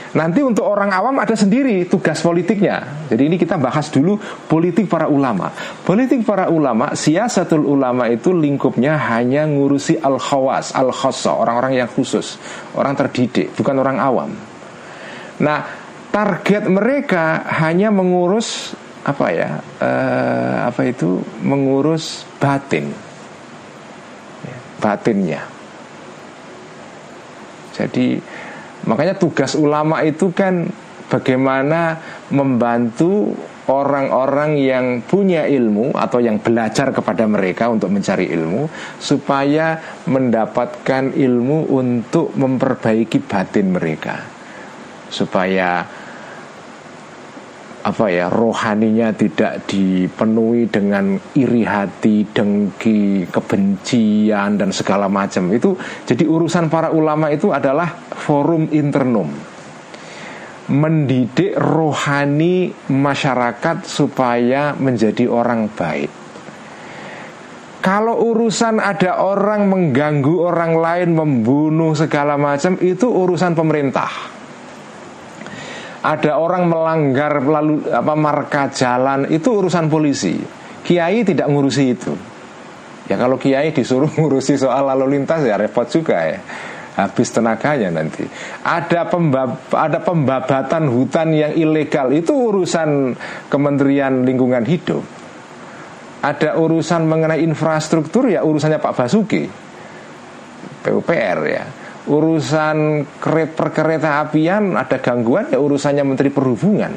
Nanti 0.10 0.42
untuk 0.42 0.66
orang 0.66 0.90
awam 0.90 1.22
ada 1.22 1.38
sendiri 1.38 1.86
tugas 1.86 2.18
politiknya. 2.26 3.06
Jadi 3.14 3.30
ini 3.30 3.38
kita 3.38 3.62
bahas 3.62 3.94
dulu 3.94 4.18
politik 4.50 4.90
para 4.90 5.06
ulama. 5.06 5.54
Politik 5.86 6.26
para 6.26 6.50
ulama, 6.50 6.98
siasatul 6.98 7.62
ulama 7.62 8.10
itu 8.10 8.34
lingkupnya 8.34 8.98
hanya 8.98 9.46
ngurusi 9.46 10.02
al-khawas, 10.02 10.74
al-khassa, 10.74 11.38
orang-orang 11.38 11.78
yang 11.78 11.90
khusus, 11.94 12.42
orang 12.74 12.98
terdidik, 12.98 13.54
bukan 13.54 13.76
orang 13.78 13.98
awam. 14.02 14.34
Nah, 15.46 15.60
target 16.10 16.66
mereka 16.66 17.46
hanya 17.62 17.94
mengurus 17.94 18.74
apa 19.06 19.26
ya? 19.30 19.62
Uh, 19.78 20.74
apa 20.74 20.90
itu? 20.90 21.22
Mengurus 21.46 22.26
batin. 22.42 22.90
Ya, 24.42 24.58
batinnya. 24.82 25.42
Jadi 27.78 28.20
Makanya 28.88 29.20
tugas 29.20 29.58
ulama 29.58 30.06
itu 30.06 30.32
kan 30.32 30.70
bagaimana 31.10 31.98
membantu 32.32 33.34
orang-orang 33.70 34.58
yang 34.58 34.86
punya 35.06 35.46
ilmu 35.46 35.94
atau 35.94 36.18
yang 36.18 36.42
belajar 36.42 36.90
kepada 36.90 37.30
mereka 37.30 37.70
untuk 37.70 37.94
mencari 37.94 38.30
ilmu 38.34 38.66
supaya 38.98 39.78
mendapatkan 40.10 41.14
ilmu 41.14 41.70
untuk 41.70 42.34
memperbaiki 42.34 43.22
batin 43.30 43.70
mereka. 43.70 44.26
Supaya 45.10 45.86
apa 47.90 48.06
ya 48.14 48.30
rohaninya 48.30 49.10
tidak 49.18 49.66
dipenuhi 49.66 50.70
dengan 50.70 51.18
iri 51.34 51.66
hati, 51.66 52.22
dengki, 52.30 53.26
kebencian 53.26 54.62
dan 54.62 54.70
segala 54.70 55.10
macam. 55.10 55.50
Itu 55.50 55.74
jadi 56.06 56.30
urusan 56.30 56.70
para 56.70 56.94
ulama 56.94 57.34
itu 57.34 57.50
adalah 57.50 57.90
forum 58.14 58.70
internum. 58.70 59.34
Mendidik 60.70 61.58
rohani 61.58 62.70
masyarakat 62.94 63.90
supaya 63.90 64.78
menjadi 64.78 65.26
orang 65.26 65.66
baik. 65.74 66.12
Kalau 67.82 68.22
urusan 68.22 68.78
ada 68.78 69.18
orang 69.18 69.66
mengganggu 69.66 70.36
orang 70.46 70.78
lain, 70.78 71.10
membunuh 71.18 71.98
segala 71.98 72.38
macam, 72.38 72.78
itu 72.78 73.08
urusan 73.10 73.58
pemerintah 73.58 74.39
ada 76.00 76.40
orang 76.40 76.72
melanggar 76.72 77.44
lalu 77.44 77.84
apa 77.92 78.14
marka 78.16 78.72
jalan 78.72 79.28
itu 79.28 79.52
urusan 79.52 79.92
polisi. 79.92 80.40
Kiai 80.80 81.28
tidak 81.28 81.52
ngurusi 81.52 81.84
itu. 81.92 82.14
Ya 83.12 83.20
kalau 83.20 83.36
kiai 83.36 83.76
disuruh 83.76 84.08
ngurusi 84.20 84.56
soal 84.56 84.88
lalu 84.88 85.20
lintas 85.20 85.44
ya 85.44 85.60
repot 85.60 85.88
juga 85.92 86.24
ya. 86.24 86.40
Habis 87.00 87.32
tenaganya 87.32 87.96
nanti. 87.96 88.28
Ada 88.64 89.08
pembab, 89.08 89.72
ada 89.72 90.04
pembabatan 90.04 90.92
hutan 90.92 91.32
yang 91.32 91.56
ilegal 91.56 92.12
itu 92.12 92.36
urusan 92.36 93.16
Kementerian 93.48 94.28
Lingkungan 94.28 94.68
Hidup. 94.68 95.04
Ada 96.20 96.60
urusan 96.60 97.08
mengenai 97.08 97.40
infrastruktur 97.40 98.28
ya 98.28 98.44
urusannya 98.44 98.84
Pak 98.84 98.94
Basuki. 99.00 99.48
PUPR 100.80 101.40
ya 101.48 101.64
urusan 102.10 103.06
perkereta 103.54 104.26
apian 104.26 104.74
ada 104.74 104.98
gangguan 104.98 105.54
ya 105.54 105.62
urusannya 105.62 106.04
Menteri 106.04 106.34
Perhubungan. 106.34 106.94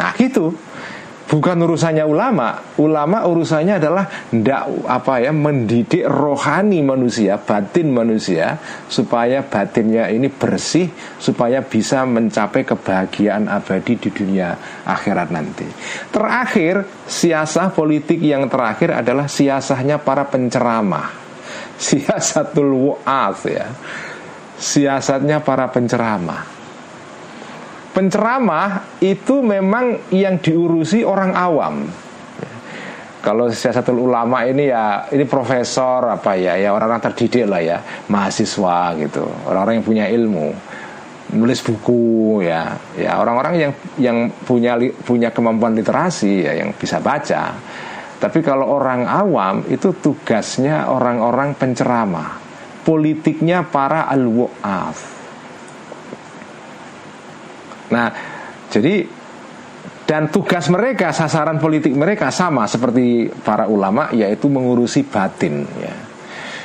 Nah 0.00 0.12
gitu. 0.16 0.56
Bukan 1.24 1.56
urusannya 1.56 2.04
ulama, 2.04 2.76
ulama 2.76 3.24
urusannya 3.24 3.80
adalah 3.80 4.04
ndak 4.28 4.84
apa 4.84 5.24
ya 5.24 5.32
mendidik 5.32 6.04
rohani 6.04 6.84
manusia, 6.84 7.40
batin 7.40 7.96
manusia 7.96 8.60
supaya 8.92 9.40
batinnya 9.40 10.12
ini 10.12 10.28
bersih, 10.28 10.92
supaya 11.16 11.64
bisa 11.64 12.04
mencapai 12.04 12.68
kebahagiaan 12.68 13.48
abadi 13.48 13.96
di 13.96 14.12
dunia 14.12 14.52
akhirat 14.84 15.32
nanti. 15.32 15.64
Terakhir, 16.12 17.08
siasah 17.08 17.72
politik 17.72 18.20
yang 18.20 18.44
terakhir 18.52 18.92
adalah 18.92 19.24
siasahnya 19.24 20.04
para 20.04 20.28
penceramah, 20.28 21.08
siasatul 21.88 22.68
wu'ath 22.78 23.48
ya 23.48 23.66
siasatnya 24.58 25.42
para 25.42 25.70
penceramah. 25.70 26.42
Penceramah 27.94 28.98
itu 28.98 29.38
memang 29.38 30.10
yang 30.10 30.42
diurusi 30.42 31.06
orang 31.06 31.30
awam. 31.30 31.86
Kalau 33.22 33.48
siasatul 33.48 34.04
ulama 34.04 34.44
ini 34.44 34.68
ya 34.68 35.08
ini 35.08 35.24
profesor 35.24 36.12
apa 36.12 36.36
ya 36.36 36.60
ya 36.60 36.76
orang-orang 36.76 37.08
terdidik 37.08 37.48
lah 37.48 37.62
ya 37.62 37.78
mahasiswa 38.12 38.92
gitu 39.00 39.24
orang-orang 39.48 39.80
yang 39.80 39.86
punya 39.86 40.04
ilmu 40.12 40.52
nulis 41.32 41.64
buku 41.64 42.44
ya 42.44 42.76
ya 43.00 43.16
orang-orang 43.16 43.54
yang 43.56 43.72
yang 43.96 44.18
punya 44.44 44.76
punya 45.08 45.32
kemampuan 45.32 45.72
literasi 45.72 46.44
ya 46.44 46.52
yang 46.52 46.76
bisa 46.76 47.00
baca 47.00 47.56
tapi 48.20 48.44
kalau 48.44 48.76
orang 48.76 49.08
awam 49.08 49.64
itu 49.72 49.96
tugasnya 50.04 50.92
orang-orang 50.92 51.56
penceramah 51.56 52.43
politiknya 52.84 53.64
para 53.66 54.06
al-wa'af. 54.12 54.98
Nah, 57.90 58.08
jadi 58.68 59.04
dan 60.04 60.28
tugas 60.28 60.68
mereka, 60.68 61.16
sasaran 61.16 61.56
politik 61.56 61.96
mereka 61.96 62.28
sama 62.28 62.68
seperti 62.68 63.32
para 63.40 63.64
ulama, 63.64 64.12
yaitu 64.12 64.52
mengurusi 64.52 65.00
batin. 65.08 65.64
Ya. 65.80 65.94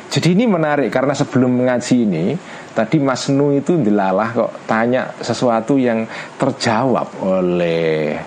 Jadi 0.09 0.36
ini 0.36 0.49
menarik 0.49 0.91
karena 0.91 1.15
sebelum 1.15 1.63
mengaji 1.63 2.03
ini, 2.03 2.36
tadi 2.76 2.99
Mas 2.99 3.32
Nu 3.32 3.55
itu 3.55 3.80
dilalah 3.80 4.36
kok 4.36 4.51
tanya 4.67 5.15
sesuatu 5.24 5.80
yang 5.80 6.03
terjawab 6.36 7.24
oleh 7.24 8.17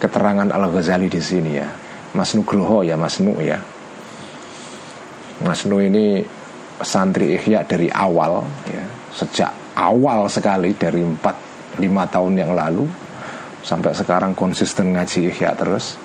keterangan 0.00 0.48
Al 0.50 0.66
Ghazali 0.72 1.06
di 1.06 1.22
sini 1.22 1.52
ya. 1.54 1.68
Mas 2.16 2.32
Nugroho 2.32 2.82
ya 2.82 2.96
Mas 2.96 3.20
Nu 3.20 3.36
ya. 3.38 3.60
Mas 5.44 5.62
Nu 5.68 5.78
ini 5.78 6.24
santri 6.82 7.36
Ihya 7.36 7.64
dari 7.64 7.88
awal 7.88 8.44
ya, 8.68 8.84
sejak 9.12 9.52
awal 9.76 10.28
sekali 10.28 10.76
dari 10.76 11.00
4 11.00 11.80
5 11.80 12.12
tahun 12.12 12.32
yang 12.40 12.52
lalu 12.56 12.88
sampai 13.60 13.92
sekarang 13.92 14.32
konsisten 14.32 14.96
ngaji 14.96 15.32
Ihya 15.32 15.52
terus. 15.56 16.00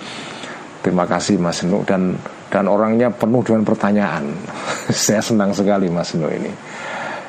Terima 0.82 1.06
kasih 1.06 1.38
Mas 1.38 1.62
Nu 1.62 1.86
dan 1.86 2.18
dan 2.50 2.66
orangnya 2.68 3.14
penuh 3.14 3.46
dengan 3.46 3.64
pertanyaan. 3.64 4.34
Saya 4.90 5.22
senang 5.22 5.54
sekali 5.54 5.88
Mas 5.88 6.12
Nu 6.18 6.28
ini. 6.28 6.52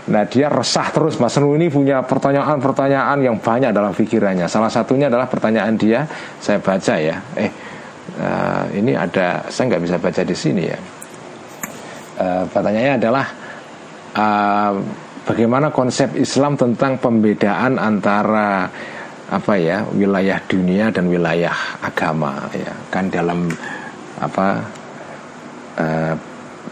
Nah 0.09 0.26
dia 0.26 0.51
resah 0.51 0.88
terus 0.90 1.20
Mas 1.20 1.36
Nu 1.36 1.53
ini 1.55 1.68
punya 1.68 2.03
pertanyaan-pertanyaan 2.03 3.18
yang 3.22 3.36
banyak 3.38 3.70
dalam 3.70 3.93
pikirannya. 3.93 4.49
Salah 4.49 4.72
satunya 4.72 5.07
adalah 5.12 5.28
pertanyaan 5.28 5.76
dia, 5.76 6.09
saya 6.40 6.59
baca 6.59 6.95
ya. 6.97 7.20
Eh 7.36 7.51
uh, 8.18 8.64
ini 8.72 8.97
ada, 8.97 9.47
saya 9.53 9.68
nggak 9.68 9.82
bisa 9.84 9.97
baca 10.01 10.22
di 10.24 10.34
sini 10.34 10.64
ya 10.64 11.01
uh, 12.18 12.44
pertanyaannya 12.48 12.94
adalah 12.98 13.26
uh, 14.16 14.72
bagaimana 15.24 15.70
konsep 15.70 16.12
Islam 16.18 16.58
tentang 16.58 16.98
pembedaan 16.98 17.78
antara 17.78 18.66
apa 19.32 19.54
ya 19.56 19.86
wilayah 19.96 20.36
dunia 20.44 20.92
dan 20.92 21.08
wilayah 21.08 21.54
agama 21.80 22.52
ya 22.52 22.72
kan 22.92 23.08
dalam 23.08 23.48
apa 24.20 24.46
uh, 25.80 26.14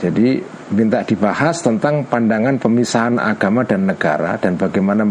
jadi 0.01 0.41
minta 0.71 1.03
dibahas 1.03 1.61
tentang 1.61 2.07
pandangan 2.07 2.57
pemisahan 2.57 3.19
agama 3.19 3.67
dan 3.67 3.91
negara 3.91 4.39
dan 4.39 4.55
bagaimana 4.55 5.03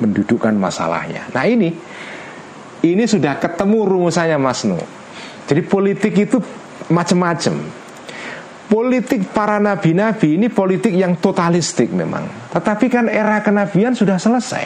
mendudukkan 0.00 0.56
masalahnya. 0.56 1.28
Nah 1.36 1.44
ini 1.44 1.70
ini 2.82 3.04
sudah 3.06 3.38
ketemu 3.38 3.86
rumusannya 3.86 4.38
Mas 4.40 4.64
Nu. 4.64 4.80
Jadi 5.46 5.62
politik 5.68 6.16
itu 6.16 6.40
macam-macam 6.88 7.81
politik 8.72 9.36
para 9.36 9.60
nabi-nabi 9.60 10.40
ini 10.40 10.48
politik 10.48 10.96
yang 10.96 11.20
totalistik 11.20 11.92
memang. 11.92 12.24
Tetapi 12.56 12.88
kan 12.88 13.04
era 13.12 13.44
kenabian 13.44 13.92
sudah 13.92 14.16
selesai. 14.16 14.64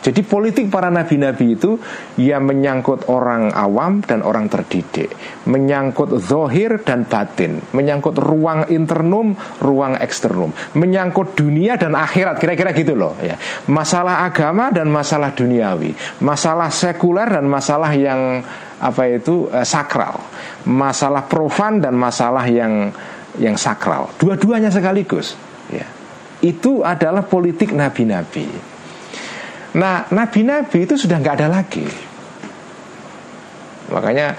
Jadi 0.00 0.24
politik 0.24 0.72
para 0.72 0.88
nabi-nabi 0.88 1.60
itu 1.60 1.76
ya 2.16 2.40
menyangkut 2.40 3.12
orang 3.12 3.52
awam 3.52 4.00
dan 4.00 4.24
orang 4.24 4.48
terdidik, 4.48 5.12
menyangkut 5.44 6.16
zohir 6.24 6.80
dan 6.80 7.04
batin, 7.04 7.60
menyangkut 7.76 8.16
ruang 8.16 8.64
internum, 8.72 9.36
ruang 9.60 10.00
eksternum, 10.00 10.56
menyangkut 10.72 11.36
dunia 11.36 11.76
dan 11.76 11.92
akhirat, 11.92 12.40
kira-kira 12.40 12.72
gitu 12.72 12.96
loh 12.96 13.12
ya. 13.20 13.36
Masalah 13.68 14.24
agama 14.24 14.72
dan 14.72 14.88
masalah 14.88 15.36
duniawi, 15.36 15.92
masalah 16.24 16.72
sekuler 16.72 17.28
dan 17.28 17.44
masalah 17.44 17.92
yang 17.92 18.40
apa 18.80 19.02
itu 19.04 19.52
eh, 19.52 19.68
sakral, 19.68 20.16
masalah 20.64 21.28
profan 21.28 21.84
dan 21.84 21.92
masalah 21.92 22.48
yang 22.48 22.88
yang 23.36 23.60
sakral. 23.60 24.08
Dua-duanya 24.16 24.72
sekaligus, 24.72 25.36
ya. 25.68 25.84
itu 26.40 26.80
adalah 26.80 27.20
politik 27.20 27.76
nabi-nabi. 27.76 28.69
Nah, 29.70 30.10
nabi-nabi 30.10 30.82
itu 30.82 30.98
sudah 30.98 31.22
nggak 31.22 31.36
ada 31.38 31.48
lagi. 31.50 31.86
Makanya 33.90 34.34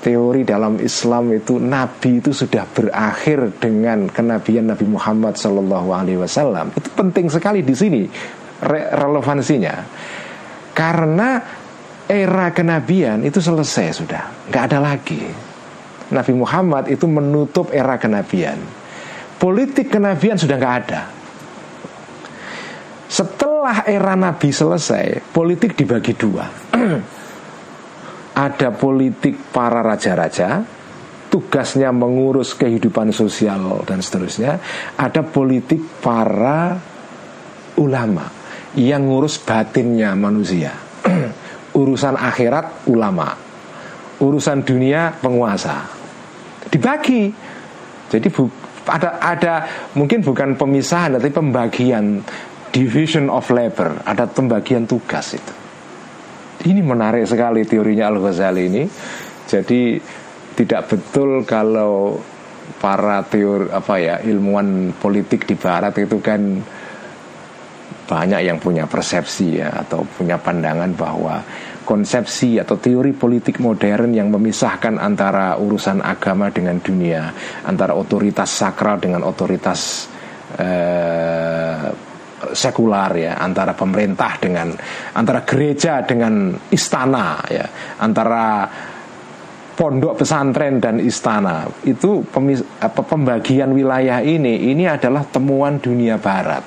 teori 0.00 0.42
dalam 0.42 0.80
Islam 0.80 1.32
itu 1.36 1.60
nabi 1.60 2.18
itu 2.18 2.32
sudah 2.32 2.64
berakhir 2.66 3.54
dengan 3.60 4.08
kenabian 4.08 4.68
Nabi 4.68 4.84
Muhammad 4.88 5.36
Wasallam. 5.36 6.72
Itu 6.72 6.88
penting 6.96 7.28
sekali 7.28 7.60
di 7.60 7.74
sini 7.76 8.02
re 8.62 8.92
relevansinya, 8.96 9.74
karena 10.72 11.40
era 12.08 12.50
kenabian 12.50 13.22
itu 13.22 13.38
selesai 13.38 13.86
sudah, 14.02 14.48
nggak 14.50 14.64
ada 14.72 14.78
lagi. 14.80 15.22
Nabi 16.12 16.32
Muhammad 16.36 16.92
itu 16.92 17.08
menutup 17.08 17.72
era 17.72 17.96
kenabian. 17.96 18.60
Politik 19.40 19.88
kenabian 19.88 20.36
sudah 20.36 20.56
nggak 20.60 20.76
ada. 20.84 21.21
Setelah 23.62 23.86
era 23.86 24.18
Nabi 24.18 24.50
selesai, 24.50 25.06
politik 25.30 25.78
dibagi 25.78 26.18
dua. 26.18 26.50
ada 28.50 28.68
politik 28.74 29.54
para 29.54 29.86
raja-raja, 29.86 30.66
tugasnya 31.30 31.94
mengurus 31.94 32.58
kehidupan 32.58 33.14
sosial 33.14 33.86
dan 33.86 34.02
seterusnya. 34.02 34.58
Ada 34.98 35.22
politik 35.22 35.78
para 36.02 36.74
ulama 37.78 38.26
yang 38.74 39.06
ngurus 39.06 39.38
batinnya 39.38 40.10
manusia. 40.18 40.74
Urusan 41.78 42.18
akhirat 42.18 42.90
ulama, 42.90 43.30
urusan 44.18 44.66
dunia 44.66 45.14
penguasa. 45.22 45.86
Dibagi. 46.66 47.30
Jadi 48.10 48.26
bu, 48.26 48.50
ada 48.90 49.22
ada 49.22 49.54
mungkin 49.94 50.18
bukan 50.18 50.58
pemisahan 50.58 51.14
tapi 51.14 51.30
pembagian 51.30 52.26
division 52.72 53.28
of 53.28 53.46
labor, 53.52 54.00
ada 54.08 54.24
pembagian 54.26 54.88
tugas 54.88 55.36
itu. 55.36 55.54
Ini 56.62 56.80
menarik 56.80 57.28
sekali 57.28 57.68
teorinya 57.68 58.08
Al 58.08 58.18
Ghazali 58.18 58.62
ini. 58.66 58.84
Jadi 59.46 60.00
tidak 60.56 60.88
betul 60.88 61.44
kalau 61.44 62.16
para 62.80 63.22
teori 63.28 63.68
apa 63.70 63.94
ya 63.98 64.16
ilmuwan 64.24 64.96
politik 64.96 65.44
di 65.44 65.54
Barat 65.58 65.98
itu 66.00 66.18
kan 66.22 66.40
banyak 68.02 68.40
yang 68.44 68.58
punya 68.58 68.84
persepsi 68.86 69.62
ya 69.62 69.70
atau 69.86 70.04
punya 70.04 70.36
pandangan 70.38 70.90
bahwa 70.94 71.42
konsepsi 71.82 72.62
atau 72.62 72.78
teori 72.78 73.10
politik 73.14 73.58
modern 73.58 74.14
yang 74.14 74.30
memisahkan 74.30 75.02
antara 75.02 75.58
urusan 75.58 75.98
agama 76.02 76.50
dengan 76.50 76.78
dunia, 76.78 77.34
antara 77.66 77.94
otoritas 77.98 78.50
sakral 78.50 79.02
dengan 79.02 79.26
otoritas 79.26 80.06
eh, 80.58 82.11
sekular 82.50 83.14
ya 83.14 83.38
antara 83.38 83.78
pemerintah 83.78 84.42
dengan 84.42 84.74
antara 85.14 85.46
gereja 85.46 86.02
dengan 86.02 86.50
istana 86.74 87.38
ya 87.46 87.66
antara 88.02 88.66
pondok 89.72 90.20
pesantren 90.20 90.82
dan 90.82 91.00
istana. 91.00 91.64
Itu 91.86 92.26
pemis, 92.28 92.60
apa, 92.82 93.00
pembagian 93.06 93.72
wilayah 93.72 94.20
ini 94.20 94.68
ini 94.68 94.84
adalah 94.84 95.24
temuan 95.24 95.78
dunia 95.78 96.20
barat. 96.20 96.60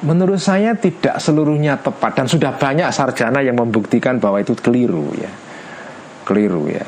Menurut 0.00 0.40
saya 0.40 0.76
tidak 0.76 1.20
seluruhnya 1.20 1.76
tepat 1.80 2.16
dan 2.16 2.26
sudah 2.28 2.56
banyak 2.56 2.88
sarjana 2.88 3.44
yang 3.44 3.56
membuktikan 3.56 4.16
bahwa 4.16 4.40
itu 4.40 4.56
keliru 4.56 5.12
ya 5.16 5.28
keliru 6.30 6.70
ya. 6.70 6.86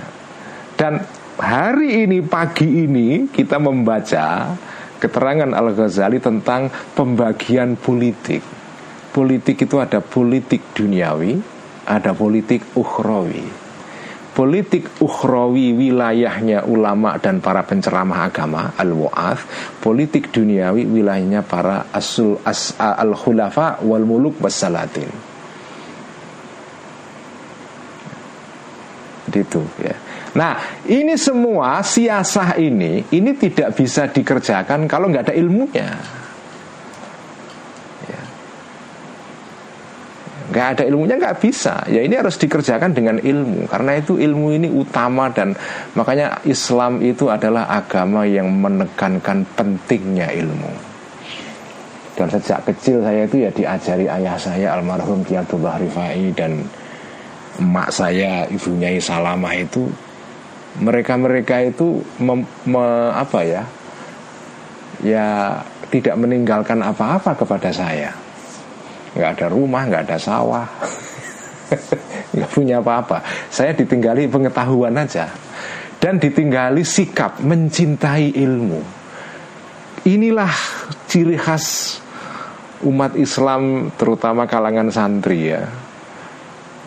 Dan 0.78 1.02
hari 1.42 2.06
ini 2.06 2.22
pagi 2.22 2.86
ini 2.86 3.26
kita 3.26 3.58
membaca 3.58 4.54
keterangan 5.02 5.50
Al-Ghazali 5.50 6.22
tentang 6.22 6.70
pembagian 6.94 7.74
politik. 7.74 8.46
Politik 9.10 9.66
itu 9.66 9.82
ada 9.82 9.98
politik 9.98 10.70
duniawi, 10.78 11.42
ada 11.90 12.14
politik 12.14 12.62
ukhrawi. 12.78 13.42
Politik 14.32 14.88
ukhrawi 15.02 15.76
wilayahnya 15.76 16.64
ulama 16.64 17.20
dan 17.20 17.44
para 17.44 17.68
penceramah 17.68 18.32
agama 18.32 18.72
al-wa'ath 18.80 19.44
Politik 19.84 20.32
duniawi 20.32 20.88
wilayahnya 20.88 21.44
para 21.44 21.92
asul 21.92 22.40
as, 22.40 22.72
al-khulafa 22.80 23.84
wal 23.84 24.08
muluk 24.08 24.40
wassalatin 29.32 29.48
Itu 29.48 29.62
ya 29.80 29.96
Nah, 30.32 30.56
ini 30.88 31.12
semua 31.20 31.84
siasah 31.84 32.56
ini 32.56 33.04
ini 33.12 33.30
tidak 33.36 33.76
bisa 33.76 34.08
dikerjakan 34.08 34.88
kalau 34.88 35.12
nggak 35.12 35.28
ada 35.28 35.34
ilmunya. 35.36 35.92
Ya. 38.08 38.22
Nggak 40.48 40.66
ada 40.72 40.82
ilmunya 40.88 41.20
nggak 41.20 41.36
bisa. 41.36 41.84
Ya 41.84 42.00
ini 42.00 42.16
harus 42.16 42.40
dikerjakan 42.40 42.96
dengan 42.96 43.20
ilmu 43.20 43.68
karena 43.68 44.00
itu 44.00 44.16
ilmu 44.16 44.56
ini 44.56 44.72
utama 44.72 45.28
dan 45.28 45.52
makanya 45.92 46.40
Islam 46.48 47.04
itu 47.04 47.28
adalah 47.28 47.68
agama 47.68 48.24
yang 48.24 48.48
menekankan 48.48 49.44
pentingnya 49.52 50.32
ilmu. 50.32 50.72
Dan 52.16 52.28
sejak 52.32 52.64
kecil 52.72 53.04
saya 53.04 53.28
itu 53.28 53.36
ya 53.40 53.50
diajari 53.52 54.08
ayah 54.08 54.36
saya 54.40 54.80
almarhum 54.80 55.20
Kiatullah 55.24 55.76
Rifai 55.80 56.32
dan 56.32 56.64
emak 57.60 57.88
saya 57.92 58.48
ibunya 58.48 58.94
Salamah 58.96 59.52
itu 59.58 59.90
mereka-mereka 60.80 61.68
itu 61.68 62.00
mem, 62.16 62.48
me, 62.64 62.84
apa 63.12 63.44
ya 63.44 63.62
ya 65.04 65.60
tidak 65.92 66.16
meninggalkan 66.16 66.80
apa-apa 66.80 67.36
kepada 67.36 67.68
saya. 67.68 68.08
Nggak 69.12 69.30
ada 69.36 69.46
rumah 69.52 69.84
nggak 69.84 70.08
ada 70.08 70.16
sawah 70.16 70.64
nggak 72.32 72.50
punya 72.52 72.80
apa-apa. 72.80 73.20
Saya 73.52 73.76
ditinggali 73.76 74.28
pengetahuan 74.32 74.96
aja. 74.96 75.28
Dan 76.02 76.18
ditinggali 76.18 76.82
sikap 76.82 77.38
mencintai 77.44 78.34
ilmu. 78.34 78.80
Inilah 80.02 80.50
ciri 81.06 81.38
khas 81.38 81.98
umat 82.82 83.14
Islam 83.14 83.94
terutama 83.94 84.50
kalangan 84.50 84.90
santri 84.90 85.54
ya. 85.54 85.62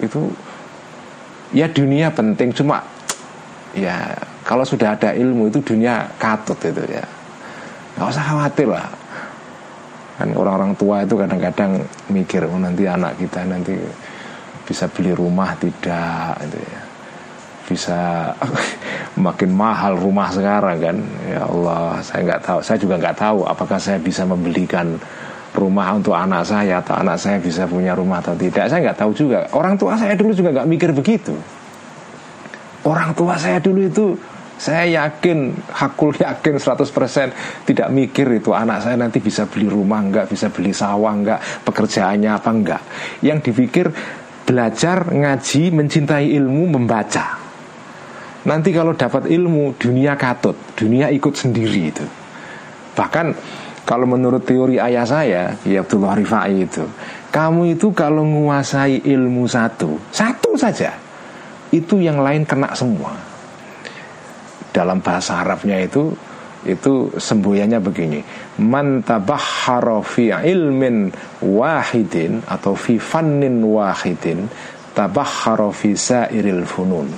Itu 0.04 0.36
ya 1.56 1.72
dunia 1.72 2.12
penting. 2.12 2.52
Cuma 2.52 2.84
ya 3.72 4.12
kalau 4.44 4.68
sudah 4.68 5.00
ada 5.00 5.16
ilmu 5.16 5.48
itu 5.48 5.64
dunia 5.64 6.12
katut 6.20 6.60
itu 6.60 6.84
ya. 6.92 7.08
Nggak 7.96 8.12
usah 8.12 8.26
khawatir 8.28 8.68
lah. 8.68 8.92
Kan 10.20 10.36
orang-orang 10.36 10.76
tua 10.76 11.04
itu 11.04 11.16
kadang-kadang 11.16 11.80
mikir 12.12 12.44
oh 12.48 12.60
nanti 12.60 12.84
anak 12.88 13.16
kita 13.16 13.48
nanti 13.48 13.76
bisa 14.68 14.92
beli 14.92 15.16
rumah 15.16 15.56
tidak? 15.56 16.36
Itu 16.44 16.60
ya. 16.60 16.82
Bisa 17.66 18.00
makin 19.26 19.56
mahal 19.56 19.96
rumah 19.96 20.28
sekarang 20.30 20.78
kan. 20.84 20.98
Ya 21.32 21.48
Allah 21.48 22.04
saya 22.04 22.22
nggak 22.28 22.42
tahu 22.44 22.60
saya 22.60 22.78
juga 22.78 23.00
nggak 23.00 23.18
tahu 23.18 23.48
apakah 23.48 23.80
saya 23.80 23.98
bisa 23.98 24.28
membelikan 24.28 25.00
rumah 25.56 25.96
untuk 25.96 26.14
anak 26.14 26.44
saya 26.44 26.84
atau 26.84 27.00
anak 27.00 27.16
saya 27.16 27.40
bisa 27.40 27.64
punya 27.66 27.96
rumah 27.96 28.20
atau 28.20 28.36
tidak 28.36 28.68
saya 28.68 28.92
nggak 28.92 29.00
tahu 29.00 29.12
juga 29.16 29.48
orang 29.56 29.80
tua 29.80 29.96
saya 29.96 30.14
dulu 30.14 30.36
juga 30.36 30.52
nggak 30.52 30.68
mikir 30.68 30.92
begitu 30.92 31.34
Orang 32.86 33.18
tua 33.18 33.34
saya 33.42 33.58
dulu 33.58 33.82
itu 33.82 34.14
saya 34.56 34.86
yakin, 34.88 35.58
hakul 35.74 36.14
yakin 36.16 36.62
100% 36.62 37.66
tidak 37.66 37.90
mikir 37.90 38.30
itu 38.38 38.54
anak 38.54 38.86
saya 38.86 38.96
nanti 38.96 39.18
bisa 39.18 39.50
beli 39.50 39.66
rumah 39.66 40.00
enggak, 40.00 40.30
bisa 40.30 40.54
beli 40.54 40.70
sawah 40.70 41.12
enggak, 41.12 41.42
pekerjaannya 41.66 42.30
apa 42.30 42.50
enggak. 42.54 42.82
Yang 43.26 43.52
dipikir 43.52 43.90
belajar, 44.46 45.12
ngaji, 45.12 45.74
mencintai 45.74 46.30
ilmu, 46.38 46.78
membaca. 46.78 47.42
Nanti 48.46 48.70
kalau 48.70 48.94
dapat 48.94 49.34
ilmu, 49.34 49.82
dunia 49.82 50.14
katut, 50.14 50.56
dunia 50.78 51.10
ikut 51.10 51.34
sendiri 51.34 51.82
itu. 51.90 52.06
Bahkan 52.94 53.26
kalau 53.86 54.10
menurut 54.10 54.42
teori 54.42 54.82
ayah 54.82 55.06
saya, 55.06 55.54
ya 55.62 55.86
Abdullah 55.86 56.18
Rifai 56.18 56.66
itu, 56.66 56.82
kamu 57.30 57.78
itu 57.78 57.94
kalau 57.94 58.26
menguasai 58.26 59.06
ilmu 59.06 59.46
satu, 59.46 60.02
satu 60.10 60.58
saja, 60.58 60.98
itu 61.70 62.02
yang 62.02 62.18
lain 62.18 62.50
kena 62.50 62.74
semua. 62.74 63.14
Dalam 64.74 65.00
bahasa 65.06 65.40
Arabnya 65.40 65.80
itu 65.86 66.12
itu 66.66 67.14
semboyannya 67.14 67.78
begini 67.78 68.26
man 68.58 69.06
tabahhara 69.06 70.02
fi 70.02 70.34
ilmin 70.34 71.14
wahidin 71.46 72.42
atau 72.42 72.74
fi 72.74 72.98
wahidin 72.98 74.50
tabahhara 74.98 75.70
fi 75.70 75.94
sairil 75.94 76.66
funun 76.66 77.14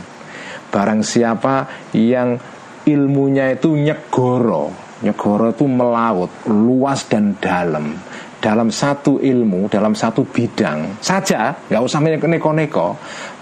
barang 0.68 1.00
siapa 1.00 1.88
yang 1.96 2.36
ilmunya 2.84 3.56
itu 3.56 3.72
nyegoro 3.72 4.87
nyegoro 5.02 5.54
itu 5.54 5.66
melaut 5.70 6.32
luas 6.50 7.06
dan 7.06 7.38
dalam. 7.38 7.94
Dalam 8.38 8.70
satu 8.70 9.18
ilmu, 9.18 9.66
dalam 9.66 9.98
satu 9.98 10.22
bidang 10.22 11.02
saja, 11.02 11.58
nggak 11.58 11.84
usah 11.84 12.00
neko-neko, 12.06 12.94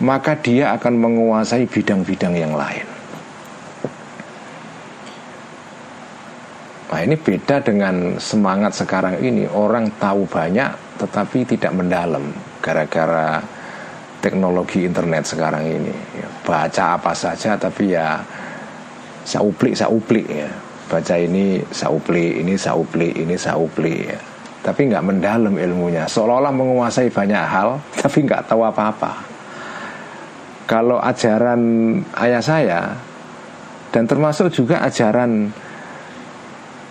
maka 0.07 0.39
dia 0.39 0.71
akan 0.71 0.93
menguasai 0.95 1.67
bidang-bidang 1.67 2.31
yang 2.31 2.55
lain. 2.55 2.87
Nah 6.95 7.03
ini 7.03 7.19
beda 7.19 7.59
dengan 7.59 8.15
semangat 8.23 8.71
sekarang 8.71 9.19
ini. 9.19 9.43
Orang 9.51 9.99
tahu 9.99 10.23
banyak 10.31 10.95
tetapi 10.95 11.43
tidak 11.43 11.75
mendalam 11.75 12.31
Gara-gara 12.63 13.43
teknologi 14.23 14.87
internet 14.87 15.27
sekarang 15.27 15.67
ini. 15.67 15.91
Ya, 16.15 16.27
Baca 16.47 16.95
apa 16.95 17.11
saja 17.11 17.59
tapi 17.59 17.91
ya 17.91 18.23
Sauplik-sauplik 19.27 20.23
ya 20.23 20.47
Baca 20.85 21.17
ini 21.17 21.65
sauplik, 21.73 22.45
ini 22.45 22.53
sauplik, 22.53 23.17
ini 23.17 23.33
sauplik 23.33 24.05
ya. 24.05 24.19
Tapi 24.61 24.89
nggak 24.89 25.05
mendalam 25.05 25.53
ilmunya. 25.57 26.05
Seolah-olah 26.05 26.53
menguasai 26.53 27.09
banyak 27.13 27.41
hal 27.41 27.77
Tapi 28.01 28.17
nggak 28.25 28.49
tahu 28.49 28.61
apa-apa. 28.65 29.13
Kalau 30.65 30.97
ajaran 30.97 31.61
ayah 32.17 32.41
saya 32.41 32.81
Dan 33.93 34.09
termasuk 34.09 34.49
juga 34.49 34.81
ajaran 34.81 35.53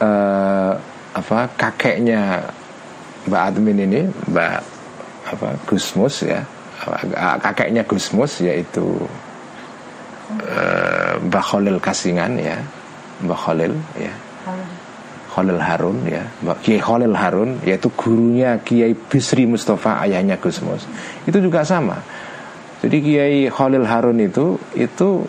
uh, 0.00 0.72
apa 1.14 1.38
kakeknya 1.52 2.48
Mbak 3.28 3.42
Admin 3.44 3.78
ini 3.84 4.00
Mbak 4.08 4.52
apa 5.36 5.48
Gusmus 5.68 6.24
ya. 6.24 6.40
Kakeknya 7.44 7.84
Gusmus 7.84 8.40
yaitu 8.40 9.04
uh, 10.48 11.12
Mbak 11.28 11.44
Khalil 11.44 11.76
Kasingan 11.76 12.40
ya 12.40 12.56
Mbak 13.24 13.38
Khalil 13.40 13.72
ya. 13.96 14.14
Khalil. 15.34 15.58
Harun 15.58 15.98
ya. 16.06 16.22
Mbak 16.46 16.58
Kiai 16.62 16.78
Khalil 16.78 17.16
Harun 17.16 17.50
yaitu 17.66 17.90
gurunya 17.96 18.60
Kiai 18.62 18.94
Bisri 18.94 19.50
Mustafa 19.50 19.98
ayahnya 20.06 20.38
Gusmus 20.38 20.86
itu 21.26 21.38
juga 21.42 21.66
sama. 21.66 21.98
Jadi 22.84 22.96
Kiai 23.02 23.38
Khalil 23.50 23.82
Harun 23.88 24.20
itu 24.22 24.60
itu 24.76 25.26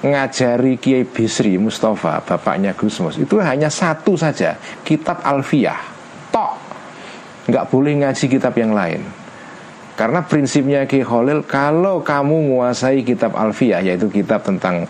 ngajari 0.00 0.78
Kiai 0.78 1.04
Bisri 1.04 1.58
Mustafa 1.58 2.22
bapaknya 2.22 2.72
Gusmus 2.72 3.18
itu 3.18 3.36
hanya 3.42 3.68
satu 3.68 4.14
saja 4.16 4.56
kitab 4.86 5.20
Alfiyah. 5.20 5.80
Tok. 6.32 6.54
Nggak 7.50 7.64
boleh 7.68 7.92
ngaji 8.00 8.24
kitab 8.30 8.54
yang 8.56 8.72
lain. 8.72 9.02
Karena 9.98 10.22
prinsipnya 10.22 10.86
Kiai 10.86 11.02
Khalil 11.02 11.42
kalau 11.42 12.00
kamu 12.00 12.54
menguasai 12.54 13.02
kitab 13.02 13.34
Alfiyah 13.34 13.82
yaitu 13.82 14.06
kitab 14.06 14.46
tentang 14.46 14.86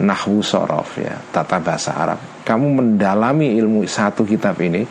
nahwu 0.00 0.40
sorof 0.40 0.96
ya 0.98 1.16
tata 1.30 1.60
bahasa 1.60 1.96
Arab. 1.96 2.18
Kamu 2.42 2.66
mendalami 2.80 3.54
ilmu 3.56 3.84
satu 3.84 4.24
kitab 4.24 4.56
ini 4.64 4.84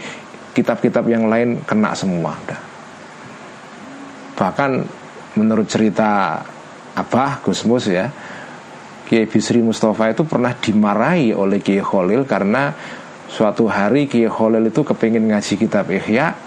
kitab-kitab 0.53 1.05
yang 1.10 1.28
lain 1.30 1.62
kena 1.66 1.93
semua 1.97 2.34
udah. 2.34 2.62
Bahkan 4.39 4.72
menurut 5.36 5.68
cerita 5.68 6.41
Abah 6.95 7.43
Gusmus 7.43 7.86
ya 7.91 8.07
Kiai 9.10 9.26
Bisri 9.26 9.66
Mustafa 9.66 10.14
itu 10.14 10.22
pernah 10.22 10.53
dimarahi 10.53 11.34
oleh 11.34 11.66
Kiai 11.66 11.82
Khalil 11.82 12.30
karena 12.30 12.70
suatu 13.26 13.66
hari 13.66 14.05
Kiai 14.05 14.30
Khalil 14.30 14.70
itu 14.70 14.86
kepingin 14.86 15.26
ngaji 15.34 15.53
kitab 15.57 15.89
Ihya. 15.89 16.38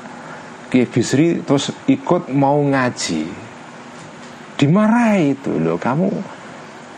Kiai 0.70 0.86
Bisri 0.86 1.42
terus 1.42 1.74
ikut 1.90 2.30
mau 2.30 2.62
ngaji. 2.62 3.26
Dimarahi 4.54 5.34
itu. 5.34 5.58
Loh 5.58 5.74
kamu 5.74 6.06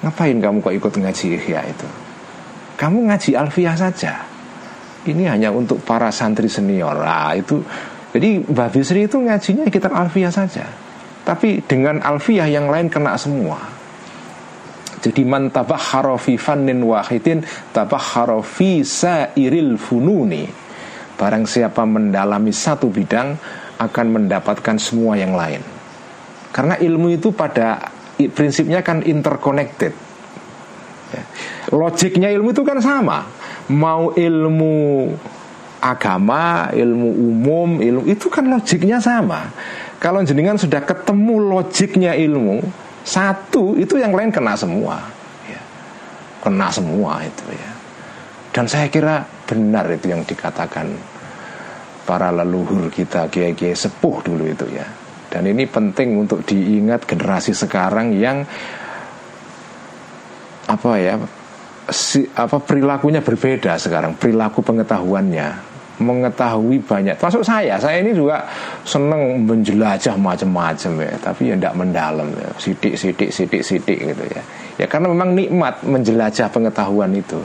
ngapain 0.05 0.36
kamu 0.36 0.61
kok 0.61 0.74
ikut 0.76 0.92
ngaji 1.00 1.26
Ihya 1.40 1.61
itu? 1.64 1.88
Kamu 2.76 3.09
ngaji 3.09 3.30
Alfiyah 3.32 3.76
saja. 3.80 4.12
Ini 5.05 5.32
hanya 5.32 5.48
untuk 5.52 5.80
para 5.84 6.12
santri 6.12 6.48
senior. 6.52 6.96
Lah 7.00 7.32
itu 7.32 7.64
jadi 8.12 8.44
Mbah 8.44 8.70
Bisri 8.70 9.09
itu 9.09 9.18
ngajinya 9.18 9.66
kitab 9.72 9.96
Alfiyah 9.96 10.30
saja. 10.30 10.68
Tapi 11.24 11.64
dengan 11.64 12.05
Alfiyah 12.05 12.46
yang 12.46 12.68
lain 12.68 12.92
kena 12.92 13.16
semua. 13.16 13.59
Jadi 15.05 15.20
man 15.20 15.52
tabakhara 15.52 16.16
fi 16.16 16.40
fannin 16.40 16.80
wahidin 16.80 17.44
tabakhara 17.76 18.40
fi 18.40 18.80
sairil 18.80 19.76
fununi. 19.76 20.48
Barang 21.20 21.44
siapa 21.44 21.84
mendalami 21.84 22.52
satu 22.52 22.88
bidang 22.88 23.36
akan 23.76 24.07
mendapatkan 24.09 24.76
semua 24.80 25.18
yang 25.20 25.36
lain. 25.36 25.61
Karena 26.55 26.78
ilmu 26.80 27.12
itu 27.12 27.34
pada 27.34 27.93
prinsipnya 28.30 28.80
kan 28.80 29.02
interconnected. 29.02 29.92
Ya. 31.14 31.22
Logiknya 31.74 32.28
ilmu 32.30 32.54
itu 32.54 32.62
kan 32.62 32.78
sama. 32.78 33.26
Mau 33.70 34.12
ilmu 34.12 35.08
agama, 35.80 36.68
ilmu 36.72 37.08
umum, 37.12 37.70
ilmu 37.80 38.02
itu 38.08 38.28
kan 38.28 38.48
logiknya 38.48 39.00
sama. 39.00 39.52
Kalau 40.00 40.20
jenengan 40.20 40.60
sudah 40.60 40.84
ketemu 40.84 41.40
logiknya 41.40 42.12
ilmu, 42.12 42.60
satu 43.04 43.76
itu 43.76 44.00
yang 44.00 44.16
lain 44.16 44.32
kena 44.32 44.56
semua 44.56 44.96
ya. 45.44 45.60
Kena 46.40 46.72
semua 46.72 47.20
itu 47.20 47.44
ya 47.52 47.72
Dan 48.48 48.64
saya 48.64 48.88
kira 48.88 49.28
benar 49.44 49.84
itu 49.92 50.08
yang 50.08 50.24
dikatakan 50.24 50.88
Para 52.08 52.32
leluhur 52.32 52.88
kita 52.88 53.28
Kiai-kiai 53.28 53.76
sepuh 53.76 54.24
dulu 54.24 54.48
itu 54.48 54.64
ya 54.72 54.88
Dan 55.35 55.51
ini 55.51 55.66
penting 55.66 56.14
untuk 56.14 56.47
diingat 56.47 57.11
generasi 57.11 57.51
sekarang 57.51 58.14
yang 58.14 58.47
Apa 60.64 60.97
ya 60.97 61.20
si, 61.93 62.24
apa 62.32 62.57
perilakunya 62.57 63.20
berbeda 63.20 63.76
sekarang 63.76 64.16
perilaku 64.16 64.64
pengetahuannya. 64.64 65.76
Mengetahui 65.95 66.82
banyak. 66.82 67.14
Termasuk 67.20 67.47
saya 67.47 67.78
saya 67.78 68.03
ini 68.03 68.11
juga 68.16 68.43
seneng 68.82 69.47
menjelajah 69.47 70.18
macam-macam 70.18 70.93
ya 71.07 71.14
tapi 71.22 71.53
ya 71.53 71.55
tidak 71.55 71.74
mendalam 71.76 72.32
ya. 72.35 72.51
Sidik 72.59 72.97
sidik 72.97 73.30
sidik 73.30 73.62
sidik 73.62 73.99
gitu 74.01 74.24
ya. 74.26 74.43
Ya 74.80 74.87
karena 74.91 75.12
memang 75.12 75.37
nikmat 75.37 75.85
menjelajah 75.87 76.51
pengetahuan 76.51 77.14
itu. 77.14 77.39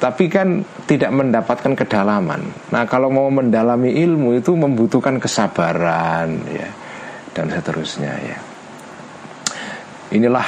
Tapi 0.00 0.24
kan 0.30 0.62
tidak 0.88 1.12
mendapatkan 1.12 1.74
kedalaman. 1.76 2.46
Nah 2.72 2.86
kalau 2.88 3.12
mau 3.12 3.28
mendalami 3.28 3.92
ilmu 3.92 4.40
itu 4.40 4.56
membutuhkan 4.56 5.20
kesabaran 5.20 6.32
ya 6.48 6.81
dan 7.32 7.48
seterusnya 7.48 8.12
ya 8.22 8.38
inilah 10.12 10.44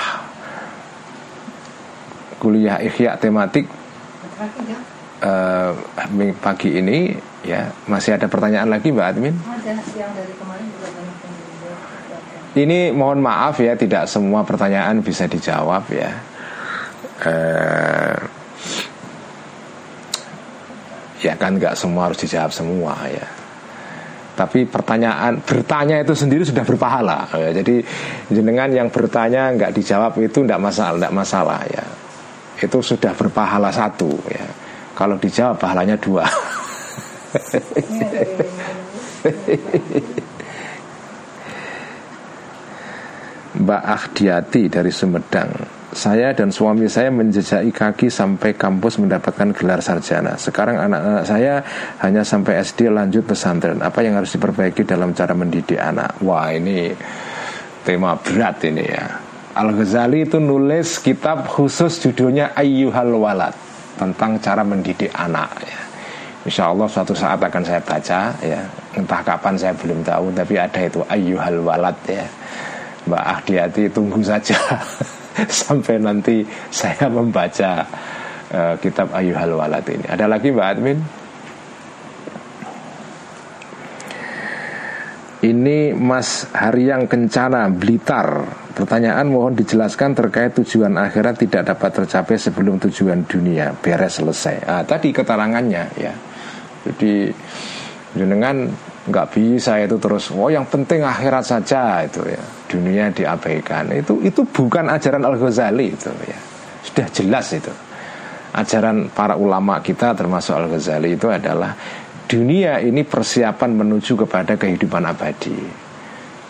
kuliah 2.39 2.77
ikhya 2.85 3.17
tematik 3.17 3.65
uh, 5.25 5.73
pagi 6.41 6.77
ini 6.77 7.17
ya 7.45 7.73
masih 7.89 8.17
ada 8.17 8.27
pertanyaan 8.29 8.69
lagi 8.73 8.93
Mbak 8.93 9.07
Admin? 9.07 9.35
Ada 9.37 9.77
yang 9.97 10.13
dari 10.13 10.33
kemarin 10.37 10.67
juga 10.73 10.89
banyak 10.93 11.17
Ini 12.55 12.79
mohon 12.95 13.19
maaf 13.19 13.59
ya 13.59 13.75
tidak 13.75 14.07
semua 14.07 14.47
pertanyaan 14.47 15.03
bisa 15.03 15.27
dijawab 15.27 15.85
ya. 15.91 16.13
Uh, 17.25 18.17
ya 21.19 21.35
kan 21.35 21.57
nggak 21.57 21.75
semua 21.75 22.11
harus 22.11 22.21
dijawab 22.21 22.55
semua 22.55 22.95
ya. 23.11 23.27
Tapi 24.35 24.67
pertanyaan 24.67 25.39
bertanya 25.47 26.03
itu 26.03 26.11
sendiri 26.11 26.43
sudah 26.43 26.67
berpahala. 26.67 27.31
Ya. 27.39 27.55
Jadi 27.55 27.79
jenengan 28.35 28.67
yang 28.67 28.91
bertanya 28.91 29.55
nggak 29.55 29.71
dijawab 29.71 30.19
itu 30.19 30.43
tidak 30.43 30.59
masalah, 30.59 30.99
tidak 30.99 31.15
masalah 31.15 31.63
ya. 31.71 31.85
Itu 32.59 32.83
sudah 32.83 33.15
berpahala 33.15 33.71
satu 33.71 34.11
ya 34.27 34.47
kalau 34.95 35.19
dijawab 35.19 35.59
pahalanya 35.59 35.95
dua. 35.99 36.27
Mbak 43.55 43.83
Ahdiati 43.87 44.67
dari 44.67 44.91
Sumedang 44.91 45.51
Saya 45.95 46.35
dan 46.35 46.51
suami 46.51 46.91
saya 46.91 47.15
menjejaki 47.15 47.71
kaki 47.71 48.11
sampai 48.11 48.59
kampus 48.59 48.99
mendapatkan 48.99 49.55
gelar 49.55 49.79
sarjana. 49.79 50.35
Sekarang 50.35 50.75
anak-anak 50.83 51.23
saya 51.23 51.63
hanya 52.03 52.27
sampai 52.27 52.59
SD 52.67 52.91
lanjut 52.91 53.23
pesantren. 53.23 53.79
Apa 53.79 54.03
yang 54.03 54.19
harus 54.19 54.35
diperbaiki 54.35 54.83
dalam 54.83 55.15
cara 55.15 55.39
mendidik 55.39 55.79
anak? 55.79 56.19
Wah 56.27 56.51
ini 56.51 56.91
tema 57.87 58.19
berat 58.19 58.59
ini 58.67 58.85
ya. 58.91 59.07
Al-Ghazali 59.55 60.27
itu 60.27 60.43
nulis 60.43 60.99
kitab 60.99 61.47
khusus 61.47 62.03
judulnya 62.03 62.59
Ayyuhal 62.59 63.15
Walad 63.15 63.55
tentang 63.95 64.43
cara 64.43 64.67
mendidik 64.67 65.15
anak 65.15 65.63
ya. 65.63 65.79
Insya 66.45 66.75
Allah 66.75 66.85
suatu 66.85 67.17
saat 67.17 67.41
akan 67.41 67.63
saya 67.65 67.81
baca 67.81 68.35
ya. 68.45 68.61
Entah 68.93 69.21
kapan 69.25 69.57
saya 69.57 69.73
belum 69.79 70.05
tahu 70.05 70.29
tapi 70.37 70.61
ada 70.61 70.77
itu 70.85 71.01
ayyuhal 71.09 71.65
walad 71.65 71.97
ya. 72.05 72.27
Mbak 73.09 73.25
Ahdiati 73.25 73.89
tunggu 73.89 74.21
saja 74.21 74.57
sampai 75.65 75.99
nanti 75.99 76.47
saya 76.71 77.11
membaca 77.11 77.87
uh, 78.55 78.75
kitab 78.79 79.11
ayyuhal 79.13 79.59
walad 79.59 79.87
ini 79.91 80.07
ada 80.07 80.31
lagi 80.31 80.51
Mbak 80.55 80.69
Admin 80.71 81.01
Ini 85.45 85.93
Mas 85.93 86.49
Haryang 86.57 87.05
Kencana 87.05 87.69
Blitar 87.69 88.49
Pertanyaan 88.75 89.31
mohon 89.31 89.55
dijelaskan 89.55 90.19
terkait 90.19 90.51
tujuan 90.59 90.99
akhirat 90.99 91.39
tidak 91.47 91.63
dapat 91.71 92.03
tercapai 92.03 92.35
sebelum 92.35 92.83
tujuan 92.83 93.23
dunia 93.23 93.71
beres 93.71 94.19
selesai. 94.19 94.67
Ah, 94.67 94.83
tadi 94.83 95.15
keterangannya 95.15 95.95
ya. 95.95 96.11
Jadi 96.83 97.31
jenengan 98.19 98.67
nggak 99.07 99.31
bisa 99.31 99.79
itu 99.79 99.95
terus. 100.03 100.35
Oh 100.35 100.51
yang 100.51 100.67
penting 100.67 101.07
akhirat 101.07 101.47
saja 101.47 102.03
itu 102.03 102.27
ya. 102.27 102.43
Dunia 102.75 103.15
diabaikan. 103.15 103.95
Itu 103.95 104.19
itu 104.27 104.43
bukan 104.43 104.91
ajaran 104.91 105.23
Al 105.23 105.39
Ghazali 105.39 105.95
itu 105.95 106.11
ya. 106.27 106.39
Sudah 106.83 107.07
jelas 107.15 107.49
itu. 107.55 107.71
ajaran 108.55 109.11
para 109.11 109.35
ulama 109.35 109.83
kita 109.83 110.15
termasuk 110.15 110.55
Al 110.55 110.71
Ghazali 110.71 111.19
itu 111.19 111.27
adalah 111.27 111.75
dunia 112.31 112.79
ini 112.79 113.03
persiapan 113.03 113.71
menuju 113.75 114.27
kepada 114.27 114.55
kehidupan 114.55 115.03
abadi. 115.03 115.59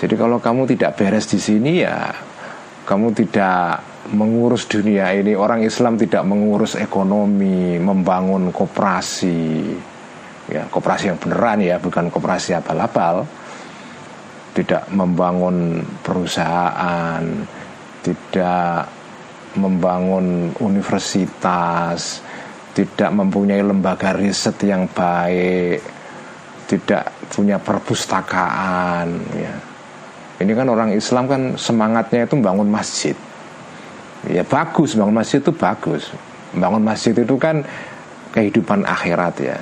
Jadi 0.01 0.14
kalau 0.20 0.37
kamu 0.37 0.68
tidak 0.68 1.01
beres 1.01 1.25
di 1.33 1.41
sini 1.41 1.81
ya 1.81 2.12
kamu 2.85 3.16
tidak 3.16 3.81
mengurus 4.12 4.68
dunia 4.68 5.16
ini 5.16 5.33
orang 5.33 5.64
Islam 5.64 5.97
tidak 5.97 6.29
mengurus 6.29 6.77
ekonomi, 6.77 7.81
membangun 7.81 8.53
koperasi, 8.53 9.72
ya 10.53 10.68
koperasi 10.68 11.09
yang 11.09 11.16
beneran 11.16 11.64
ya 11.64 11.81
bukan 11.81 12.12
koperasi 12.12 12.53
abal-abal, 12.53 13.25
tidak 14.55 14.86
membangun 14.94 15.82
perusahaan, 16.07 17.22
tidak 18.07 18.86
membangun 19.59 20.55
universitas, 20.62 22.22
tidak 22.74 23.11
mempunyai 23.11 23.62
lembaga 23.62 24.14
riset 24.14 24.55
yang 24.62 24.86
baik, 24.86 25.82
tidak 26.70 27.11
punya 27.34 27.59
perpustakaan. 27.59 29.09
Ya. 29.34 29.55
Ini 30.38 30.52
kan 30.55 30.66
orang 30.70 30.90
Islam 30.94 31.30
kan 31.30 31.42
semangatnya 31.59 32.26
itu 32.26 32.34
membangun 32.38 32.70
masjid. 32.70 33.14
Ya 34.30 34.46
bagus, 34.46 34.94
bangun 34.94 35.14
masjid 35.14 35.42
itu 35.42 35.55
bagus. 35.55 36.11
Bangun 36.55 36.82
masjid 36.82 37.14
itu 37.14 37.34
kan 37.38 37.66
kehidupan 38.34 38.86
akhirat 38.86 39.34
ya. 39.42 39.59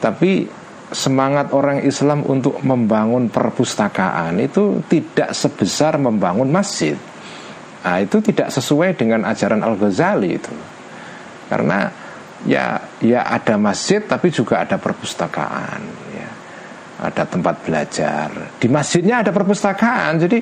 Tapi 0.00 0.48
semangat 0.94 1.50
orang 1.50 1.82
Islam 1.82 2.22
untuk 2.22 2.62
membangun 2.62 3.26
perpustakaan 3.26 4.38
itu 4.38 4.86
tidak 4.86 5.34
sebesar 5.34 5.98
membangun 5.98 6.46
masjid. 6.46 6.94
Nah, 7.82 8.02
itu 8.02 8.18
tidak 8.22 8.50
sesuai 8.50 8.98
dengan 8.98 9.26
ajaran 9.26 9.62
Al 9.62 9.78
Ghazali 9.78 10.34
itu. 10.34 10.54
Karena 11.46 11.86
ya 12.46 12.78
ya 13.02 13.26
ada 13.26 13.54
masjid 13.58 14.02
tapi 14.02 14.30
juga 14.30 14.62
ada 14.62 14.78
perpustakaan 14.78 15.82
ya. 16.14 16.30
Ada 16.96 17.28
tempat 17.28 17.62
belajar. 17.66 18.56
Di 18.56 18.66
masjidnya 18.70 19.22
ada 19.22 19.30
perpustakaan. 19.30 20.18
Jadi 20.22 20.38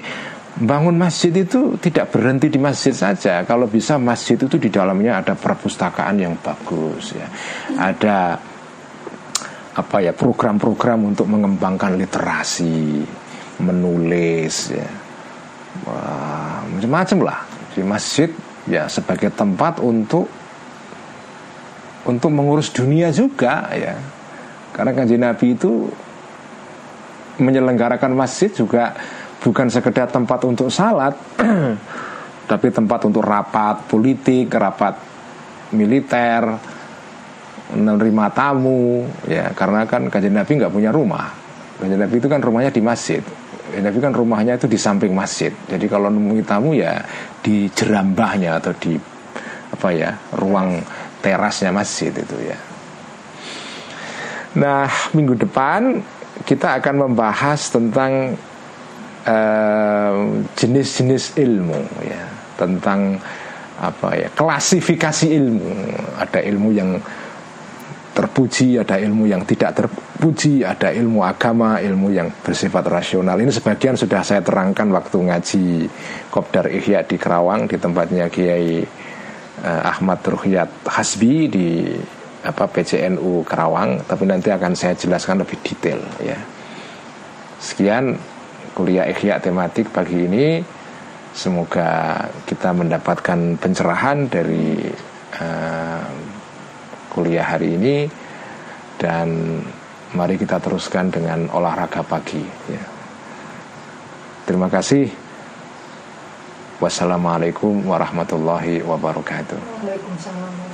bangun 0.55 0.95
masjid 0.95 1.35
itu 1.35 1.75
tidak 1.83 2.15
berhenti 2.15 2.47
di 2.47 2.63
masjid 2.63 2.95
saja. 2.95 3.43
Kalau 3.43 3.67
bisa 3.67 3.99
masjid 3.99 4.39
itu 4.39 4.57
di 4.57 4.71
dalamnya 4.71 5.19
ada 5.25 5.35
perpustakaan 5.35 6.17
yang 6.21 6.39
bagus 6.39 7.13
ya. 7.13 7.27
Ada 7.75 8.39
apa 9.75 9.97
ya 9.99 10.15
program-program 10.15 11.15
untuk 11.15 11.27
mengembangkan 11.27 11.99
literasi, 11.99 13.03
menulis 13.59 14.71
ya. 14.71 14.89
Macam-macam 16.71 17.19
lah. 17.27 17.39
Di 17.75 17.83
masjid 17.83 18.31
ya 18.71 18.87
sebagai 18.87 19.35
tempat 19.35 19.83
untuk 19.83 20.31
untuk 22.07 22.31
mengurus 22.31 22.71
dunia 22.71 23.11
juga 23.11 23.67
ya. 23.75 23.99
Karena 24.71 24.91
kanji 24.95 25.17
Nabi 25.19 25.59
itu 25.59 25.91
menyelenggarakan 27.39 28.15
masjid 28.15 28.51
juga 28.51 28.95
bukan 29.43 29.67
sekedar 29.69 30.09
tempat 30.09 30.41
untuk 30.47 30.71
salat 30.71 31.13
tapi 32.51 32.69
tempat 32.71 33.11
untuk 33.11 33.27
rapat 33.27 33.91
politik 33.91 34.49
rapat 34.55 34.95
militer 35.75 36.74
menerima 37.75 38.27
tamu 38.33 39.05
ya 39.27 39.51
karena 39.53 39.85
kan 39.85 40.07
kanjeng 40.09 40.35
Nabi 40.39 40.63
nggak 40.63 40.73
punya 40.73 40.95
rumah 40.95 41.35
kanjeng 41.83 42.01
Nabi 42.01 42.15
itu 42.23 42.29
kan 42.31 42.41
rumahnya 42.41 42.71
di 42.71 42.83
masjid 42.83 43.23
Nabi 43.81 43.99
kan 43.99 44.15
rumahnya 44.15 44.55
itu 44.55 44.71
di 44.71 44.79
samping 44.79 45.11
masjid. 45.17 45.51
Jadi 45.67 45.87
kalau 45.91 46.13
nemui 46.13 46.45
tamu 46.47 46.77
ya 46.77 47.03
di 47.43 47.67
jerambahnya 47.73 48.63
atau 48.63 48.73
di 48.77 48.95
apa 49.75 49.89
ya 49.91 50.15
ruang 50.39 50.79
terasnya 51.25 51.75
masjid 51.75 52.15
itu 52.15 52.37
ya. 52.45 52.59
Nah 54.61 54.87
minggu 55.17 55.35
depan 55.35 55.99
kita 56.47 56.79
akan 56.79 57.09
membahas 57.11 57.73
tentang 57.73 58.39
jenis-jenis 60.53 61.33
uh, 61.33 61.43
ilmu 61.49 61.81
ya 62.05 62.23
tentang 62.61 63.17
apa 63.81 64.09
ya 64.15 64.29
klasifikasi 64.31 65.27
ilmu. 65.35 65.73
Ada 66.21 66.45
ilmu 66.45 66.69
yang 66.71 67.01
terpuji, 68.15 68.79
ada 68.79 68.95
ilmu 68.97 69.27
yang 69.27 69.43
tidak 69.43 69.75
terpuji, 69.75 70.63
ada 70.63 70.95
ilmu 70.95 71.27
agama, 71.27 71.83
ilmu 71.83 72.15
yang 72.15 72.31
bersifat 72.31 72.87
rasional. 72.87 73.35
Ini 73.35 73.51
sebagian 73.51 73.99
sudah 73.99 74.23
saya 74.23 74.41
terangkan 74.41 74.87
waktu 74.95 75.19
ngaji 75.19 75.67
Kopdar 76.31 76.71
Ihya 76.71 77.03
di 77.03 77.19
Kerawang 77.19 77.67
di 77.67 77.75
tempatnya 77.75 78.31
Kiai 78.31 78.87
uh, 79.67 79.83
Ahmad 79.83 80.23
Ruhyat 80.23 80.87
Hasbi 80.87 81.51
di 81.51 81.69
apa 82.47 82.71
PCNU 82.71 83.43
Kerawang, 83.43 84.07
tapi 84.07 84.31
nanti 84.31 84.55
akan 84.55 84.79
saya 84.79 84.95
jelaskan 84.95 85.43
lebih 85.43 85.59
detail 85.67 85.99
ya. 86.23 86.39
Sekian 87.59 88.15
kuliah 88.79 89.11
Ihya 89.11 89.43
tematik 89.43 89.91
pagi 89.91 90.23
ini. 90.23 90.63
Semoga 91.35 92.23
kita 92.47 92.71
mendapatkan 92.71 93.59
pencerahan 93.59 94.31
dari 94.31 94.87
uh, 95.43 96.24
kuliah 97.15 97.47
hari 97.47 97.79
ini 97.79 98.11
dan 98.99 99.63
mari 100.19 100.35
kita 100.35 100.59
teruskan 100.59 101.15
dengan 101.15 101.47
olahraga 101.55 102.03
pagi 102.03 102.43
ya. 102.67 102.85
Terima 104.45 104.69
kasih. 104.69 105.09
Wassalamualaikum 106.83 107.87
warahmatullahi 107.87 108.83
wabarakatuh. 108.83 109.57
Waalaikumsalam. 109.57 110.74